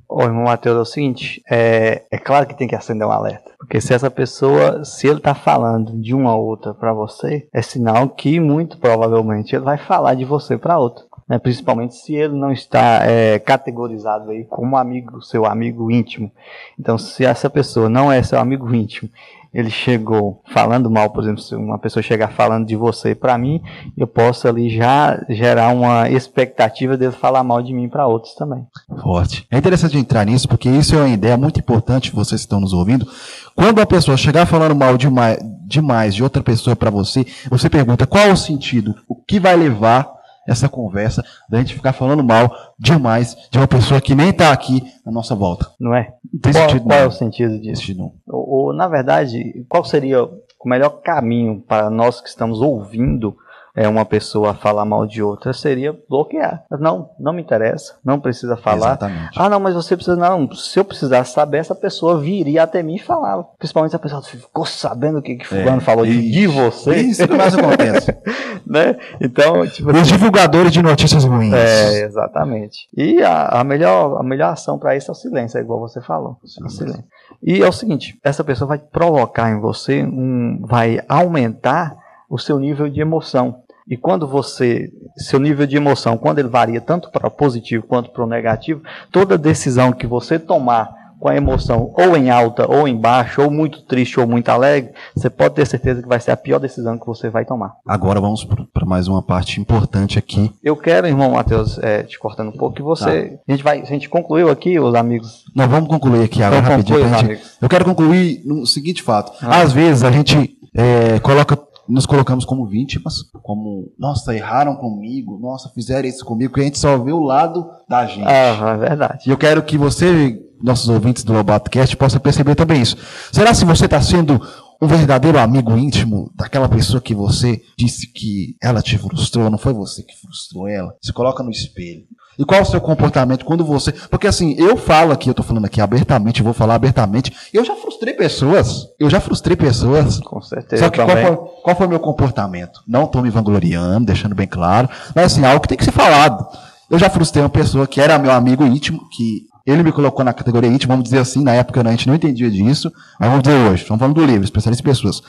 Ô, 0.08 0.22
irmão 0.22 0.44
Matheus, 0.44 0.76
é 0.76 0.80
o 0.80 0.84
seguinte, 0.84 1.42
é, 1.50 2.04
é 2.10 2.18
claro 2.18 2.46
que 2.46 2.56
tem 2.56 2.68
que 2.68 2.74
acender 2.74 3.06
um 3.06 3.10
alerta. 3.10 3.50
Porque 3.58 3.80
se 3.80 3.94
essa 3.94 4.10
pessoa, 4.10 4.84
se 4.84 5.06
ele 5.06 5.20
tá 5.20 5.34
falando 5.34 5.98
de 6.00 6.14
uma 6.14 6.36
outra 6.36 6.74
para 6.74 6.92
você, 6.92 7.48
é 7.52 7.62
sinal 7.62 8.08
que 8.08 8.38
muito 8.38 8.78
provavelmente 8.78 9.54
ele 9.54 9.64
vai 9.64 9.78
falar 9.78 10.14
de 10.14 10.24
você 10.24 10.56
para 10.56 10.78
outra. 10.78 11.04
Né? 11.28 11.38
Principalmente 11.38 11.94
se 11.94 12.14
ele 12.14 12.34
não 12.34 12.52
está 12.52 13.04
é, 13.06 13.38
categorizado 13.38 14.30
aí 14.30 14.44
como 14.44 14.76
amigo, 14.76 15.22
seu 15.22 15.46
amigo 15.46 15.90
íntimo. 15.90 16.30
Então, 16.78 16.98
se 16.98 17.24
essa 17.24 17.48
pessoa 17.48 17.88
não 17.88 18.12
é 18.12 18.22
seu 18.22 18.38
amigo 18.38 18.72
íntimo 18.74 19.08
ele 19.54 19.70
chegou 19.70 20.42
falando 20.52 20.90
mal, 20.90 21.10
por 21.10 21.22
exemplo, 21.22 21.40
se 21.40 21.54
uma 21.54 21.78
pessoa 21.78 22.02
chegar 22.02 22.32
falando 22.32 22.66
de 22.66 22.74
você 22.74 23.14
para 23.14 23.38
mim, 23.38 23.62
eu 23.96 24.06
posso 24.06 24.48
ali 24.48 24.68
já 24.68 25.24
gerar 25.28 25.68
uma 25.68 26.10
expectativa 26.10 26.96
dele 26.96 27.12
falar 27.12 27.44
mal 27.44 27.62
de 27.62 27.72
mim 27.72 27.88
para 27.88 28.06
outros 28.06 28.34
também. 28.34 28.66
Forte. 29.00 29.46
É 29.50 29.56
interessante 29.56 29.96
entrar 29.96 30.26
nisso 30.26 30.48
porque 30.48 30.68
isso 30.68 30.96
é 30.96 30.98
uma 30.98 31.08
ideia 31.08 31.36
muito 31.36 31.60
importante, 31.60 32.10
vocês 32.12 32.40
estão 32.40 32.58
nos 32.58 32.72
ouvindo. 32.72 33.06
Quando 33.54 33.78
uma 33.78 33.86
pessoa 33.86 34.16
chegar 34.16 34.44
falando 34.44 34.74
mal 34.74 34.98
demais, 34.98 35.38
demais 35.64 36.14
de 36.14 36.22
outra 36.24 36.42
pessoa 36.42 36.74
para 36.74 36.90
você, 36.90 37.24
você 37.48 37.70
pergunta 37.70 38.06
qual 38.08 38.32
o 38.32 38.36
sentido, 38.36 38.94
o 39.08 39.14
que 39.14 39.38
vai 39.38 39.54
levar 39.54 40.12
essa 40.46 40.68
conversa 40.68 41.22
da 41.48 41.58
gente 41.58 41.74
ficar 41.74 41.92
falando 41.92 42.22
mal 42.22 42.50
demais 42.78 43.36
de 43.50 43.58
uma 43.58 43.68
pessoa 43.68 44.00
que 44.00 44.14
nem 44.14 44.30
está 44.30 44.52
aqui 44.52 44.82
na 45.04 45.12
nossa 45.12 45.34
volta. 45.34 45.70
Não 45.78 45.94
é? 45.94 46.12
Tem 46.42 46.52
qual, 46.52 46.68
sentido, 46.68 46.84
qual 46.84 46.98
é 46.98 47.06
o 47.06 47.10
sentido 47.10 47.60
disso? 47.60 48.12
Ou, 48.26 48.48
ou, 48.48 48.72
na 48.72 48.88
verdade, 48.88 49.64
qual 49.68 49.84
seria 49.84 50.24
o 50.24 50.68
melhor 50.68 51.00
caminho 51.02 51.60
para 51.60 51.90
nós 51.90 52.20
que 52.20 52.28
estamos 52.28 52.60
ouvindo 52.60 53.36
é, 53.76 53.88
uma 53.88 54.04
pessoa 54.04 54.54
falar 54.54 54.84
mal 54.84 55.04
de 55.04 55.20
outra 55.20 55.52
seria 55.52 55.92
bloquear. 56.08 56.64
Não, 56.78 57.10
não 57.18 57.32
me 57.32 57.42
interessa, 57.42 57.96
não 58.04 58.20
precisa 58.20 58.56
falar. 58.56 58.90
Exatamente. 58.90 59.30
Ah, 59.36 59.48
não, 59.48 59.58
mas 59.58 59.74
você 59.74 59.96
precisa. 59.96 60.16
Não, 60.16 60.50
se 60.52 60.78
eu 60.78 60.84
precisasse 60.84 61.32
saber, 61.32 61.58
essa 61.58 61.74
pessoa 61.74 62.20
viria 62.20 62.62
até 62.62 62.82
mim 62.84 62.94
e 62.94 63.00
falava. 63.00 63.44
Principalmente 63.58 63.90
se 63.90 63.96
a 63.96 63.98
pessoa 63.98 64.22
ficou 64.22 64.64
sabendo 64.64 65.18
o 65.18 65.22
que, 65.22 65.34
que 65.36 65.46
Fulano 65.46 65.78
é, 65.78 65.80
falou 65.80 66.06
de, 66.06 66.30
de 66.30 66.46
você. 66.46 66.96
Isso 66.96 67.26
que 67.26 67.34
mais 67.34 67.56
acontece. 67.56 68.16
né? 68.64 68.96
Então, 69.20 69.66
tipo, 69.66 69.90
Os 69.90 70.06
divulgadores 70.06 70.72
de 70.72 70.80
notícias 70.80 71.24
ruins. 71.24 71.52
É, 71.52 72.04
exatamente. 72.04 72.88
E 72.96 73.22
a, 73.22 73.60
a 73.60 73.64
melhor, 73.64 74.20
a 74.20 74.22
melhor 74.22 74.52
ação 74.52 74.78
para 74.78 74.96
isso 74.96 75.10
é 75.10 75.12
o 75.12 75.16
silêncio, 75.16 75.58
é 75.58 75.60
igual 75.60 75.80
você 75.80 76.00
falou. 76.00 76.38
O 76.42 76.48
silêncio. 76.48 77.04
E 77.42 77.60
é 77.60 77.68
o 77.68 77.72
seguinte: 77.72 78.18
essa 78.22 78.44
pessoa 78.44 78.68
vai 78.68 78.78
provocar 78.78 79.50
em 79.50 79.60
você 79.60 80.04
um. 80.04 80.60
vai 80.62 81.00
aumentar 81.08 82.04
o 82.28 82.38
seu 82.38 82.58
nível 82.58 82.88
de 82.88 83.00
emoção. 83.00 83.63
E 83.88 83.96
quando 83.96 84.26
você, 84.26 84.90
seu 85.16 85.38
nível 85.38 85.66
de 85.66 85.76
emoção, 85.76 86.16
quando 86.16 86.38
ele 86.38 86.48
varia 86.48 86.80
tanto 86.80 87.10
para 87.10 87.28
o 87.28 87.30
positivo 87.30 87.86
quanto 87.86 88.10
para 88.10 88.24
o 88.24 88.28
negativo, 88.28 88.82
toda 89.10 89.36
decisão 89.36 89.92
que 89.92 90.06
você 90.06 90.38
tomar 90.38 91.04
com 91.24 91.28
a 91.28 91.36
emoção 91.36 91.90
ou 91.96 92.16
em 92.16 92.28
alta 92.28 92.70
ou 92.70 92.86
em 92.86 92.94
baixa, 92.94 93.40
ou 93.40 93.50
muito 93.50 93.82
triste 93.82 94.20
ou 94.20 94.26
muito 94.26 94.50
alegre, 94.50 94.92
você 95.16 95.30
pode 95.30 95.54
ter 95.54 95.66
certeza 95.66 96.02
que 96.02 96.08
vai 96.08 96.20
ser 96.20 96.32
a 96.32 96.36
pior 96.36 96.58
decisão 96.58 96.98
que 96.98 97.06
você 97.06 97.30
vai 97.30 97.46
tomar. 97.46 97.72
Agora 97.86 98.20
vamos 98.20 98.44
para 98.44 98.84
mais 98.84 99.08
uma 99.08 99.22
parte 99.22 99.60
importante 99.60 100.18
aqui. 100.18 100.52
Eu 100.62 100.76
quero, 100.76 101.06
irmão 101.06 101.32
Matheus, 101.32 101.78
é, 101.78 102.02
te 102.02 102.18
cortando 102.18 102.48
um 102.48 102.56
pouco, 102.56 102.76
que 102.76 102.82
você. 102.82 103.22
Tá. 103.22 103.38
A, 103.48 103.52
gente 103.52 103.64
vai, 103.64 103.80
a 103.80 103.84
gente 103.84 104.08
concluiu 104.08 104.50
aqui, 104.50 104.78
os 104.78 104.94
amigos. 104.94 105.44
Não, 105.54 105.66
vamos 105.66 105.88
concluir 105.88 106.24
aqui 106.24 106.42
agora 106.42 106.60
rapidinho. 106.60 107.08
Gente, 107.18 107.42
eu 107.60 107.68
quero 107.68 107.84
concluir 107.86 108.42
no 108.44 108.66
seguinte 108.66 109.02
fato. 109.02 109.32
Ah. 109.40 109.62
Às 109.62 109.72
vezes 109.72 110.04
a 110.04 110.10
gente 110.10 110.58
é, 110.74 111.18
coloca 111.20 111.56
nos 111.88 112.06
colocamos 112.06 112.44
como 112.44 112.66
vítimas, 112.66 113.22
como, 113.42 113.92
nossa, 113.98 114.34
erraram 114.34 114.76
comigo, 114.76 115.38
nossa, 115.38 115.70
fizeram 115.74 116.08
isso 116.08 116.24
comigo, 116.24 116.52
que 116.52 116.60
a 116.60 116.64
gente 116.64 116.78
só 116.78 116.96
vê 116.98 117.12
o 117.12 117.20
lado 117.20 117.66
da 117.88 118.06
gente. 118.06 118.26
Ah, 118.26 118.74
é 118.74 118.76
verdade. 118.76 119.24
E 119.26 119.30
eu 119.30 119.36
quero 119.36 119.62
que 119.62 119.76
você, 119.76 120.40
nossos 120.62 120.88
ouvintes 120.88 121.24
do 121.24 121.32
Lobatocast, 121.32 121.96
possa 121.96 122.18
perceber 122.18 122.54
também 122.54 122.82
isso. 122.82 122.96
Será 123.32 123.52
se 123.52 123.64
você 123.64 123.84
está 123.84 124.00
sendo 124.00 124.40
um 124.80 124.86
verdadeiro 124.86 125.38
amigo 125.38 125.76
íntimo 125.76 126.30
daquela 126.34 126.68
pessoa 126.68 127.00
que 127.00 127.14
você 127.14 127.60
disse 127.78 128.12
que 128.12 128.56
ela 128.62 128.82
te 128.82 128.98
frustrou, 128.98 129.50
não 129.50 129.58
foi 129.58 129.72
você 129.72 130.02
que 130.02 130.14
frustrou 130.20 130.68
ela? 130.68 130.94
Se 131.00 131.12
coloca 131.12 131.42
no 131.42 131.50
espelho. 131.50 132.06
E 132.38 132.44
qual 132.44 132.62
o 132.62 132.64
seu 132.64 132.80
comportamento 132.80 133.44
quando 133.44 133.64
você. 133.64 133.92
Porque 133.92 134.26
assim, 134.26 134.54
eu 134.58 134.76
falo 134.76 135.12
aqui, 135.12 135.28
eu 135.28 135.34
tô 135.34 135.42
falando 135.42 135.64
aqui 135.64 135.80
abertamente, 135.80 136.42
vou 136.42 136.52
falar 136.52 136.74
abertamente. 136.74 137.32
Eu 137.52 137.64
já 137.64 137.74
frustrei 137.76 138.14
pessoas. 138.14 138.88
Eu 138.98 139.08
já 139.08 139.20
frustrei 139.20 139.56
pessoas. 139.56 140.18
Com 140.20 140.40
certeza. 140.40 140.84
Só 140.84 140.90
que 140.90 141.02
qual 141.02 141.08
foi, 141.08 141.36
qual 141.62 141.76
foi 141.76 141.86
o 141.86 141.90
meu 141.90 142.00
comportamento? 142.00 142.80
Não 142.86 143.06
tô 143.06 143.22
me 143.22 143.30
vangloriando, 143.30 144.06
deixando 144.06 144.34
bem 144.34 144.46
claro. 144.46 144.88
Mas 145.14 145.26
assim, 145.26 145.44
algo 145.44 145.60
que 145.60 145.68
tem 145.68 145.78
que 145.78 145.84
ser 145.84 145.92
falado. 145.92 146.46
Eu 146.90 146.98
já 146.98 147.08
frustrei 147.08 147.42
uma 147.42 147.50
pessoa 147.50 147.86
que 147.86 148.00
era 148.00 148.18
meu 148.18 148.30
amigo 148.30 148.64
íntimo, 148.64 149.08
que 149.10 149.46
ele 149.66 149.82
me 149.82 149.92
colocou 149.92 150.24
na 150.24 150.32
categoria 150.32 150.70
íntimo, 150.70 150.92
vamos 150.92 151.04
dizer 151.04 151.18
assim, 151.18 151.42
na 151.42 151.52
época 151.54 151.80
a 151.80 151.90
gente 151.90 152.06
não 152.06 152.14
entendia 152.14 152.50
disso, 152.50 152.92
mas 153.18 153.30
vamos 153.30 153.42
dizer 153.42 153.56
hoje, 153.56 153.82
estamos 153.82 153.98
falando 153.98 154.14
do 154.14 154.24
livro, 154.24 154.44
especialista 154.44 154.82
em 154.82 154.90
pessoas. 154.90 155.22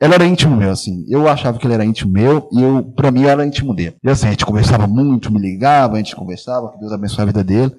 Ele 0.00 0.14
era 0.14 0.24
íntimo 0.24 0.56
meu, 0.56 0.70
assim. 0.70 1.04
Eu 1.08 1.28
achava 1.28 1.58
que 1.58 1.66
ele 1.66 1.74
era 1.74 1.84
íntimo 1.84 2.12
meu 2.12 2.48
e 2.52 2.62
eu, 2.62 2.82
pra 2.82 3.10
mim, 3.10 3.22
eu 3.22 3.28
era 3.28 3.46
íntimo 3.46 3.74
dele. 3.74 3.96
E 4.02 4.08
assim, 4.08 4.28
a 4.28 4.30
gente 4.30 4.46
conversava 4.46 4.86
muito, 4.86 5.32
me 5.32 5.38
ligava, 5.38 5.94
a 5.94 5.98
gente 5.98 6.16
conversava, 6.16 6.72
que 6.72 6.78
Deus 6.78 6.92
abençoe 6.92 7.22
a 7.22 7.26
vida 7.26 7.44
dele. 7.44 7.74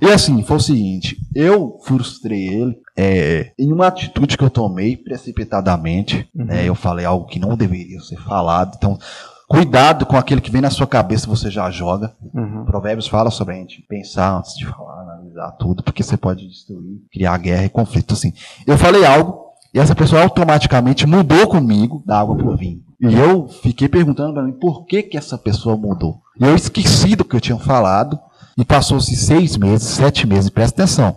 E 0.00 0.06
assim, 0.06 0.42
foi 0.44 0.56
o 0.56 0.60
seguinte, 0.60 1.16
eu 1.34 1.78
frustrei 1.84 2.46
ele 2.48 2.76
é, 2.96 3.52
em 3.58 3.72
uma 3.72 3.88
atitude 3.88 4.36
que 4.36 4.44
eu 4.44 4.50
tomei 4.50 4.96
precipitadamente. 4.96 6.28
Uhum. 6.34 6.44
Né, 6.44 6.64
eu 6.64 6.74
falei 6.74 7.04
algo 7.04 7.26
que 7.26 7.40
não 7.40 7.56
deveria 7.56 8.00
ser 8.00 8.16
falado. 8.16 8.74
Então, 8.76 8.98
Cuidado 9.46 10.06
com 10.06 10.16
aquilo 10.16 10.40
que 10.40 10.50
vem 10.50 10.62
na 10.62 10.70
sua 10.70 10.86
cabeça 10.86 11.26
você 11.26 11.50
já 11.50 11.70
joga. 11.70 12.12
Uhum. 12.32 12.64
Provérbios 12.64 13.06
fala 13.06 13.30
sobre 13.30 13.54
a 13.54 13.58
gente 13.58 13.82
pensar 13.82 14.38
antes 14.38 14.56
de 14.56 14.64
falar, 14.64 15.02
analisar 15.02 15.50
tudo, 15.52 15.82
porque 15.82 16.02
você 16.02 16.16
pode 16.16 16.48
destruir, 16.48 17.02
criar 17.12 17.36
guerra 17.36 17.64
e 17.64 17.68
conflito. 17.68 18.14
Assim, 18.14 18.32
eu 18.66 18.78
falei 18.78 19.04
algo 19.04 19.43
e 19.74 19.78
essa 19.80 19.94
pessoa 19.94 20.22
automaticamente 20.22 21.04
mudou 21.04 21.48
comigo 21.48 22.00
da 22.06 22.20
água 22.20 22.36
para 22.36 22.46
o 22.46 22.56
vinho. 22.56 22.80
E 23.00 23.12
eu 23.12 23.48
fiquei 23.48 23.88
perguntando 23.88 24.32
para 24.32 24.44
mim 24.44 24.52
por 24.52 24.86
que, 24.86 25.02
que 25.02 25.18
essa 25.18 25.36
pessoa 25.36 25.76
mudou. 25.76 26.20
E 26.40 26.44
eu 26.44 26.54
esqueci 26.54 27.16
do 27.16 27.24
que 27.24 27.34
eu 27.34 27.40
tinha 27.40 27.58
falado 27.58 28.18
e 28.56 28.64
passou-se 28.64 29.16
seis 29.16 29.56
meses, 29.56 29.88
sete 29.88 30.28
meses, 30.28 30.48
presta 30.48 30.82
atenção. 30.82 31.16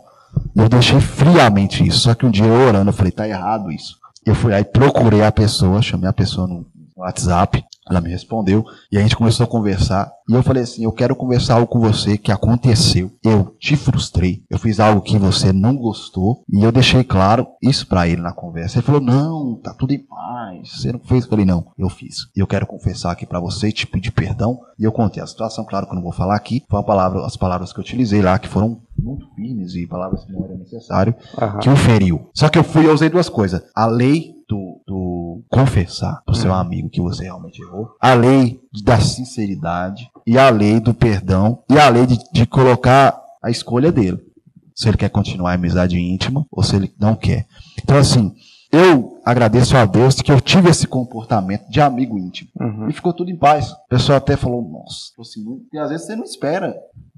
Eu 0.55 0.67
deixei 0.67 0.99
friamente 0.99 1.87
isso. 1.87 1.99
Só 1.99 2.15
que 2.15 2.25
um 2.25 2.31
dia 2.31 2.45
eu 2.45 2.67
orando, 2.67 2.89
eu 2.89 2.93
falei, 2.93 3.11
tá 3.11 3.29
errado 3.29 3.71
isso. 3.71 3.95
Eu 4.25 4.33
fui 4.33 4.53
aí, 4.53 4.63
procurei 4.63 5.23
a 5.23 5.31
pessoa, 5.31 5.81
chamei 5.81 6.09
a 6.09 6.13
pessoa 6.13 6.47
no 6.47 6.65
WhatsApp, 7.01 7.63
ela 7.89 8.01
me 8.01 8.09
respondeu 8.09 8.65
e 8.91 8.97
a 8.97 9.01
gente 9.01 9.15
começou 9.15 9.45
a 9.45 9.47
conversar. 9.47 10.11
E 10.29 10.33
eu 10.33 10.43
falei 10.43 10.63
assim: 10.63 10.83
Eu 10.83 10.91
quero 10.91 11.15
conversar 11.15 11.55
algo 11.55 11.67
com 11.67 11.79
você 11.79 12.17
que 12.17 12.31
aconteceu. 12.31 13.11
Eu 13.23 13.55
te 13.59 13.75
frustrei. 13.77 14.43
Eu 14.49 14.59
fiz 14.59 14.79
algo 14.79 15.01
que 15.01 15.17
você 15.17 15.53
não 15.53 15.75
gostou. 15.75 16.43
E 16.51 16.63
eu 16.63 16.71
deixei 16.71 17.03
claro 17.03 17.47
isso 17.61 17.87
para 17.87 18.07
ele 18.07 18.21
na 18.21 18.33
conversa. 18.33 18.77
Ele 18.77 18.85
falou: 18.85 19.01
Não, 19.01 19.55
tá 19.63 19.73
tudo 19.73 19.93
em 19.93 19.99
paz. 19.99 20.81
Você 20.81 20.91
não 20.91 20.99
fez? 20.99 21.23
Eu 21.23 21.29
falei: 21.29 21.45
Não, 21.45 21.67
eu 21.77 21.89
fiz. 21.89 22.27
E 22.35 22.39
eu 22.39 22.47
quero 22.47 22.67
confessar 22.67 23.11
aqui 23.11 23.25
para 23.25 23.39
você, 23.39 23.71
te 23.71 23.87
pedir 23.87 24.11
perdão. 24.11 24.59
E 24.77 24.83
eu 24.83 24.91
contei 24.91 25.23
a 25.23 25.27
situação. 25.27 25.65
Claro 25.65 25.85
que 25.85 25.93
eu 25.93 25.95
não 25.95 26.03
vou 26.03 26.11
falar 26.11 26.35
aqui. 26.35 26.63
Foi 26.69 26.83
palavra, 26.83 27.25
as 27.25 27.37
palavras 27.37 27.71
que 27.71 27.79
eu 27.79 27.83
utilizei 27.83 28.21
lá 28.21 28.37
que 28.37 28.49
foram 28.49 28.81
muito 28.97 29.27
firmes 29.35 29.75
e 29.75 29.87
palavras 29.87 30.25
que 30.25 30.31
não 30.31 30.43
era 30.43 30.55
necessário, 30.55 31.15
uhum. 31.39 31.59
que 31.59 31.69
o 31.69 31.75
feriu. 31.75 32.29
Só 32.33 32.49
que 32.49 32.57
eu 32.57 32.63
fui 32.63 32.85
e 32.85 32.87
usei 32.87 33.09
duas 33.09 33.29
coisas. 33.29 33.61
A 33.75 33.85
lei 33.85 34.37
do, 34.47 34.81
do 34.87 35.16
confessar 35.49 36.21
pro 36.25 36.35
seu 36.35 36.51
uhum. 36.51 36.57
amigo 36.57 36.89
que 36.89 37.01
você 37.01 37.23
realmente 37.23 37.61
errou, 37.61 37.95
a 37.99 38.13
lei 38.13 38.59
da 38.83 38.99
sinceridade 38.99 40.09
e 40.25 40.37
a 40.37 40.49
lei 40.49 40.79
do 40.79 40.93
perdão 40.93 41.63
e 41.69 41.77
a 41.77 41.89
lei 41.89 42.05
de, 42.05 42.19
de 42.31 42.45
colocar 42.45 43.19
a 43.41 43.49
escolha 43.49 43.91
dele. 43.91 44.19
Se 44.75 44.87
ele 44.87 44.97
quer 44.97 45.09
continuar 45.09 45.51
a 45.51 45.55
amizade 45.55 45.97
íntima 45.97 46.45
ou 46.51 46.61
se 46.61 46.75
ele 46.75 46.93
não 46.99 47.15
quer. 47.15 47.47
Então, 47.81 47.97
assim, 47.97 48.35
eu 48.71 49.19
agradeço 49.25 49.75
a 49.75 49.85
Deus 49.85 50.15
que 50.15 50.31
eu 50.31 50.41
tive 50.41 50.69
esse 50.69 50.87
comportamento 50.87 51.67
de 51.69 51.81
amigo 51.81 52.17
íntimo. 52.17 52.49
Uhum. 52.59 52.89
E 52.89 52.93
ficou 52.93 53.13
tudo 53.13 53.31
em 53.31 53.37
paz. 53.37 53.71
O 53.71 53.87
pessoal 53.89 54.17
até 54.17 54.35
falou, 54.35 54.61
nossa, 54.61 55.13
assim, 55.19 55.43
e 55.73 55.77
às 55.77 55.89
vezes 55.89 56.05
você 56.05 56.15
não 56.15 56.23
espera 56.23 56.73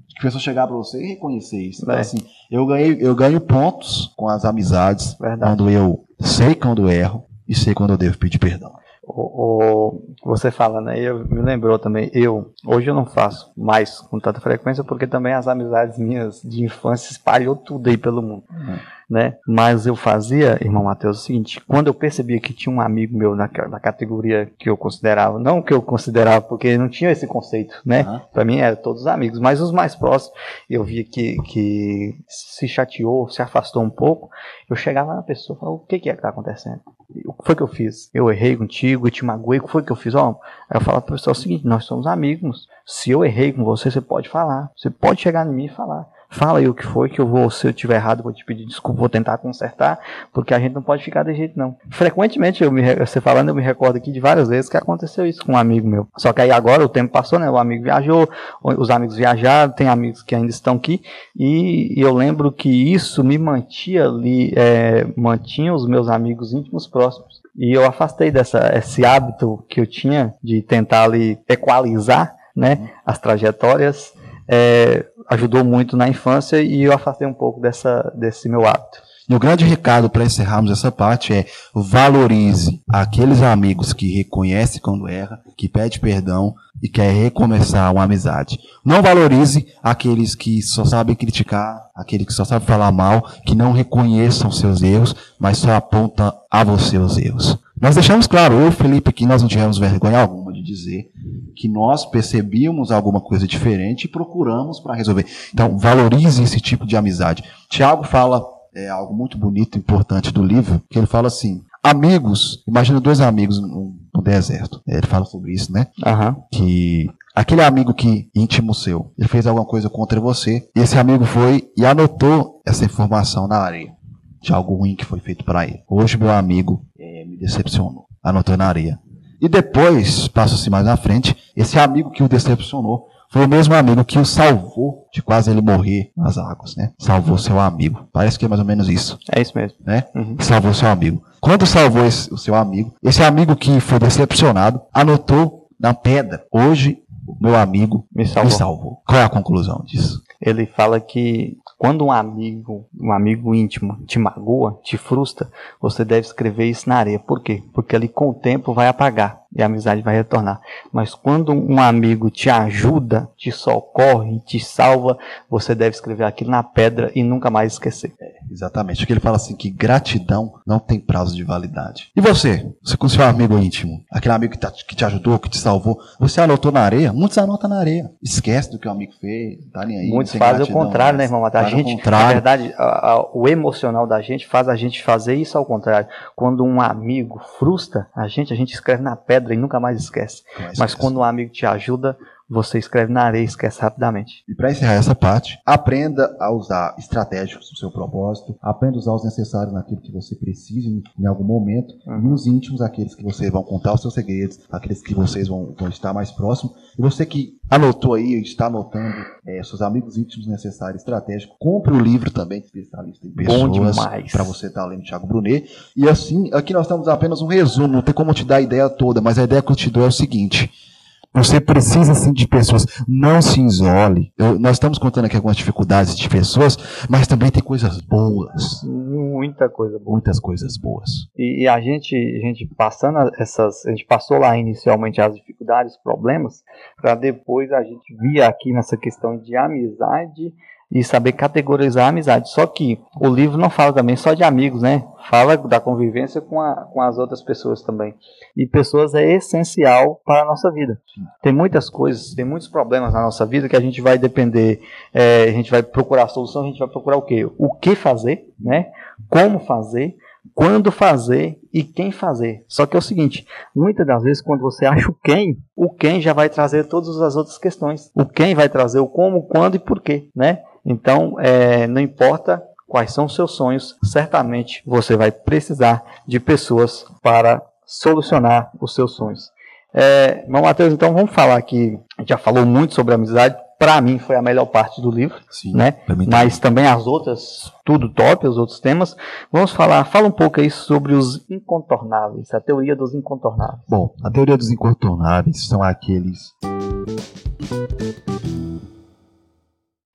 que 0.08 0.18
a 0.18 0.22
pessoa 0.22 0.40
chegar 0.40 0.66
para 0.66 0.76
você 0.76 1.02
e 1.02 1.08
reconhecer 1.08 1.60
isso. 1.60 1.82
Então, 1.82 1.94
é. 1.94 2.00
assim, 2.00 2.18
eu, 2.50 2.66
ganhei, 2.66 2.96
eu 3.00 3.14
ganho 3.14 3.40
pontos 3.40 4.12
com 4.16 4.28
as 4.28 4.44
amizades 4.44 5.14
Verdade. 5.14 5.40
quando 5.42 5.70
eu 5.70 6.04
sei 6.20 6.54
quando 6.54 6.90
erro 6.90 7.24
e 7.50 7.54
sei 7.56 7.74
quando 7.74 7.90
eu 7.90 7.98
devo 7.98 8.16
pedir 8.16 8.38
perdão. 8.38 8.72
O, 9.02 9.92
o, 9.92 10.14
você 10.24 10.52
fala, 10.52 10.80
né? 10.80 11.00
Eu 11.00 11.26
me 11.26 11.42
lembrou 11.42 11.80
também. 11.80 12.08
Eu 12.14 12.54
hoje 12.64 12.88
eu 12.88 12.94
não 12.94 13.04
faço 13.04 13.52
mais 13.56 13.98
com 13.98 14.20
tanta 14.20 14.40
frequência 14.40 14.84
porque 14.84 15.04
também 15.04 15.32
as 15.32 15.48
amizades 15.48 15.98
minhas 15.98 16.40
de 16.42 16.62
infância 16.62 17.10
espalhou 17.10 17.56
tudo 17.56 17.90
aí 17.90 17.96
pelo 17.96 18.22
mundo. 18.22 18.44
Uhum 18.48 18.78
né? 19.10 19.36
Mas 19.44 19.86
eu 19.86 19.96
fazia, 19.96 20.56
irmão 20.60 20.84
Mateus, 20.84 21.18
o 21.18 21.24
seguinte: 21.24 21.60
quando 21.66 21.88
eu 21.88 21.94
percebia 21.94 22.40
que 22.40 22.54
tinha 22.54 22.74
um 22.74 22.80
amigo 22.80 23.18
meu 23.18 23.34
na, 23.34 23.50
na 23.68 23.80
categoria 23.80 24.48
que 24.56 24.70
eu 24.70 24.76
considerava, 24.76 25.38
não 25.38 25.60
que 25.60 25.74
eu 25.74 25.82
considerava, 25.82 26.40
porque 26.40 26.78
não 26.78 26.88
tinha 26.88 27.10
esse 27.10 27.26
conceito, 27.26 27.74
né? 27.84 28.02
Uhum. 28.02 28.20
Para 28.32 28.44
mim 28.44 28.58
eram 28.58 28.76
todos 28.76 29.08
amigos, 29.08 29.40
mas 29.40 29.60
os 29.60 29.72
mais 29.72 29.96
próximos, 29.96 30.38
eu 30.68 30.84
via 30.84 31.02
que, 31.02 31.36
que 31.42 32.16
se 32.28 32.68
chateou, 32.68 33.28
se 33.28 33.42
afastou 33.42 33.82
um 33.82 33.90
pouco. 33.90 34.30
Eu 34.68 34.76
chegava 34.76 35.12
na 35.14 35.22
pessoa 35.22 35.56
e 35.56 35.60
falava: 35.60 35.76
o 35.76 35.86
que, 35.86 35.98
que 35.98 36.08
é 36.08 36.14
que 36.14 36.22
tá 36.22 36.28
acontecendo? 36.28 36.80
O 37.26 37.32
que 37.32 37.44
foi 37.44 37.56
que 37.56 37.62
eu 37.62 37.66
fiz? 37.66 38.08
Eu 38.14 38.30
errei 38.30 38.56
contigo, 38.56 39.08
eu 39.08 39.10
te 39.10 39.24
magoei, 39.24 39.58
o 39.58 39.64
que 39.64 39.72
foi 39.72 39.82
que 39.82 39.90
eu 39.90 39.96
fiz? 39.96 40.14
Ó, 40.14 40.38
aí 40.70 40.76
eu 40.76 40.80
falava 40.80 41.02
para 41.02 41.16
pessoa 41.16 41.32
o 41.32 41.34
seguinte: 41.34 41.66
nós 41.66 41.84
somos 41.84 42.06
amigos. 42.06 42.68
Se 42.86 43.10
eu 43.10 43.24
errei 43.24 43.52
com 43.52 43.64
você, 43.64 43.90
você 43.90 44.00
pode 44.00 44.28
falar. 44.28 44.70
Você 44.76 44.88
pode 44.88 45.20
chegar 45.20 45.44
em 45.44 45.52
mim 45.52 45.64
e 45.64 45.68
falar 45.68 46.06
fala 46.30 46.60
aí 46.60 46.68
o 46.68 46.74
que 46.74 46.86
foi, 46.86 47.08
que 47.08 47.20
eu 47.20 47.26
vou, 47.26 47.50
se 47.50 47.66
eu 47.66 47.72
tiver 47.72 47.96
errado, 47.96 48.22
vou 48.22 48.32
te 48.32 48.44
pedir 48.44 48.64
desculpa, 48.64 49.00
vou 49.00 49.08
tentar 49.08 49.36
consertar, 49.38 49.98
porque 50.32 50.54
a 50.54 50.60
gente 50.60 50.74
não 50.74 50.82
pode 50.82 51.02
ficar 51.02 51.24
de 51.24 51.34
jeito 51.34 51.58
não. 51.58 51.76
Frequentemente, 51.90 52.62
eu 52.62 52.70
me, 52.70 52.94
você 52.94 53.20
falando, 53.20 53.48
eu 53.48 53.54
me 53.54 53.62
recordo 53.62 53.96
aqui 53.96 54.12
de 54.12 54.20
várias 54.20 54.48
vezes 54.48 54.70
que 54.70 54.76
aconteceu 54.76 55.26
isso 55.26 55.44
com 55.44 55.52
um 55.52 55.56
amigo 55.56 55.88
meu. 55.88 56.06
Só 56.16 56.32
que 56.32 56.40
aí 56.40 56.50
agora 56.52 56.84
o 56.84 56.88
tempo 56.88 57.12
passou, 57.12 57.38
né? 57.38 57.50
O 57.50 57.58
amigo 57.58 57.84
viajou, 57.84 58.28
os 58.62 58.90
amigos 58.90 59.16
viajaram, 59.16 59.72
tem 59.72 59.88
amigos 59.88 60.22
que 60.22 60.34
ainda 60.34 60.50
estão 60.50 60.76
aqui, 60.76 61.02
e, 61.36 61.98
e 61.98 62.00
eu 62.00 62.14
lembro 62.14 62.52
que 62.52 62.70
isso 62.70 63.24
me 63.24 63.36
mantinha 63.36 64.06
ali, 64.06 64.52
é, 64.56 65.06
mantinha 65.16 65.74
os 65.74 65.86
meus 65.86 66.08
amigos 66.08 66.52
íntimos 66.52 66.86
próximos. 66.86 67.40
E 67.56 67.72
eu 67.72 67.84
afastei 67.84 68.30
dessa, 68.30 68.70
esse 68.76 69.04
hábito 69.04 69.64
que 69.68 69.80
eu 69.80 69.86
tinha 69.86 70.34
de 70.42 70.62
tentar 70.62 71.04
ali 71.04 71.38
equalizar, 71.48 72.36
né, 72.54 72.90
as 73.04 73.18
trajetórias 73.18 74.12
é, 74.50 75.06
ajudou 75.28 75.64
muito 75.64 75.96
na 75.96 76.08
infância 76.08 76.60
e 76.60 76.82
eu 76.82 76.92
afastei 76.92 77.26
um 77.26 77.32
pouco 77.32 77.60
dessa, 77.60 78.12
desse 78.16 78.48
meu 78.48 78.66
hábito. 78.66 78.98
E 79.28 79.34
o 79.34 79.38
grande 79.38 79.64
recado 79.64 80.10
para 80.10 80.24
encerrarmos 80.24 80.72
essa 80.72 80.90
parte 80.90 81.32
é 81.32 81.46
valorize 81.72 82.82
aqueles 82.88 83.40
amigos 83.42 83.92
que 83.92 84.12
reconhece 84.12 84.80
quando 84.80 85.06
erra, 85.06 85.40
que 85.56 85.68
pede 85.68 86.00
perdão 86.00 86.52
e 86.82 86.88
quer 86.88 87.12
recomeçar 87.12 87.92
uma 87.92 88.02
amizade. 88.02 88.58
Não 88.84 89.00
valorize 89.00 89.68
aqueles 89.80 90.34
que 90.34 90.60
só 90.60 90.84
sabem 90.84 91.14
criticar, 91.14 91.80
aqueles 91.94 92.26
que 92.26 92.32
só 92.32 92.44
sabem 92.44 92.66
falar 92.66 92.90
mal, 92.90 93.30
que 93.46 93.54
não 93.54 93.70
reconheçam 93.70 94.50
seus 94.50 94.82
erros, 94.82 95.14
mas 95.38 95.58
só 95.58 95.76
apontam 95.76 96.32
a 96.50 96.64
você 96.64 96.98
os 96.98 97.16
erros. 97.16 97.56
Nós 97.80 97.94
deixamos 97.94 98.26
claro, 98.26 98.54
eu 98.54 98.66
o 98.66 98.72
Felipe 98.72 99.10
aqui, 99.10 99.24
nós 99.26 99.42
não 99.42 99.48
tivemos 99.48 99.78
vergonha 99.78 100.18
alguma 100.18 100.52
de 100.52 100.62
dizer 100.62 101.08
que 101.50 101.68
nós 101.68 102.06
percebíamos 102.06 102.90
alguma 102.90 103.20
coisa 103.20 103.46
diferente 103.46 104.04
e 104.04 104.08
procuramos 104.08 104.80
para 104.80 104.94
resolver. 104.94 105.26
Então, 105.52 105.76
valorize 105.76 106.42
esse 106.42 106.60
tipo 106.60 106.86
de 106.86 106.96
amizade. 106.96 107.44
Tiago 107.68 108.04
fala 108.04 108.44
é, 108.74 108.88
algo 108.88 109.14
muito 109.14 109.36
bonito, 109.36 109.78
importante 109.78 110.32
do 110.32 110.42
livro, 110.42 110.82
que 110.88 110.98
ele 110.98 111.06
fala 111.06 111.28
assim: 111.28 111.62
amigos, 111.82 112.62
imagina 112.66 113.00
dois 113.00 113.20
amigos 113.20 113.60
no, 113.60 113.94
no 114.14 114.22
deserto. 114.22 114.80
É, 114.86 114.98
ele 114.98 115.06
fala 115.06 115.24
sobre 115.24 115.52
isso, 115.52 115.72
né? 115.72 115.86
Uhum. 116.04 116.42
Que 116.52 117.10
aquele 117.34 117.62
amigo 117.62 117.94
que 117.94 118.28
íntimo 118.34 118.74
seu, 118.74 119.12
ele 119.18 119.28
fez 119.28 119.46
alguma 119.46 119.66
coisa 119.66 119.88
contra 119.88 120.20
você, 120.20 120.68
e 120.74 120.80
esse 120.80 120.98
amigo 120.98 121.24
foi 121.24 121.70
e 121.76 121.84
anotou 121.84 122.60
essa 122.66 122.84
informação 122.84 123.48
na 123.48 123.56
areia 123.56 123.92
de 124.40 124.52
algo 124.52 124.74
ruim 124.74 124.96
que 124.96 125.04
foi 125.04 125.20
feito 125.20 125.44
para 125.44 125.66
ele. 125.66 125.82
Hoje 125.88 126.16
meu 126.16 126.30
amigo 126.30 126.82
é, 126.98 127.24
me 127.24 127.36
decepcionou, 127.36 128.06
anotou 128.22 128.56
na 128.56 128.66
areia. 128.66 128.98
E 129.40 129.48
depois, 129.48 130.28
passa-se 130.28 130.68
mais 130.68 130.84
na 130.84 130.96
frente, 130.96 131.36
esse 131.56 131.78
amigo 131.78 132.10
que 132.10 132.22
o 132.22 132.28
decepcionou 132.28 133.08
foi 133.30 133.44
o 133.44 133.48
mesmo 133.48 133.74
amigo 133.74 134.04
que 134.04 134.18
o 134.18 134.24
salvou 134.24 135.06
de 135.14 135.22
quase 135.22 135.50
ele 135.50 135.60
morrer 135.60 136.10
nas 136.16 136.36
águas, 136.36 136.74
né? 136.76 136.90
Salvou 136.98 137.38
seu 137.38 137.60
amigo. 137.60 138.08
Parece 138.12 138.36
que 138.36 138.44
é 138.44 138.48
mais 138.48 138.60
ou 138.60 138.66
menos 138.66 138.88
isso. 138.88 139.18
É 139.32 139.40
isso 139.40 139.52
mesmo. 139.56 139.78
Né? 139.86 140.04
Uhum. 140.14 140.36
Salvou 140.40 140.74
seu 140.74 140.88
amigo. 140.88 141.22
Quando 141.40 141.64
salvou 141.64 142.04
esse, 142.04 142.32
o 142.34 142.36
seu 142.36 142.56
amigo, 142.56 142.92
esse 143.02 143.22
amigo 143.22 143.54
que 143.54 143.78
foi 143.78 144.00
decepcionado, 144.00 144.82
anotou 144.92 145.68
na 145.78 145.94
pedra. 145.94 146.44
Hoje, 146.50 146.98
meu 147.40 147.54
amigo 147.54 148.04
me 148.12 148.26
salvou. 148.26 148.44
me 148.50 148.58
salvou. 148.58 149.02
Qual 149.06 149.20
é 149.20 149.24
a 149.24 149.28
conclusão 149.30 149.82
disso? 149.86 150.20
Ele 150.40 150.66
fala 150.66 151.00
que 151.00 151.58
quando 151.76 152.04
um 152.04 152.12
amigo, 152.12 152.86
um 152.98 153.12
amigo 153.12 153.54
íntimo 153.54 154.04
te 154.06 154.18
magoa, 154.18 154.78
te 154.82 154.96
frustra, 154.96 155.50
você 155.80 156.04
deve 156.04 156.26
escrever 156.26 156.66
isso 156.66 156.88
na 156.88 156.96
areia. 156.96 157.18
Por 157.18 157.42
quê? 157.42 157.62
Porque 157.72 157.94
ali 157.94 158.08
com 158.08 158.30
o 158.30 158.34
tempo 158.34 158.72
vai 158.72 158.88
apagar. 158.88 159.39
E 159.54 159.62
a 159.62 159.66
amizade 159.66 160.02
vai 160.02 160.14
retornar. 160.14 160.60
Mas 160.92 161.14
quando 161.14 161.52
um 161.52 161.80
amigo 161.80 162.30
te 162.30 162.48
ajuda, 162.48 163.28
te 163.36 163.50
socorre, 163.50 164.40
te 164.40 164.60
salva, 164.60 165.18
você 165.48 165.74
deve 165.74 165.94
escrever 165.94 166.24
aquilo 166.24 166.50
na 166.50 166.62
pedra 166.62 167.10
e 167.14 167.22
nunca 167.22 167.50
mais 167.50 167.72
esquecer. 167.72 168.14
É, 168.20 168.32
exatamente. 168.50 168.98
Porque 168.98 169.12
ele 169.12 169.20
fala 169.20 169.36
assim 169.36 169.56
que 169.56 169.68
gratidão 169.68 170.52
não 170.66 170.78
tem 170.78 171.00
prazo 171.00 171.34
de 171.34 171.42
validade. 171.42 172.10
E 172.14 172.20
você? 172.20 172.72
Você 172.82 172.96
com 172.96 173.08
seu 173.08 173.24
amigo 173.24 173.58
íntimo, 173.58 174.04
aquele 174.10 174.34
amigo 174.34 174.52
que, 174.52 174.58
tá, 174.58 174.70
que 174.70 174.94
te 174.94 175.04
ajudou, 175.04 175.38
que 175.38 175.48
te 175.48 175.58
salvou, 175.58 175.98
você 176.18 176.40
anotou 176.40 176.70
na 176.70 176.80
areia? 176.80 177.12
Muitos 177.12 177.36
anotam 177.38 177.68
na 177.68 177.78
areia. 177.78 178.10
Esquece 178.22 178.70
do 178.70 178.78
que 178.78 178.86
o 178.86 178.90
amigo 178.90 179.12
fez, 179.20 179.58
tá 179.72 179.84
nem 179.84 179.98
aí. 179.98 180.08
Muitos 180.10 180.34
fazem 180.34 180.64
o 180.64 180.72
contrário, 180.72 181.18
né, 181.18 181.24
irmão? 181.24 181.44
A 181.44 181.64
gente, 181.64 182.08
na 182.08 182.28
verdade, 182.28 182.72
a, 182.76 183.12
a, 183.12 183.30
o 183.34 183.48
emocional 183.48 184.06
da 184.06 184.20
gente 184.20 184.46
faz 184.46 184.68
a 184.68 184.76
gente 184.76 185.02
fazer 185.02 185.34
isso 185.34 185.58
ao 185.58 185.66
contrário. 185.66 186.08
Quando 186.36 186.64
um 186.64 186.80
amigo 186.80 187.40
frustra 187.58 188.06
a 188.14 188.28
gente, 188.28 188.52
a 188.52 188.56
gente 188.56 188.72
escreve 188.72 189.02
na 189.02 189.16
pedra 189.16 189.39
e 189.52 189.56
nunca 189.56 189.80
mais 189.80 189.98
esquece. 189.98 190.42
Mas 190.78 190.94
quando 190.94 191.18
um 191.18 191.24
amigo 191.24 191.52
te 191.52 191.66
ajuda, 191.66 192.18
você 192.50 192.78
escreve 192.78 193.12
na 193.12 193.22
areia 193.22 193.42
e 193.42 193.46
esquece 193.46 193.80
rapidamente. 193.80 194.42
E 194.48 194.54
para 194.54 194.72
encerrar 194.72 194.94
essa 194.94 195.14
parte, 195.14 195.58
aprenda 195.64 196.36
a 196.40 196.52
usar 196.52 196.96
estratégicos 196.98 197.70
no 197.70 197.76
seu 197.76 197.90
propósito, 197.92 198.56
aprenda 198.60 198.96
a 198.96 198.98
usar 198.98 199.14
os 199.14 199.24
necessários 199.24 199.72
naquilo 199.72 200.00
que 200.00 200.12
você 200.12 200.34
precisa 200.34 200.88
em 200.88 201.26
algum 201.26 201.44
momento, 201.44 201.94
uhum. 202.06 202.30
e 202.30 202.32
os 202.32 202.46
íntimos, 202.46 202.80
aqueles 202.80 203.14
que 203.14 203.22
vocês 203.22 203.50
vão 203.50 203.62
contar 203.62 203.94
os 203.94 204.02
seus 204.02 204.14
segredos, 204.14 204.58
aqueles 204.70 205.00
que 205.00 205.14
vocês 205.14 205.46
vão, 205.46 205.74
vão 205.78 205.88
estar 205.88 206.12
mais 206.12 206.32
próximos. 206.32 206.74
E 206.98 207.00
você 207.00 207.24
que 207.24 207.58
anotou 207.70 208.14
aí, 208.14 208.40
está 208.40 208.66
anotando 208.66 209.14
é, 209.46 209.62
seus 209.62 209.80
amigos 209.80 210.18
íntimos 210.18 210.48
necessários, 210.48 211.02
estratégicos, 211.02 211.56
compre 211.60 211.94
o 211.94 212.00
livro 212.00 212.30
também, 212.32 212.60
especialista 212.60 213.26
em 213.26 213.30
pessoas, 213.30 213.96
para 214.32 214.42
você 214.42 214.66
estar 214.66 214.82
tá 214.82 214.86
lendo 214.86 215.04
Thiago 215.04 215.26
Brunet. 215.26 215.70
E 215.96 216.08
assim, 216.08 216.50
aqui 216.52 216.72
nós 216.72 216.88
temos 216.88 217.06
apenas 217.06 217.40
um 217.40 217.46
resumo, 217.46 217.86
não 217.86 218.02
tem 218.02 218.14
como 218.14 218.34
te 218.34 218.44
dar 218.44 218.56
a 218.56 218.60
ideia 218.60 218.88
toda, 218.88 219.20
mas 219.20 219.38
a 219.38 219.44
ideia 219.44 219.62
que 219.62 219.70
eu 219.70 219.76
te 219.76 219.88
dou 219.88 220.04
é 220.04 220.08
o 220.08 220.12
seguinte 220.12 220.89
você 221.32 221.60
precisa 221.60 222.14
sim 222.14 222.32
de 222.32 222.46
pessoas. 222.46 222.86
Não 223.06 223.40
se 223.40 223.60
isole. 223.60 224.32
Eu, 224.36 224.58
nós 224.58 224.72
estamos 224.72 224.98
contando 224.98 225.26
aqui 225.26 225.36
algumas 225.36 225.56
dificuldades 225.56 226.16
de 226.16 226.28
pessoas, 226.28 226.76
mas 227.08 227.26
também 227.26 227.50
tem 227.50 227.62
coisas 227.62 228.00
boas. 228.00 228.82
Muita 228.84 229.68
coisa 229.68 229.98
boa. 229.98 230.12
Muitas 230.12 230.40
coisas 230.40 230.76
boas. 230.76 231.10
E, 231.36 231.62
e 231.62 231.68
a 231.68 231.80
gente, 231.80 232.14
a 232.14 232.46
gente 232.46 232.66
passando 232.76 233.18
essas, 233.38 233.86
a 233.86 233.90
gente 233.90 234.04
passou 234.06 234.38
lá 234.38 234.56
inicialmente 234.56 235.20
as 235.20 235.34
dificuldades, 235.34 235.96
problemas, 236.02 236.62
para 237.00 237.14
depois 237.14 237.72
a 237.72 237.82
gente 237.82 238.14
vir 238.16 238.42
aqui 238.42 238.72
nessa 238.72 238.96
questão 238.96 239.38
de 239.38 239.56
amizade 239.56 240.52
e 240.92 241.04
saber 241.04 241.32
categorizar 241.32 242.06
a 242.06 242.08
amizade. 242.08 242.50
Só 242.50 242.66
que 242.66 242.98
o 243.20 243.28
livro 243.28 243.56
não 243.56 243.70
fala 243.70 243.92
também 243.92 244.16
só 244.16 244.34
de 244.34 244.42
amigos, 244.42 244.82
né? 244.82 245.04
Fala 245.28 245.56
da 245.56 245.78
convivência 245.78 246.40
com, 246.40 246.60
a, 246.60 246.74
com 246.92 247.00
as 247.00 247.16
outras 247.16 247.40
pessoas 247.42 247.82
também. 247.82 248.14
E 248.56 248.66
pessoas 248.66 249.14
é 249.14 249.36
essencial 249.36 250.20
para 250.24 250.42
a 250.42 250.44
nossa 250.44 250.70
vida. 250.72 251.00
Tem 251.42 251.52
muitas 251.52 251.88
coisas, 251.88 252.34
tem 252.34 252.44
muitos 252.44 252.68
problemas 252.68 253.12
na 253.12 253.22
nossa 253.22 253.46
vida 253.46 253.68
que 253.68 253.76
a 253.76 253.80
gente 253.80 254.00
vai 254.00 254.18
depender, 254.18 254.80
é, 255.14 255.44
a 255.44 255.52
gente 255.52 255.70
vai 255.70 255.82
procurar 255.82 256.24
a 256.24 256.28
solução, 256.28 256.62
a 256.62 256.66
gente 256.66 256.78
vai 256.78 256.88
procurar 256.88 257.16
o 257.16 257.22
quê? 257.22 257.48
O 257.56 257.72
que 257.74 257.94
fazer, 257.94 258.48
né? 258.58 258.88
Como 259.28 259.60
fazer, 259.60 260.16
quando 260.54 260.90
fazer 260.90 261.58
e 261.72 261.84
quem 261.84 262.10
fazer. 262.10 262.64
Só 262.66 262.86
que 262.86 262.96
é 262.96 262.98
o 262.98 263.02
seguinte, 263.02 263.46
muitas 263.74 264.06
das 264.06 264.22
vezes 264.22 264.42
quando 264.42 264.60
você 264.60 264.86
acha 264.86 265.08
o 265.08 265.14
quem, 265.22 265.56
o 265.76 265.88
quem 265.88 266.20
já 266.20 266.32
vai 266.32 266.48
trazer 266.48 266.84
todas 266.84 267.20
as 267.20 267.36
outras 267.36 267.58
questões. 267.58 268.10
O 268.14 268.26
quem 268.26 268.54
vai 268.54 268.68
trazer 268.68 268.98
o 268.98 269.06
como, 269.06 269.46
quando 269.46 269.76
e 269.76 269.78
porquê, 269.78 270.28
né? 270.34 270.62
Então, 270.84 271.36
é, 271.38 271.86
não 271.86 272.00
importa 272.00 272.62
quais 272.88 273.12
são 273.12 273.26
os 273.26 273.34
seus 273.34 273.52
sonhos, 273.52 273.96
certamente 274.02 274.82
você 274.84 275.16
vai 275.16 275.30
precisar 275.30 276.02
de 276.26 276.40
pessoas 276.40 277.04
para 277.22 277.62
solucionar 277.86 278.70
os 278.80 278.94
seus 278.94 279.14
sonhos. 279.14 279.52
É, 279.92 280.44
Matheus, 280.48 280.92
então 280.92 281.12
vamos 281.12 281.32
falar 281.32 281.56
aqui. 281.56 281.98
A 282.16 282.22
gente 282.22 282.30
já 282.30 282.38
falou 282.38 282.64
muito 282.64 282.94
sobre 282.94 283.14
amizade. 283.14 283.56
Para 283.78 283.98
mim 284.00 284.18
foi 284.18 284.36
a 284.36 284.42
melhor 284.42 284.66
parte 284.66 285.00
do 285.00 285.10
livro, 285.10 285.36
Sim, 285.50 285.72
né? 285.72 285.94
Mas 286.28 286.58
também 286.58 286.86
as 286.86 287.06
outras, 287.06 287.72
tudo 287.82 288.12
top, 288.12 288.46
os 288.46 288.58
outros 288.58 288.78
temas. 288.78 289.16
Vamos 289.50 289.72
falar, 289.72 290.04
fala 290.04 290.28
um 290.28 290.32
pouco 290.32 290.60
aí 290.60 290.70
sobre 290.70 291.14
os 291.14 291.48
incontornáveis, 291.50 292.52
a 292.52 292.60
teoria 292.60 292.94
dos 292.94 293.14
incontornáveis. 293.14 293.80
Bom, 293.88 294.12
a 294.22 294.30
teoria 294.30 294.58
dos 294.58 294.70
incontornáveis 294.70 295.66
são 295.66 295.82
aqueles 295.82 296.54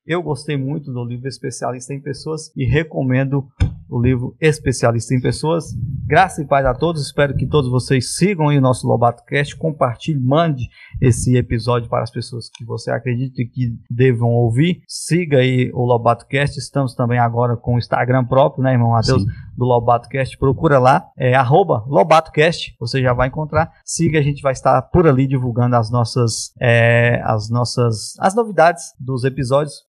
eu 0.05 0.21
gostei 0.21 0.55
muito 0.55 0.93
do 0.93 1.03
livro 1.03 1.27
Especialista 1.27 1.93
em 1.93 1.99
Pessoas 1.99 2.51
e 2.55 2.63
recomendo 2.63 3.47
o 3.89 3.99
livro 3.99 4.35
Especialista 4.39 5.15
em 5.15 5.21
Pessoas. 5.21 5.73
Graça 6.05 6.41
e 6.41 6.45
paz 6.45 6.65
a 6.65 6.75
todos. 6.75 7.01
Espero 7.01 7.35
que 7.35 7.47
todos 7.47 7.69
vocês 7.69 8.15
sigam 8.15 8.47
o 8.47 8.61
nosso 8.61 8.87
Lobato 8.87 9.23
Cast, 9.25 9.55
compartilhe, 9.55 10.19
mande 10.19 10.69
esse 11.01 11.35
episódio 11.35 11.89
para 11.89 12.03
as 12.03 12.11
pessoas 12.11 12.49
que 12.49 12.63
você 12.63 12.91
acredita 12.91 13.41
e 13.41 13.47
que 13.47 13.73
devam 13.89 14.29
ouvir. 14.29 14.81
Siga 14.87 15.39
aí 15.39 15.71
o 15.73 15.83
Lobato 15.83 16.27
Cast. 16.27 16.59
Estamos 16.59 16.93
também 16.93 17.17
agora 17.17 17.57
com 17.57 17.75
o 17.75 17.79
Instagram 17.79 18.25
próprio, 18.25 18.63
né, 18.63 18.73
irmão 18.73 18.91
Matheus, 18.91 19.23
Sim. 19.23 19.29
do 19.57 19.65
Lobato 19.65 20.07
Cast. 20.07 20.37
Procura 20.37 20.77
lá, 20.77 21.07
é 21.17 21.33
arroba 21.33 21.83
LobatoCast. 21.87 22.75
Você 22.79 23.01
já 23.01 23.13
vai 23.13 23.27
encontrar. 23.29 23.71
Siga, 23.83 24.19
a 24.19 24.23
gente 24.23 24.41
vai 24.43 24.53
estar 24.53 24.79
por 24.83 25.07
ali 25.07 25.25
divulgando 25.25 25.75
as 25.75 25.89
nossas, 25.89 26.53
é, 26.61 27.21
as 27.23 27.49
nossas, 27.49 28.13
as 28.19 28.35
novidades 28.35 28.93
dos 28.99 29.23
episódios 29.23 29.83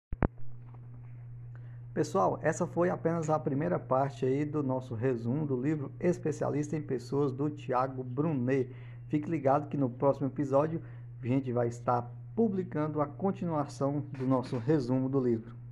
Pessoal, 1.94 2.40
essa 2.42 2.66
foi 2.66 2.90
apenas 2.90 3.30
a 3.30 3.38
primeira 3.38 3.78
parte 3.78 4.26
aí 4.26 4.44
do 4.44 4.64
nosso 4.64 4.96
resumo 4.96 5.46
do 5.46 5.56
livro 5.56 5.92
Especialista 6.00 6.76
em 6.76 6.82
Pessoas 6.82 7.32
do 7.32 7.52
Tiago 7.52 8.04
Brunet. 8.04 8.76
Fique 9.10 9.30
ligado 9.30 9.70
que 9.70 9.78
no 9.78 9.92
próximo 9.92 10.26
episódio 10.26 10.82
a 11.22 11.28
gente 11.28 11.52
vai 11.52 11.68
estar 11.68 12.12
publicando 12.36 13.00
a 13.00 13.06
continuação 13.06 14.04
do 14.18 14.26
nosso 14.26 14.58
resumo 14.58 15.08
do 15.08 15.20
livro. 15.20 15.63